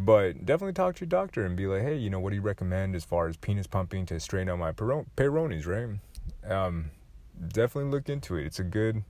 But 0.00 0.46
definitely 0.46 0.74
talk 0.74 0.94
to 0.96 1.00
your 1.00 1.08
doctor 1.08 1.44
and 1.44 1.56
be 1.56 1.66
like, 1.66 1.82
hey, 1.82 1.96
you 1.96 2.08
know, 2.08 2.20
what 2.20 2.30
do 2.30 2.36
you 2.36 2.42
recommend 2.42 2.94
as 2.94 3.04
far 3.04 3.26
as 3.26 3.36
penis 3.36 3.66
pumping 3.66 4.06
to 4.06 4.20
straighten 4.20 4.48
out 4.48 4.60
my 4.60 4.70
peyronie's, 4.70 5.66
right? 5.66 5.88
Um, 6.48 6.92
definitely 7.48 7.90
look 7.90 8.08
into 8.08 8.36
it. 8.36 8.46
It's 8.46 8.60
a 8.60 8.64
good, 8.64 9.02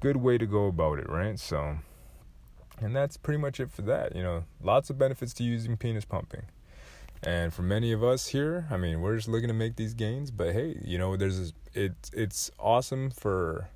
good 0.00 0.18
way 0.18 0.36
to 0.36 0.44
go 0.44 0.66
about 0.66 0.98
it, 0.98 1.08
right? 1.08 1.38
So, 1.38 1.78
and 2.78 2.94
that's 2.94 3.16
pretty 3.16 3.40
much 3.40 3.58
it 3.58 3.72
for 3.72 3.80
that. 3.82 4.14
You 4.14 4.22
know, 4.22 4.44
lots 4.62 4.90
of 4.90 4.98
benefits 4.98 5.32
to 5.34 5.44
using 5.44 5.78
penis 5.78 6.04
pumping. 6.04 6.42
And 7.22 7.54
for 7.54 7.62
many 7.62 7.90
of 7.92 8.04
us 8.04 8.28
here, 8.28 8.66
I 8.70 8.76
mean, 8.76 9.00
we're 9.00 9.16
just 9.16 9.28
looking 9.28 9.48
to 9.48 9.54
make 9.54 9.76
these 9.76 9.94
gains. 9.94 10.30
But 10.30 10.52
hey, 10.52 10.78
you 10.84 10.98
know, 10.98 11.16
there's 11.16 11.54
it's 11.72 12.10
it's 12.12 12.50
awesome 12.58 13.10
for 13.10 13.70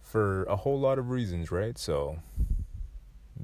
for 0.00 0.44
a 0.44 0.54
whole 0.54 0.78
lot 0.78 1.00
of 1.00 1.10
reasons, 1.10 1.50
right? 1.50 1.76
So 1.76 2.20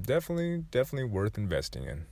definitely, 0.01 0.65
definitely 0.71 1.09
worth 1.09 1.37
investing 1.37 1.83
in. 1.83 2.05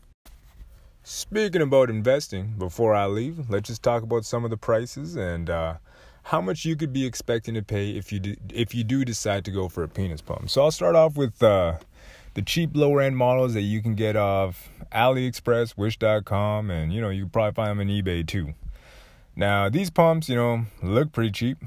Speaking 1.03 1.61
about 1.61 1.89
investing, 1.89 2.55
before 2.57 2.95
I 2.95 3.07
leave, 3.07 3.49
let's 3.49 3.67
just 3.67 3.83
talk 3.83 4.03
about 4.03 4.25
some 4.25 4.45
of 4.45 4.51
the 4.51 4.57
prices 4.57 5.15
and 5.15 5.49
uh, 5.49 5.75
how 6.23 6.39
much 6.39 6.63
you 6.63 6.75
could 6.75 6.93
be 6.93 7.05
expecting 7.05 7.53
to 7.55 7.61
pay 7.61 7.91
if 7.91 8.13
you 8.13 8.19
do, 8.19 8.35
if 8.53 8.73
you 8.73 8.83
do 8.83 9.03
decide 9.03 9.43
to 9.45 9.51
go 9.51 9.67
for 9.67 9.83
a 9.83 9.89
penis 9.89 10.21
pump. 10.21 10.49
So 10.49 10.63
I'll 10.63 10.71
start 10.71 10.95
off 10.95 11.15
with. 11.15 11.41
Uh, 11.41 11.77
the 12.33 12.41
cheap 12.41 12.71
lower 12.73 13.01
end 13.01 13.17
models 13.17 13.53
that 13.53 13.61
you 13.61 13.81
can 13.81 13.95
get 13.95 14.15
off 14.15 14.69
AliExpress, 14.91 15.77
Wish.com, 15.77 16.69
and 16.69 16.93
you 16.93 17.01
know 17.01 17.09
you 17.09 17.23
can 17.23 17.29
probably 17.29 17.53
find 17.53 17.71
them 17.71 17.79
on 17.79 17.87
eBay 17.87 18.25
too. 18.25 18.53
Now 19.35 19.69
these 19.69 19.89
pumps, 19.89 20.29
you 20.29 20.35
know, 20.35 20.65
look 20.81 21.11
pretty 21.11 21.31
cheap, 21.31 21.57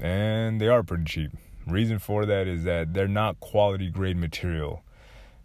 and 0.00 0.60
they 0.60 0.68
are 0.68 0.82
pretty 0.82 1.04
cheap. 1.04 1.30
Reason 1.66 1.98
for 1.98 2.26
that 2.26 2.46
is 2.46 2.64
that 2.64 2.94
they're 2.94 3.08
not 3.08 3.40
quality 3.40 3.90
grade 3.90 4.16
material. 4.16 4.82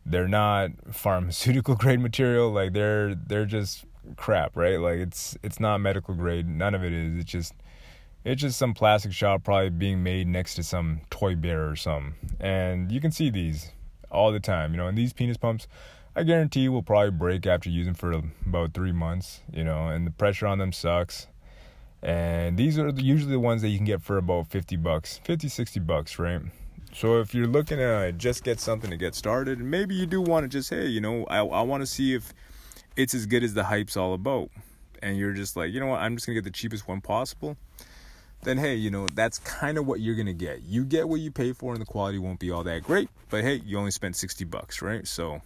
They're 0.06 0.28
not 0.28 0.72
pharmaceutical 0.92 1.76
grade 1.82 2.00
material. 2.00 2.52
Like 2.52 2.74
they're 2.74 3.16
they're 3.16 3.46
just 3.46 3.86
crap, 4.18 4.56
right? 4.56 4.80
Like 4.80 5.00
it's 5.00 5.38
it's 5.44 5.60
not 5.60 5.80
medical 5.80 6.14
grade. 6.16 6.48
None 6.48 6.74
of 6.76 6.84
it 6.84 6.94
is. 6.94 7.20
It's 7.20 7.32
just 7.32 7.54
It's 8.24 8.42
just 8.42 8.58
some 8.58 8.74
plastic 8.74 9.12
shop 9.14 9.44
probably 9.44 9.70
being 9.70 10.04
made 10.04 10.28
next 10.28 10.56
to 10.56 10.64
some 10.64 11.02
toy 11.10 11.36
bear 11.36 11.70
or 11.70 11.76
something. 11.76 12.16
And 12.40 12.92
you 12.92 13.02
can 13.02 13.12
see 13.12 13.30
these 13.30 13.72
all 14.12 14.32
the 14.32 14.40
time, 14.40 14.72
you 14.72 14.78
know, 14.78 14.88
and 14.88 14.98
these 14.98 15.14
penis 15.14 15.38
pumps, 15.38 15.68
I 16.16 16.24
guarantee 16.24 16.68
will 16.70 16.84
probably 16.84 17.12
break 17.12 17.48
after 17.48 17.70
using 17.70 17.94
for 17.94 18.12
about 18.46 18.74
three 18.74 18.92
months, 18.92 19.42
you 19.52 19.64
know, 19.64 19.88
and 19.88 20.06
the 20.06 20.12
pressure 20.12 20.48
on 20.48 20.58
them 20.58 20.74
sucks. 20.74 21.28
And 22.04 22.58
these 22.58 22.78
are 22.80 22.90
usually 22.90 23.32
the 23.32 23.40
ones 23.40 23.62
that 23.62 23.70
you 23.70 23.78
can 23.78 23.86
get 23.86 24.02
for 24.02 24.18
about 24.18 24.48
50 24.48 24.76
bucks, 24.78 25.20
50, 25.24 25.48
60 25.48 25.80
bucks, 25.82 26.20
right? 26.20 26.42
So 26.94 27.20
if 27.20 27.34
you're 27.34 27.48
looking 27.48 27.78
to 27.78 28.12
just 28.12 28.44
get 28.44 28.60
something 28.60 28.90
to 28.90 28.98
get 28.98 29.16
started, 29.16 29.60
maybe 29.60 29.96
you 29.96 30.06
do 30.06 30.22
want 30.22 30.44
to 30.44 30.48
just, 30.50 30.70
hey, 30.70 30.88
you 30.88 31.00
know, 31.00 31.26
I, 31.26 31.38
I 31.38 31.62
want 31.62 31.82
to 31.82 31.88
see 31.88 32.14
if 32.14 32.34
it's 32.98 33.14
as 33.14 33.26
good 33.26 33.44
as 33.44 33.54
the 33.54 33.64
hype's 33.64 33.96
all 33.96 34.14
about. 34.14 34.50
And 35.02 35.18
you're 35.18 35.34
just 35.34 35.56
like, 35.56 35.72
you 35.72 35.80
know 35.80 35.88
what, 35.88 36.02
I'm 36.02 36.16
just 36.16 36.28
going 36.28 36.36
to 36.36 36.42
get 36.42 36.46
the 36.46 36.56
cheapest 36.56 36.88
one 36.88 37.02
possible. 37.02 37.58
Then, 38.44 38.58
hey, 38.58 38.76
you 38.76 38.92
know, 38.92 39.08
that's 39.08 39.40
kind 39.40 39.78
of 39.78 39.88
what 39.88 40.00
you're 40.00 40.16
going 40.16 40.28
to 40.28 40.34
get. 40.34 40.64
You 40.64 40.84
get 40.84 41.08
what 41.08 41.22
you 41.22 41.32
pay 41.32 41.54
for, 41.54 41.74
and 41.74 41.82
the 41.82 41.86
quality 41.86 42.18
won't 42.18 42.40
be 42.40 42.52
all 42.52 42.64
that 42.64 42.84
great. 42.84 43.10
But 43.30 43.44
hey, 43.44 43.62
you 43.66 43.78
only 43.78 43.92
spent 43.92 44.16
60 44.16 44.46
bucks, 44.46 44.82
right? 44.82 45.08
So, 45.08 45.42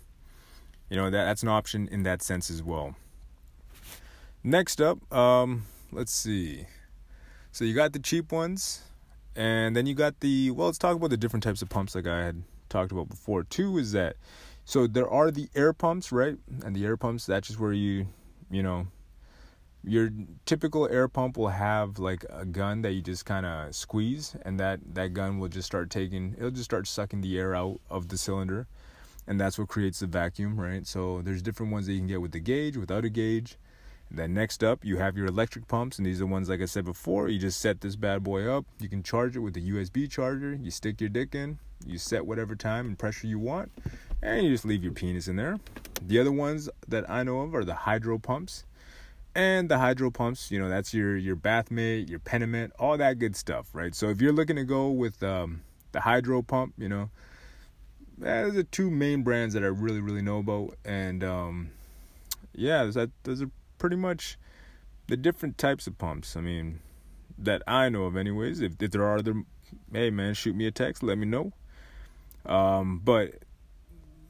you 0.89 0.97
know, 0.97 1.09
that, 1.09 1.25
that's 1.25 1.43
an 1.43 1.49
option 1.49 1.87
in 1.89 2.03
that 2.03 2.21
sense 2.21 2.49
as 2.49 2.63
well. 2.63 2.95
Next 4.43 4.81
up, 4.81 5.13
um, 5.13 5.65
let's 5.91 6.11
see. 6.11 6.65
So 7.51 7.65
you 7.65 7.73
got 7.73 7.93
the 7.93 7.99
cheap 7.99 8.31
ones 8.31 8.81
and 9.35 9.75
then 9.75 9.85
you 9.85 9.93
got 9.93 10.19
the 10.19 10.51
well, 10.51 10.67
let's 10.67 10.77
talk 10.77 10.95
about 10.95 11.09
the 11.09 11.17
different 11.17 11.43
types 11.43 11.61
of 11.61 11.69
pumps 11.69 11.95
like 11.95 12.07
I 12.07 12.23
had 12.23 12.43
talked 12.69 12.91
about 12.91 13.09
before. 13.09 13.43
Two 13.43 13.77
is 13.77 13.91
that 13.91 14.15
so 14.65 14.87
there 14.87 15.09
are 15.09 15.29
the 15.29 15.47
air 15.55 15.73
pumps, 15.73 16.11
right? 16.11 16.37
And 16.63 16.75
the 16.75 16.85
air 16.85 16.97
pumps, 16.97 17.27
that's 17.27 17.47
just 17.47 17.59
where 17.59 17.71
you, 17.71 18.07
you 18.49 18.63
know, 18.63 18.87
your 19.83 20.09
typical 20.45 20.87
air 20.89 21.07
pump 21.07 21.37
will 21.37 21.49
have 21.49 21.99
like 21.99 22.25
a 22.31 22.43
gun 22.43 22.81
that 22.81 22.93
you 22.93 23.01
just 23.01 23.25
kind 23.25 23.45
of 23.45 23.75
squeeze 23.75 24.35
and 24.41 24.59
that 24.59 24.79
that 24.95 25.13
gun 25.13 25.37
will 25.37 25.47
just 25.47 25.67
start 25.67 25.91
taking 25.91 26.33
it'll 26.37 26.49
just 26.49 26.65
start 26.65 26.87
sucking 26.87 27.21
the 27.21 27.37
air 27.37 27.53
out 27.53 27.79
of 27.87 28.07
the 28.07 28.17
cylinder 28.17 28.67
and 29.27 29.39
that's 29.39 29.59
what 29.59 29.67
creates 29.67 29.99
the 29.99 30.07
vacuum 30.07 30.59
right 30.59 30.87
so 30.87 31.21
there's 31.21 31.43
different 31.43 31.71
ones 31.71 31.85
that 31.85 31.93
you 31.93 31.99
can 31.99 32.07
get 32.07 32.19
with 32.19 32.31
the 32.31 32.39
gauge 32.39 32.75
without 32.77 33.05
a 33.05 33.09
gauge 33.09 33.57
then 34.11 34.33
next 34.33 34.63
up, 34.63 34.85
you 34.85 34.97
have 34.97 35.17
your 35.17 35.25
electric 35.25 35.67
pumps, 35.67 35.97
and 35.97 36.05
these 36.05 36.21
are 36.21 36.25
ones 36.25 36.49
like 36.49 36.61
I 36.61 36.65
said 36.65 36.85
before. 36.85 37.27
You 37.27 37.39
just 37.39 37.59
set 37.59 37.81
this 37.81 37.95
bad 37.95 38.23
boy 38.23 38.47
up. 38.47 38.65
You 38.79 38.87
can 38.87 39.03
charge 39.03 39.35
it 39.35 39.39
with 39.39 39.57
a 39.57 39.61
USB 39.61 40.09
charger. 40.09 40.53
You 40.53 40.71
stick 40.71 41.01
your 41.01 41.09
dick 41.09 41.33
in. 41.35 41.59
You 41.85 41.97
set 41.97 42.25
whatever 42.25 42.55
time 42.55 42.85
and 42.87 42.97
pressure 42.97 43.27
you 43.27 43.39
want, 43.39 43.71
and 44.21 44.43
you 44.43 44.51
just 44.51 44.65
leave 44.65 44.83
your 44.83 44.93
penis 44.93 45.27
in 45.27 45.35
there. 45.35 45.59
The 46.01 46.19
other 46.19 46.31
ones 46.31 46.69
that 46.87 47.09
I 47.09 47.23
know 47.23 47.41
of 47.41 47.53
are 47.53 47.65
the 47.65 47.75
hydro 47.75 48.17
pumps, 48.17 48.63
and 49.35 49.69
the 49.69 49.79
hydro 49.79 50.11
pumps. 50.11 50.51
You 50.51 50.59
know 50.59 50.69
that's 50.69 50.93
your 50.93 51.17
your 51.17 51.35
bath 51.35 51.69
bathmate, 51.69 52.09
your 52.09 52.19
Penomet, 52.19 52.71
all 52.79 52.97
that 52.97 53.19
good 53.19 53.35
stuff, 53.35 53.67
right? 53.73 53.93
So 53.93 54.09
if 54.09 54.21
you're 54.21 54.33
looking 54.33 54.55
to 54.55 54.63
go 54.63 54.89
with 54.89 55.21
um, 55.21 55.61
the 55.91 56.01
hydro 56.01 56.41
pump, 56.41 56.73
you 56.77 56.89
know, 56.89 57.09
those 58.17 58.51
are 58.51 58.51
the 58.51 58.63
two 58.63 58.89
main 58.89 59.23
brands 59.23 59.53
that 59.53 59.63
I 59.63 59.67
really 59.67 60.01
really 60.01 60.21
know 60.21 60.39
about, 60.39 60.75
and 60.85 61.23
um, 61.23 61.69
yeah, 62.53 62.85
that 62.85 63.11
those 63.23 63.41
are 63.41 63.49
pretty 63.77 63.95
much 63.95 64.37
the 65.07 65.17
different 65.17 65.57
types 65.57 65.87
of 65.87 65.97
pumps. 65.97 66.35
I 66.35 66.41
mean, 66.41 66.79
that 67.37 67.61
I 67.67 67.89
know 67.89 68.03
of, 68.03 68.15
anyways. 68.15 68.61
If, 68.61 68.73
if 68.81 68.91
there 68.91 69.03
are 69.03 69.17
other, 69.17 69.43
hey 69.91 70.09
man, 70.09 70.33
shoot 70.33 70.55
me 70.55 70.67
a 70.67 70.71
text, 70.71 71.03
let 71.03 71.17
me 71.17 71.25
know. 71.25 71.53
Um, 72.45 73.01
but 73.03 73.43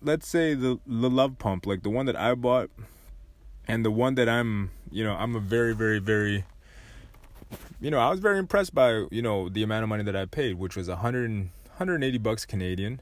let's 0.01 0.27
say 0.27 0.53
the 0.53 0.79
the 0.85 1.09
love 1.09 1.37
pump, 1.37 1.65
like 1.65 1.83
the 1.83 1.89
one 1.89 2.05
that 2.05 2.15
I 2.15 2.33
bought, 2.35 2.69
and 3.67 3.83
the 3.83 3.91
one 3.91 4.15
that 4.15 4.29
I'm, 4.29 4.71
you 4.91 5.03
know, 5.03 5.13
I'm 5.13 5.35
a 5.35 5.39
very, 5.39 5.75
very, 5.75 5.99
very, 5.99 6.45
you 7.81 7.91
know, 7.91 7.99
I 7.99 8.09
was 8.09 8.19
very 8.19 8.39
impressed 8.39 8.73
by, 8.73 9.05
you 9.11 9.21
know, 9.21 9.49
the 9.49 9.63
amount 9.63 9.83
of 9.83 9.89
money 9.89 10.03
that 10.03 10.15
I 10.15 10.25
paid, 10.25 10.55
which 10.55 10.75
was 10.75 10.87
100 10.87 11.49
180 11.77 12.17
bucks 12.19 12.45
Canadian 12.45 13.01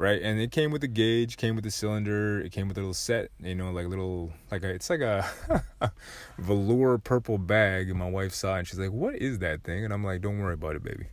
right? 0.00 0.22
And 0.22 0.40
it 0.40 0.50
came 0.50 0.70
with 0.70 0.82
a 0.82 0.88
gauge, 0.88 1.36
came 1.36 1.54
with 1.54 1.66
a 1.66 1.70
cylinder, 1.70 2.40
it 2.40 2.52
came 2.52 2.68
with 2.68 2.78
a 2.78 2.80
little 2.80 2.94
set, 2.94 3.30
you 3.38 3.54
know, 3.54 3.70
like 3.70 3.84
a 3.84 3.88
little 3.88 4.32
like 4.50 4.64
a 4.64 4.70
it's 4.70 4.88
like 4.88 5.00
a 5.00 5.30
velour 6.38 6.96
purple 6.96 7.36
bag. 7.36 7.90
And 7.90 7.98
my 7.98 8.08
wife 8.08 8.32
saw 8.32 8.56
it 8.56 8.60
and 8.60 8.68
she's 8.68 8.78
like, 8.78 8.92
"What 8.92 9.16
is 9.16 9.40
that 9.40 9.62
thing?" 9.62 9.84
And 9.84 9.92
I'm 9.92 10.02
like, 10.02 10.22
"Don't 10.22 10.38
worry 10.38 10.54
about 10.54 10.74
it, 10.74 10.82
baby." 10.82 11.08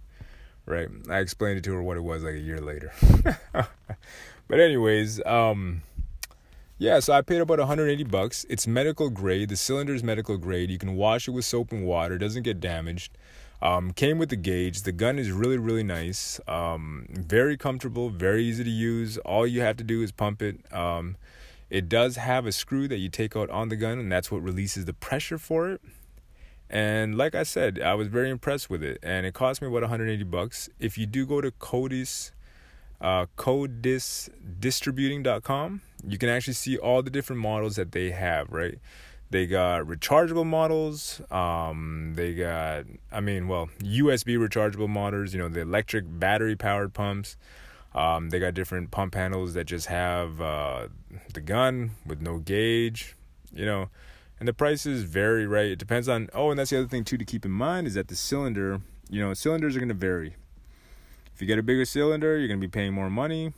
Right? 0.65 0.87
I 1.09 1.19
explained 1.19 1.57
it 1.57 1.65
to 1.65 1.73
her 1.73 1.83
what 1.83 1.97
it 1.97 2.03
was 2.03 2.23
like 2.23 2.35
a 2.35 2.39
year 2.39 2.61
later. 2.61 2.93
but 4.47 4.59
anyways, 4.59 5.23
um 5.25 5.81
yeah, 6.79 6.99
so 6.99 7.11
I 7.11 7.23
paid 7.23 7.41
about 7.41 7.59
180 7.59 8.03
bucks. 8.05 8.45
It's 8.49 8.67
medical 8.67 9.09
grade. 9.09 9.49
The 9.49 9.57
cylinder 9.57 9.95
is 9.95 10.03
medical 10.03 10.37
grade. 10.37 10.69
You 10.69 10.77
can 10.77 10.95
wash 10.95 11.27
it 11.27 11.31
with 11.31 11.43
soap 11.43 11.71
and 11.71 11.85
water. 11.85 12.15
It 12.15 12.19
doesn't 12.19 12.43
get 12.43 12.59
damaged. 12.59 13.17
Um, 13.61 13.91
came 13.91 14.19
with 14.19 14.29
the 14.29 14.35
gauge. 14.35 14.83
The 14.83 14.91
gun 14.91 15.17
is 15.17 15.31
really, 15.31 15.57
really 15.57 15.83
nice. 15.83 16.39
Um, 16.47 17.07
very 17.09 17.57
comfortable, 17.57 18.09
very 18.09 18.43
easy 18.43 18.63
to 18.63 18.69
use. 18.69 19.17
All 19.19 19.47
you 19.47 19.61
have 19.61 19.77
to 19.77 19.83
do 19.83 20.03
is 20.03 20.11
pump 20.11 20.41
it. 20.41 20.71
Um, 20.71 21.17
it 21.69 21.89
does 21.89 22.15
have 22.17 22.45
a 22.45 22.51
screw 22.51 22.87
that 22.87 22.97
you 22.97 23.09
take 23.09 23.35
out 23.35 23.49
on 23.49 23.69
the 23.69 23.75
gun, 23.75 23.97
and 23.99 24.11
that's 24.11 24.31
what 24.31 24.43
releases 24.43 24.85
the 24.85 24.93
pressure 24.93 25.37
for 25.37 25.71
it. 25.71 25.81
And 26.69 27.17
like 27.17 27.33
I 27.33 27.43
said, 27.43 27.79
I 27.81 27.93
was 27.93 28.07
very 28.07 28.29
impressed 28.29 28.69
with 28.69 28.83
it, 28.83 28.99
and 29.01 29.25
it 29.25 29.33
cost 29.33 29.61
me 29.61 29.67
about 29.67 29.81
180 29.81 30.23
bucks. 30.25 30.69
If 30.79 30.97
you 30.97 31.05
do 31.05 31.25
go 31.25 31.41
to 31.41 31.51
Codis, 31.51 32.31
uh, 32.99 33.27
codisdistributing.com, 33.37 35.81
you 36.05 36.17
can 36.17 36.29
actually 36.29 36.53
see 36.53 36.77
all 36.77 37.01
the 37.01 37.09
different 37.09 37.41
models 37.41 37.77
that 37.77 37.93
they 37.93 38.11
have, 38.11 38.51
right? 38.51 38.79
They 39.29 39.45
got 39.45 39.85
rechargeable 39.85 40.45
models. 40.45 41.21
Um, 41.29 42.13
they 42.15 42.33
got, 42.33 42.85
I 43.11 43.19
mean, 43.19 43.47
well, 43.47 43.69
USB 43.79 44.37
rechargeable 44.37 44.87
motors. 44.87 45.33
You 45.33 45.39
know, 45.39 45.49
the 45.49 45.61
electric 45.61 46.05
battery 46.07 46.55
powered 46.55 46.93
pumps. 46.93 47.35
Um, 47.93 48.29
they 48.29 48.39
got 48.39 48.53
different 48.53 48.91
pump 48.91 49.15
handles 49.15 49.53
that 49.55 49.65
just 49.65 49.87
have 49.87 50.39
uh, 50.39 50.87
the 51.33 51.41
gun 51.41 51.91
with 52.05 52.21
no 52.21 52.39
gauge. 52.39 53.15
You 53.53 53.65
know, 53.65 53.89
and 54.39 54.47
the 54.47 54.53
prices 54.53 55.03
vary, 55.03 55.45
right? 55.45 55.65
It 55.65 55.79
depends 55.79 56.07
on. 56.07 56.29
Oh, 56.33 56.51
and 56.51 56.59
that's 56.59 56.69
the 56.69 56.77
other 56.77 56.87
thing 56.87 57.03
too 57.03 57.17
to 57.17 57.25
keep 57.25 57.43
in 57.43 57.51
mind 57.51 57.87
is 57.87 57.95
that 57.95 58.07
the 58.07 58.15
cylinder. 58.15 58.81
You 59.09 59.21
know, 59.21 59.33
cylinders 59.33 59.75
are 59.75 59.79
going 59.79 59.89
to 59.89 59.95
vary. 59.95 60.35
If 61.33 61.41
you 61.41 61.47
get 61.47 61.59
a 61.59 61.63
bigger 61.63 61.85
cylinder, 61.85 62.37
you're 62.37 62.47
going 62.47 62.59
to 62.59 62.67
be 62.67 62.71
paying 62.71 62.93
more 62.93 63.09
money. 63.09 63.53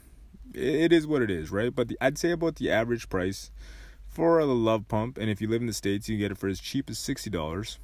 It 0.53 0.91
is 0.91 1.07
what 1.07 1.21
it 1.21 1.31
is, 1.31 1.51
right? 1.51 1.73
But 1.73 1.87
the, 1.87 1.97
I'd 2.01 2.17
say 2.17 2.31
about 2.31 2.55
the 2.55 2.71
average 2.71 3.09
price 3.09 3.51
for 4.19 4.39
a 4.39 4.45
love 4.45 4.85
pump 4.89 5.17
and 5.17 5.29
if 5.29 5.39
you 5.39 5.47
live 5.47 5.61
in 5.61 5.67
the 5.67 5.73
states 5.73 6.09
you 6.09 6.15
can 6.15 6.19
get 6.19 6.31
it 6.31 6.37
for 6.37 6.49
as 6.49 6.59
cheap 6.59 6.89
as 6.89 6.97
$60 6.97 7.77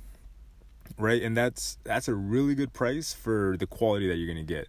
right? 0.97 1.21
And 1.21 1.35
that's 1.35 1.77
that's 1.83 2.07
a 2.07 2.13
really 2.13 2.55
good 2.55 2.73
price 2.73 3.13
for 3.13 3.55
the 3.57 3.67
quality 3.67 4.07
that 4.07 4.15
you're 4.15 4.31
going 4.31 4.45
to 4.45 4.53
get. 4.53 4.67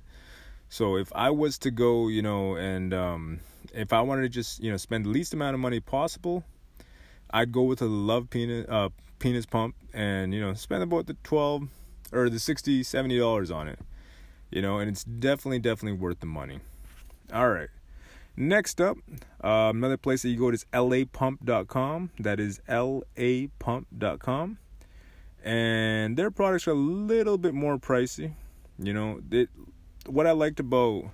So 0.68 0.96
if 0.96 1.12
i 1.14 1.30
was 1.30 1.58
to 1.58 1.70
go 1.70 2.08
you 2.08 2.22
know 2.22 2.56
and 2.56 2.92
um, 2.92 3.40
if 3.72 3.92
i 3.92 4.00
wanted 4.00 4.22
to 4.22 4.28
just 4.28 4.62
you 4.62 4.70
know 4.70 4.76
spend 4.76 5.04
the 5.04 5.10
least 5.10 5.32
amount 5.32 5.54
of 5.54 5.60
money 5.60 5.78
possible 5.78 6.44
i'd 7.30 7.52
go 7.52 7.62
with 7.62 7.80
a 7.80 7.86
love 7.86 8.30
penis 8.30 8.66
uh, 8.68 8.88
penis 9.20 9.46
pump 9.46 9.76
and 9.92 10.34
you 10.34 10.40
know 10.40 10.54
spend 10.54 10.82
about 10.82 11.06
the 11.06 11.14
12 11.22 11.68
or 12.12 12.28
the 12.28 12.40
60 12.40 12.82
70 12.82 13.18
dollars 13.18 13.50
on 13.50 13.68
it 13.68 13.78
you 14.50 14.60
know 14.60 14.78
and 14.78 14.90
it's 14.90 15.04
definitely 15.04 15.60
definitely 15.60 15.98
worth 15.98 16.18
the 16.20 16.26
money. 16.26 16.58
All 17.32 17.50
right 17.50 17.68
Next 18.38 18.82
up, 18.82 18.98
uh, 19.42 19.72
another 19.74 19.96
place 19.96 20.20
that 20.20 20.28
you 20.28 20.36
go 20.36 20.50
to 20.50 20.54
is 20.54 20.66
lapump.com. 20.72 22.10
That 22.18 22.38
is 22.38 22.60
lapump.com. 22.68 24.58
And 25.42 26.16
their 26.18 26.30
products 26.30 26.68
are 26.68 26.72
a 26.72 26.74
little 26.74 27.38
bit 27.38 27.54
more 27.54 27.78
pricey. 27.78 28.32
You 28.78 28.92
know, 28.92 29.20
it, 29.30 29.48
what 30.04 30.26
I 30.26 30.32
liked 30.32 30.60
about 30.60 31.04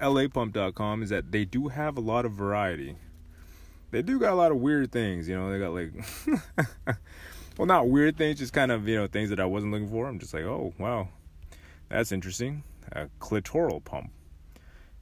lapump.com 0.00 1.02
is 1.02 1.08
that 1.08 1.32
they 1.32 1.44
do 1.44 1.66
have 1.68 1.96
a 1.96 2.00
lot 2.00 2.24
of 2.24 2.32
variety. 2.32 2.98
They 3.90 4.02
do 4.02 4.20
got 4.20 4.32
a 4.32 4.36
lot 4.36 4.52
of 4.52 4.58
weird 4.58 4.92
things, 4.92 5.28
you 5.28 5.36
know, 5.36 5.50
they 5.50 5.58
got 5.58 5.72
like 5.74 5.92
well 7.58 7.66
not 7.66 7.88
weird 7.88 8.16
things, 8.16 8.38
just 8.38 8.52
kind 8.52 8.70
of, 8.70 8.86
you 8.88 8.96
know, 8.96 9.08
things 9.08 9.30
that 9.30 9.40
I 9.40 9.44
wasn't 9.44 9.72
looking 9.72 9.88
for. 9.88 10.06
I'm 10.06 10.18
just 10.18 10.34
like, 10.34 10.44
"Oh, 10.44 10.72
wow. 10.78 11.08
That's 11.88 12.12
interesting." 12.12 12.64
A 12.92 13.06
clitoral 13.20 13.82
pump 13.82 14.10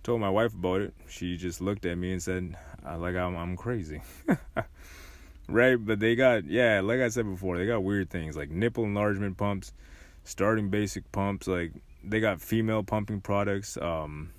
told 0.02 0.20
my 0.20 0.30
wife 0.30 0.54
about 0.54 0.80
it, 0.80 0.94
she 1.08 1.36
just 1.36 1.60
looked 1.60 1.86
at 1.86 1.96
me 1.96 2.12
and 2.12 2.22
said, 2.22 2.56
"Like 2.84 3.16
I'm 3.16 3.36
I'm 3.36 3.56
crazy." 3.56 4.02
right? 5.48 5.76
But 5.76 6.00
they 6.00 6.14
got 6.14 6.44
yeah, 6.44 6.80
like 6.80 7.00
I 7.00 7.08
said 7.08 7.28
before, 7.28 7.58
they 7.58 7.66
got 7.66 7.82
weird 7.82 8.10
things 8.10 8.36
like 8.36 8.50
nipple 8.50 8.84
enlargement 8.84 9.36
pumps, 9.36 9.72
starting 10.24 10.70
basic 10.70 11.10
pumps, 11.12 11.46
like 11.46 11.72
they 12.04 12.20
got 12.20 12.40
female 12.40 12.82
pumping 12.82 13.20
products, 13.20 13.76
um 13.76 14.32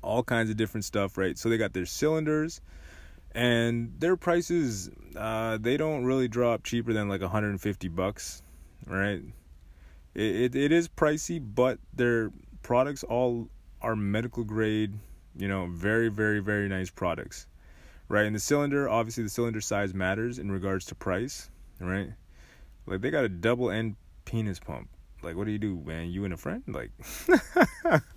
all 0.00 0.22
kinds 0.22 0.50
of 0.50 0.56
different 0.56 0.84
stuff, 0.84 1.18
right? 1.18 1.38
So 1.38 1.48
they 1.48 1.58
got 1.58 1.72
their 1.72 1.86
cylinders 1.86 2.60
and 3.34 3.94
their 3.98 4.16
prices 4.16 4.90
uh 5.16 5.58
they 5.58 5.76
don't 5.76 6.04
really 6.04 6.28
drop 6.28 6.64
cheaper 6.64 6.92
than 6.92 7.08
like 7.08 7.20
150 7.20 7.88
bucks, 7.88 8.42
right? 8.86 9.22
It, 10.14 10.36
it 10.36 10.56
it 10.56 10.72
is 10.72 10.88
pricey, 10.88 11.42
but 11.42 11.78
their 11.94 12.30
products 12.62 13.02
all 13.02 13.48
are 13.82 13.96
medical 13.96 14.44
grade, 14.44 14.94
you 15.36 15.48
know, 15.48 15.66
very, 15.66 16.08
very, 16.08 16.40
very 16.40 16.68
nice 16.68 16.90
products, 16.90 17.46
right? 18.08 18.26
And 18.26 18.34
the 18.34 18.40
cylinder, 18.40 18.88
obviously, 18.88 19.24
the 19.24 19.30
cylinder 19.30 19.60
size 19.60 19.92
matters 19.92 20.38
in 20.38 20.50
regards 20.50 20.86
to 20.86 20.94
price, 20.94 21.50
right? 21.80 22.10
Like 22.86 23.00
they 23.00 23.10
got 23.10 23.24
a 23.24 23.28
double 23.28 23.70
end 23.70 23.96
penis 24.24 24.58
pump. 24.58 24.88
Like, 25.22 25.36
what 25.36 25.46
do 25.46 25.52
you 25.52 25.58
do, 25.58 25.76
man? 25.84 26.10
You 26.10 26.24
and 26.24 26.34
a 26.34 26.36
friend? 26.36 26.62
Like, 26.66 26.90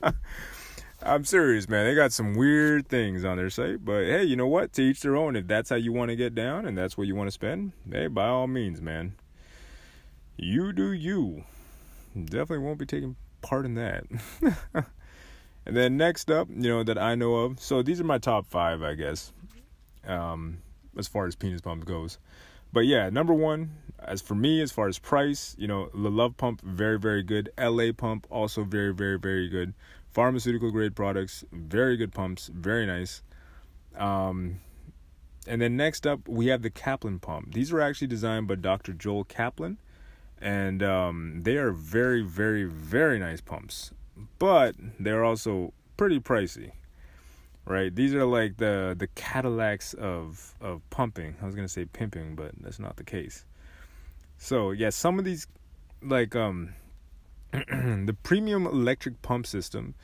I'm 1.04 1.24
serious, 1.24 1.70
man. 1.70 1.86
They 1.86 1.94
got 1.94 2.12
some 2.12 2.34
weird 2.34 2.88
things 2.88 3.24
on 3.24 3.38
their 3.38 3.52
site, 3.52 3.86
but 3.86 4.06
hey, 4.06 4.24
you 4.24 4.36
know 4.36 4.48
what? 4.48 4.74
To 4.74 4.82
each 4.82 5.02
their 5.02 5.16
own. 5.16 5.36
If 5.36 5.46
that's 5.46 5.70
how 5.70 5.76
you 5.76 5.92
want 5.92 6.10
to 6.10 6.16
get 6.16 6.34
down 6.34 6.66
and 6.66 6.76
that's 6.78 6.98
what 6.98 7.06
you 7.06 7.16
want 7.16 7.28
to 7.28 7.32
spend, 7.32 7.74
hey, 7.92 8.08
by 8.08 8.28
all 8.28 8.48
means, 8.48 8.82
man. 8.82 9.14
You 10.38 10.74
do 10.74 10.92
you. 10.92 11.44
Definitely 12.16 12.60
won't 12.60 12.80
be 12.80 12.86
taking 12.86 13.16
part 13.42 13.66
in 13.66 13.76
that. 13.76 14.06
and 15.66 15.76
then 15.76 15.98
next 15.98 16.30
up, 16.30 16.48
you 16.50 16.70
know, 16.70 16.84
that 16.84 16.98
I 16.98 17.16
know 17.16 17.36
of. 17.36 17.60
So 17.60 17.82
these 17.82 18.00
are 18.00 18.06
my 18.06 18.18
top 18.18 18.46
five, 18.48 18.84
I 18.84 18.94
guess, 18.94 19.34
um, 20.06 20.60
as 20.98 21.08
far 21.08 21.26
as 21.26 21.36
penis 21.36 21.62
pump 21.62 21.86
goes. 21.86 22.20
But 22.72 22.86
yeah, 22.86 23.10
number 23.10 23.34
one, 23.34 23.72
as 24.00 24.22
for 24.22 24.36
me, 24.36 24.62
as 24.62 24.72
far 24.72 24.88
as 24.88 25.00
price, 25.00 25.56
you 25.58 25.68
know, 25.68 25.90
the 25.94 26.12
Love 26.12 26.38
Pump, 26.38 26.62
very, 26.62 27.00
very 27.00 27.24
good. 27.24 27.50
LA 27.58 27.92
Pump, 27.96 28.28
also 28.30 28.64
very, 28.64 28.94
very, 28.94 29.18
very 29.18 29.50
good. 29.50 29.74
Pharmaceutical 30.12 30.72
grade 30.72 30.96
products, 30.96 31.44
very 31.52 31.98
good 31.98 32.14
pumps, 32.14 32.50
very 32.54 32.86
nice. 32.86 33.22
Um, 33.98 34.60
and 35.48 35.62
then 35.62 35.78
next 35.78 36.06
up, 36.06 36.28
we 36.28 36.48
have 36.48 36.62
the 36.62 36.70
Kaplan 36.70 37.20
pump. 37.20 37.54
These 37.54 37.72
were 37.72 37.82
actually 37.82 38.08
designed 38.08 38.48
by 38.48 38.56
Dr. 38.56 38.94
Joel 38.94 39.24
Kaplan, 39.24 39.78
and 40.40 40.82
um, 40.82 41.42
they 41.44 41.58
are 41.58 41.72
very, 41.72 42.22
very, 42.22 42.64
very 42.64 43.20
nice 43.20 43.42
pumps. 43.42 43.92
But 44.40 44.76
they're 45.00 45.24
also 45.24 45.74
pretty 45.98 46.20
pricey, 46.20 46.72
right? 47.66 47.94
These 47.94 48.14
are 48.14 48.26
like 48.26 48.58
the 48.58 48.96
the 48.98 49.08
Cadillacs 49.08 49.94
of 49.94 50.56
of 50.62 50.82
pumping. 50.90 51.36
I 51.42 51.46
was 51.46 51.56
gonna 51.56 51.68
say 51.68 51.86
pimping, 51.86 52.36
but 52.36 52.52
that's 52.60 52.80
not 52.80 52.98
the 52.98 53.04
case. 53.04 53.46
So 54.38 54.72
yeah, 54.72 54.90
some 54.90 55.20
of 55.20 55.26
these 55.26 55.48
like 56.02 56.36
um 56.36 56.76
the 57.52 58.16
premium 58.24 58.66
electric 58.66 59.22
pump 59.22 59.48
system 59.48 59.96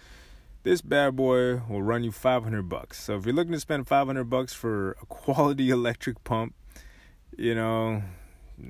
this 0.64 0.82
bad 0.82 1.16
boy 1.16 1.62
will 1.68 1.82
run 1.82 2.04
you 2.04 2.12
500 2.12 2.70
bucks. 2.70 3.04
So 3.04 3.16
if 3.16 3.26
you're 3.26 3.34
looking 3.34 3.54
to 3.54 3.60
spend 3.60 3.88
500 3.88 4.26
bucks 4.26 4.54
for 4.54 4.92
a 5.02 5.06
quality 5.08 5.70
electric 5.72 6.24
pump, 6.24 6.54
you 7.38 7.56
know, 7.56 8.04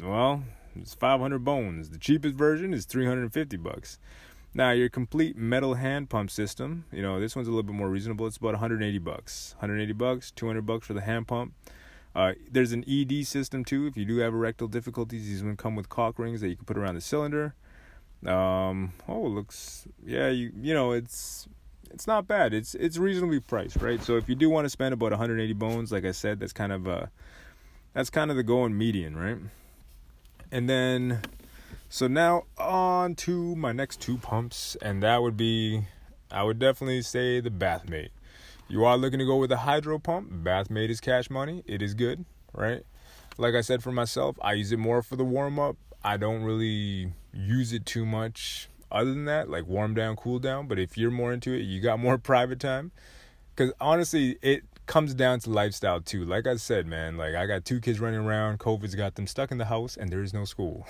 well, 0.02 0.44
it's 0.76 0.94
500 0.94 1.44
bones. 1.44 1.90
The 1.90 1.98
cheapest 1.98 2.36
version 2.36 2.74
is 2.74 2.86
350 2.86 3.58
bucks. 3.58 4.00
Now, 4.54 4.72
your 4.72 4.90
complete 4.90 5.38
metal 5.38 5.76
hand 5.76 6.10
pump 6.10 6.30
system, 6.30 6.86
you 6.92 7.02
know, 7.02 7.20
this 7.20 7.36
one's 7.36 7.48
a 7.48 7.52
little 7.52 7.64
bit 7.64 7.76
more 7.76 7.90
reasonable. 7.90 8.28
It's 8.28 8.38
about 8.38 8.54
180 8.54 8.98
bucks. 9.00 9.56
180 9.60 9.94
bucks, 9.94 10.32
200 10.32 10.66
bucks 10.66 10.88
for 10.88 10.94
the 10.94 11.02
hand 11.02 11.28
pump. 11.28 11.54
Uh, 12.14 12.34
there's 12.52 12.74
an 12.74 12.84
ED 12.88 13.26
system 13.26 13.64
too. 13.64 13.88
If 13.88 13.96
you 13.96 14.04
do 14.04 14.18
have 14.18 14.34
erectile 14.34 14.68
difficulties, 14.68 15.26
these 15.26 15.44
one 15.44 15.56
come 15.56 15.76
with 15.76 15.88
cock 15.88 16.20
rings 16.20 16.42
that 16.42 16.50
you 16.50 16.58
can 16.58 16.66
put 16.66 16.78
around 16.78 16.96
the 16.96 17.02
cylinder. 17.02 17.56
Um, 18.26 18.94
oh, 19.08 19.22
looks 19.22 19.88
yeah, 20.06 20.30
you 20.30 20.52
you 20.62 20.74
know 20.74 20.92
it's 20.92 21.48
it's 21.90 22.08
not 22.08 22.28
bad. 22.28 22.54
It's 22.54 22.76
it's 22.76 22.98
reasonably 22.98 23.40
priced, 23.40 23.78
right? 23.78 24.02
So 24.04 24.18
if 24.18 24.28
you 24.28 24.36
do 24.36 24.50
want 24.50 24.66
to 24.66 24.70
spend 24.70 24.94
about 24.94 25.12
180 25.12 25.54
bones, 25.54 25.92
like 25.92 26.06
I 26.06 26.12
said, 26.12 26.40
that's 26.40 26.54
kind 26.54 26.72
of 26.72 26.88
uh 26.88 27.06
that's 27.94 28.10
kind 28.10 28.30
of 28.30 28.38
the 28.38 28.44
going 28.44 28.78
median, 28.78 29.16
right? 29.18 29.38
And 30.52 30.70
then 30.70 31.22
so 31.92 32.08
now 32.08 32.46
on 32.58 33.16
to 33.16 33.54
my 33.58 33.74
next 33.74 34.00
two 34.00 34.18
pumps, 34.18 34.78
and 34.82 35.04
that 35.04 35.22
would 35.22 35.36
be 35.36 35.82
I 36.32 36.44
would 36.44 36.58
definitely 36.58 37.02
say 37.02 37.42
the 37.42 37.50
Bathmate. 37.50 38.12
You 38.70 38.86
are 38.86 38.98
looking 38.98 39.20
to 39.20 39.26
go 39.26 39.36
with 39.36 39.52
a 39.52 39.58
hydro 39.58 40.00
pump, 40.00 40.32
Bathmate 40.32 40.90
is 40.90 41.02
cash 41.02 41.30
money. 41.30 41.66
It 41.68 41.82
is 41.82 41.94
good, 41.94 42.24
right? 42.54 42.84
Like 43.38 43.56
I 43.56 43.60
said 43.60 43.84
for 43.84 43.92
myself, 43.92 44.38
I 44.42 44.54
use 44.54 44.72
it 44.72 44.80
more 44.80 45.02
for 45.02 45.18
the 45.18 45.26
warm 45.26 45.60
up. 45.60 45.76
I 46.02 46.16
don't 46.16 46.44
really 46.44 47.12
use 47.34 47.74
it 47.74 47.86
too 47.86 48.06
much 48.06 48.70
other 48.90 49.10
than 49.10 49.26
that, 49.26 49.50
like 49.50 49.68
warm 49.68 49.94
down, 49.94 50.16
cool 50.16 50.40
down. 50.40 50.68
But 50.68 50.80
if 50.80 50.98
you're 50.98 51.12
more 51.12 51.34
into 51.34 51.52
it, 51.52 51.64
you 51.64 51.82
got 51.82 52.00
more 52.00 52.18
private 52.32 52.62
time. 52.62 52.94
Because 53.54 53.74
honestly, 53.82 54.38
it 54.42 54.64
comes 54.92 55.14
down 55.14 55.40
to 55.40 55.50
lifestyle 55.50 56.02
too. 56.02 56.26
Like 56.26 56.46
I 56.46 56.58
said, 56.58 56.86
man, 56.86 57.16
like 57.16 57.34
I 57.34 57.46
got 57.46 57.64
two 57.64 57.80
kids 57.80 58.02
running 58.02 58.20
around. 58.20 58.60
COVID's 58.60 58.94
got 58.94 59.16
them 59.16 59.26
stuck 59.26 59.50
in 59.50 59.58
the 59.58 59.66
house, 59.66 59.96
and 59.96 60.10
there 60.10 60.22
is 60.22 60.34
no 60.34 60.44
school. 60.44 60.86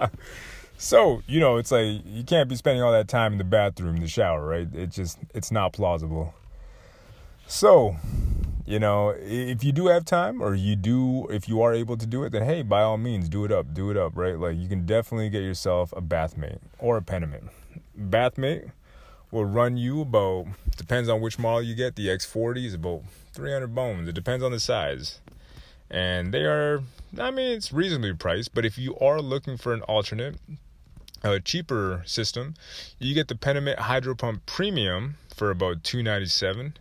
so 0.78 1.22
you 1.26 1.38
know, 1.38 1.58
it's 1.58 1.70
like 1.70 2.00
you 2.06 2.24
can't 2.24 2.48
be 2.48 2.56
spending 2.56 2.82
all 2.82 2.92
that 2.92 3.08
time 3.08 3.32
in 3.32 3.38
the 3.38 3.44
bathroom, 3.44 3.98
the 3.98 4.08
shower, 4.08 4.46
right? 4.46 4.74
It 4.74 4.90
just 4.90 5.18
it's 5.34 5.50
not 5.52 5.74
plausible. 5.74 6.32
So 7.46 7.94
you 8.64 8.78
know, 8.78 9.10
if 9.18 9.62
you 9.62 9.72
do 9.72 9.88
have 9.88 10.06
time 10.06 10.40
or 10.40 10.54
you 10.54 10.74
do, 10.74 11.26
if 11.28 11.46
you 11.46 11.60
are 11.60 11.74
able 11.74 11.98
to 11.98 12.06
do 12.06 12.24
it, 12.24 12.30
then 12.30 12.44
hey, 12.44 12.62
by 12.62 12.80
all 12.80 12.96
means, 12.96 13.28
do 13.28 13.44
it 13.44 13.52
up, 13.52 13.74
do 13.74 13.90
it 13.90 13.98
up, 13.98 14.16
right? 14.16 14.38
Like 14.38 14.56
you 14.56 14.66
can 14.66 14.86
definitely 14.86 15.28
get 15.28 15.42
yourself 15.42 15.92
a 15.94 16.00
bathmate 16.00 16.60
or 16.78 16.96
a 16.96 17.02
Penomet. 17.02 17.50
Bathmate 17.98 18.70
will 19.30 19.44
run 19.44 19.76
you 19.76 20.00
about, 20.00 20.46
depends 20.76 21.08
on 21.08 21.20
which 21.20 21.38
model 21.38 21.62
you 21.62 21.74
get. 21.74 21.96
The 21.96 22.08
X40 22.08 22.66
is 22.66 22.74
about 22.74 23.02
300 23.32 23.74
bones. 23.74 24.08
It 24.08 24.14
depends 24.14 24.44
on 24.44 24.52
the 24.52 24.60
size. 24.60 25.20
And 25.90 26.32
they 26.32 26.44
are, 26.44 26.82
I 27.18 27.30
mean, 27.30 27.52
it's 27.52 27.72
reasonably 27.72 28.14
priced, 28.14 28.54
but 28.54 28.64
if 28.64 28.78
you 28.78 28.96
are 28.98 29.20
looking 29.20 29.56
for 29.56 29.72
an 29.72 29.82
alternate, 29.82 30.36
a 31.22 31.40
cheaper 31.40 32.02
system, 32.06 32.54
you 32.98 33.14
get 33.14 33.28
the 33.28 33.34
Penomet 33.34 33.78
Hydro 33.78 34.14
Pump 34.14 34.46
Premium 34.46 35.16
for 35.34 35.50
about 35.50 35.84
297 35.84 36.74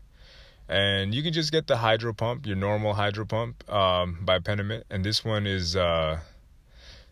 and 0.69 1.15
you 1.15 1.23
can 1.23 1.33
just 1.33 1.51
get 1.51 1.65
the 1.65 1.77
hydro 1.77 2.13
pump, 2.13 2.45
your 2.45 2.55
normal 2.55 2.93
hydro 2.93 3.25
pump 3.25 3.67
um, 3.73 4.19
by 4.21 4.37
Penomet, 4.37 4.83
and 4.91 5.03
this 5.03 5.25
one 5.25 5.47
is 5.47 5.75
uh, 5.75 6.19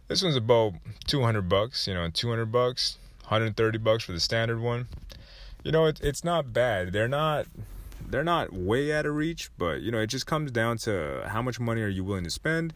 this 0.08 0.22
one's 0.22 0.36
about 0.36 0.74
200 1.08 1.50
bucks. 1.50 1.88
You 1.88 1.96
know, 1.96 2.08
200 2.08 2.52
bucks, 2.52 2.98
130 3.24 3.80
bucks 3.80 4.04
for 4.04 4.12
the 4.12 4.20
standard 4.20 4.60
one. 4.60 4.88
You 5.64 5.72
know, 5.72 5.86
it's 5.86 6.00
it's 6.02 6.24
not 6.24 6.54
bad. 6.54 6.94
They're 6.94 7.08
not 7.08 7.48
they're 8.10 8.24
not 8.24 8.54
way 8.54 8.94
out 8.94 9.06
of 9.06 9.16
reach, 9.16 9.50
but 9.58 9.82
you 9.82 9.92
know, 9.92 10.00
it 10.00 10.08
just 10.08 10.26
comes 10.26 10.52
down 10.52 10.78
to 10.80 11.24
how 11.28 11.42
much 11.42 11.60
money 11.60 11.82
are 11.82 11.88
you 11.88 12.04
willing 12.04 12.24
to 12.24 12.30
spend. 12.30 12.74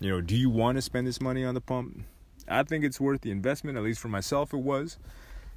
You 0.00 0.10
know, 0.10 0.20
do 0.20 0.36
you 0.36 0.50
want 0.50 0.76
to 0.76 0.82
spend 0.82 1.06
this 1.06 1.20
money 1.20 1.44
on 1.44 1.54
the 1.54 1.60
pump? 1.60 2.04
I 2.48 2.62
think 2.62 2.84
it's 2.84 3.00
worth 3.00 3.22
the 3.22 3.30
investment. 3.30 3.78
At 3.78 3.84
least 3.84 4.00
for 4.00 4.08
myself, 4.08 4.52
it 4.52 4.58
was. 4.58 4.98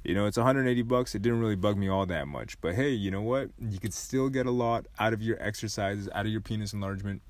You 0.02 0.14
know, 0.14 0.24
it's 0.24 0.38
180 0.38 0.80
bucks. 0.82 1.14
It 1.14 1.20
didn't 1.20 1.40
really 1.40 1.56
bug 1.56 1.76
me 1.76 1.88
all 1.88 2.06
that 2.06 2.26
much. 2.26 2.58
But 2.62 2.74
hey, 2.74 2.88
you 2.90 3.10
know 3.10 3.20
what? 3.20 3.50
You 3.58 3.78
could 3.78 3.92
still 3.92 4.30
get 4.30 4.46
a 4.46 4.50
lot 4.50 4.86
out 4.98 5.12
of 5.12 5.20
your 5.20 5.40
exercises, 5.42 6.08
out 6.14 6.24
of 6.24 6.32
your 6.32 6.40
penis 6.40 6.72
enlargement 6.72 7.20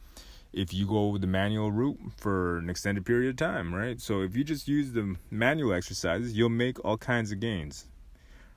if 0.52 0.74
you 0.74 0.86
go 0.86 1.16
the 1.18 1.26
manual 1.26 1.70
route 1.70 1.98
for 2.16 2.58
an 2.58 2.70
extended 2.70 3.06
period 3.06 3.30
of 3.30 3.36
time, 3.36 3.74
right? 3.74 4.00
So 4.00 4.22
if 4.22 4.36
you 4.36 4.44
just 4.44 4.66
use 4.66 4.92
the 4.92 5.16
manual 5.30 5.72
exercises, 5.72 6.36
you'll 6.36 6.48
make 6.48 6.84
all 6.84 6.96
kinds 6.96 7.30
of 7.32 7.40
gains. 7.40 7.86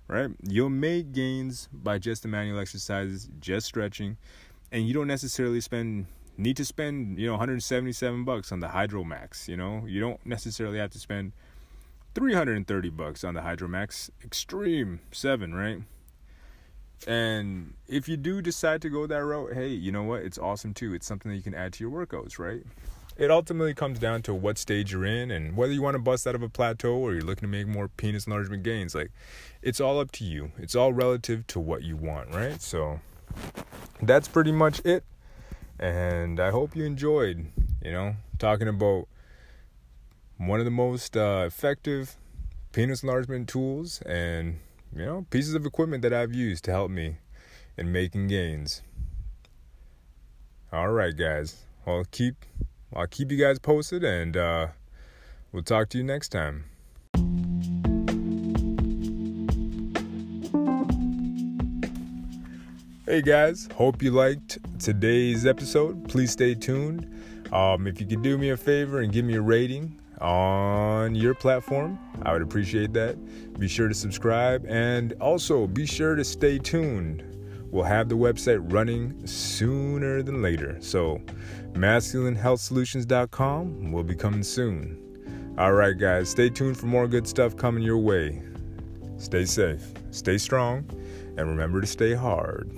Right? 0.08 0.30
You'll 0.47 0.70
make 0.70 1.12
gains 1.14 1.70
by 1.72 1.97
just 1.97 2.24
the 2.24 2.28
manual 2.28 2.60
exercises, 2.60 3.30
just 3.39 3.68
stretching, 3.68 4.18
and 4.72 4.88
you 4.88 4.93
don't 4.93 5.08
necessarily 5.08 5.62
spend 5.62 6.08
need 6.38 6.58
to 6.58 6.66
spend, 6.66 7.20
you 7.20 7.28
know, 7.28 7.34
177 7.34 8.26
bucks 8.26 8.51
on 8.51 8.60
the 8.60 8.68
Hydromax, 8.68 9.47
you 9.47 9.56
know? 9.56 9.84
You 9.86 9.99
don't 9.99 10.26
necessarily 10.26 10.80
have 10.80 10.89
to 10.91 10.99
spend 10.99 11.32
330 12.16 12.89
bucks 12.89 13.24
on 13.24 13.34
the 13.34 13.41
Hydromax 13.41 14.10
Extreme 14.24 14.99
7, 15.12 15.54
right? 15.54 15.82
And 17.06 17.74
if 17.88 18.08
you 18.08 18.18
do 18.18 18.41
decide 18.41 18.82
to 18.84 18.89
go 18.89 19.06
that 19.08 19.24
route, 19.24 19.54
hey, 19.54 19.68
you 19.68 19.91
know 19.91 20.04
what? 20.04 20.24
It's 20.24 20.38
awesome 20.38 20.74
too. 20.74 20.93
It's 20.93 21.06
something 21.06 21.30
that 21.32 21.38
you 21.38 21.43
can 21.43 21.54
add 21.54 21.74
to 21.74 21.84
your 21.84 21.91
workouts, 21.91 22.39
right? 22.39 22.64
It 23.16 23.30
ultimately 23.30 23.74
comes 23.74 23.99
down 23.99 24.24
to 24.24 24.34
what 24.34 24.57
stage 24.57 24.91
you're 24.91 25.05
in 25.05 25.30
and 25.32 25.55
whether 25.55 25.72
you 25.72 25.82
want 25.82 25.95
to 25.95 25.99
bust 25.99 26.26
out 26.26 26.36
of 26.36 26.41
a 26.41 26.49
plateau 26.49 26.95
or 26.95 27.14
you're 27.14 27.22
looking 27.22 27.41
to 27.41 27.47
make 27.47 27.68
more 27.68 27.88
penis 27.88 28.26
enlargement 28.26 28.64
gains. 28.64 28.95
Like, 28.95 29.11
it's 29.61 29.80
all 29.80 29.99
up 29.99 30.11
to 30.14 30.24
you. 30.24 30.51
It's 30.57 30.76
all 30.76 30.93
relative 30.93 31.45
to 31.47 31.59
what 31.59 31.84
you 31.84 31.95
want, 31.95 32.34
right? 32.34 32.61
So, 32.61 32.99
that's 34.01 34.28
pretty 34.28 34.51
much 34.51 34.80
it. 34.86 35.03
And 35.80 36.39
I 36.39 36.51
hope 36.51 36.76
you 36.76 36.86
enjoyed, 36.86 37.45
you 37.84 37.91
know, 37.91 38.16
talking 38.39 38.68
about 38.68 39.07
one 40.38 40.59
of 40.59 40.66
the 40.66 40.72
most 40.72 41.16
uh, 41.16 41.43
effective 41.45 42.18
penis 42.72 43.03
enlargement 43.03 43.47
tools 43.47 44.01
and 44.01 44.59
you 44.95 45.05
know 45.05 45.26
pieces 45.30 45.53
of 45.53 45.66
equipment 45.66 46.01
that 46.01 46.11
I've 46.11 46.34
used 46.34 46.64
to 46.66 46.72
help 46.72 46.89
me 46.89 47.18
in 47.78 47.91
making 47.91 48.28
gains. 48.28 48.82
All 50.72 50.89
right, 50.89 51.16
guys. 51.16 51.66
I'll 51.86 52.05
keep 52.05 52.45
I'll 52.96 53.08
keep 53.08 53.32
you 53.32 53.38
guys 53.38 53.60
posted, 53.60 54.04
and 54.04 54.38
uh, 54.38 54.68
we'll 55.52 55.64
talk 55.64 55.89
to 55.89 55.98
you 55.98 56.04
next 56.04 56.30
time. 56.30 56.66
Hey 63.06 63.22
guys, 63.22 63.70
hope 63.76 64.02
you 64.02 64.12
liked 64.12 64.60
today's 64.80 65.46
episode. 65.46 66.08
Please 66.10 66.32
stay 66.32 66.56
tuned. 66.56 67.10
Um, 67.52 67.86
if 67.86 68.00
you 68.02 68.08
could 68.08 68.24
do 68.24 68.38
me 68.38 68.50
a 68.50 68.58
favor 68.58 69.02
and 69.02 69.12
give 69.12 69.26
me 69.26 69.36
a 69.36 69.41
rating, 69.41 70.00
on 70.24 71.14
your 71.16 71.36
platform. 71.36 72.00
I 72.24 72.32
would 72.34 72.41
appreciate 72.41 72.94
that. 72.94 73.18
Be 73.60 73.68
sure 73.68 73.89
to 73.89 73.94
subscribe 73.94 74.66
and 74.68 75.14
also 75.20 75.68
be 75.68 75.86
sure 75.86 76.16
to 76.16 76.24
stay 76.24 76.58
tuned. 76.58 77.33
We'll 77.74 77.84
have 77.86 78.08
the 78.08 78.16
website 78.16 78.72
running 78.72 79.26
sooner 79.26 80.22
than 80.22 80.44
later. 80.44 80.78
So, 80.80 81.20
masculinehealthsolutions.com 81.72 83.92
will 83.92 84.04
be 84.04 84.14
coming 84.14 84.44
soon. 84.44 85.56
All 85.58 85.74
right, 85.74 85.98
guys, 85.98 86.30
stay 86.30 86.52
tuned 86.52 86.78
for 86.78 86.86
more 86.86 87.08
good 87.08 87.28
stuff 87.28 87.58
coming 87.58 87.82
your 87.82 87.98
way. 87.98 88.44
Stay 89.18 89.46
safe, 89.46 89.92
stay 90.12 90.38
strong, 90.38 90.88
and 91.36 91.50
remember 91.50 91.82
to 91.82 91.88
stay 91.88 92.14
hard. 92.14 92.70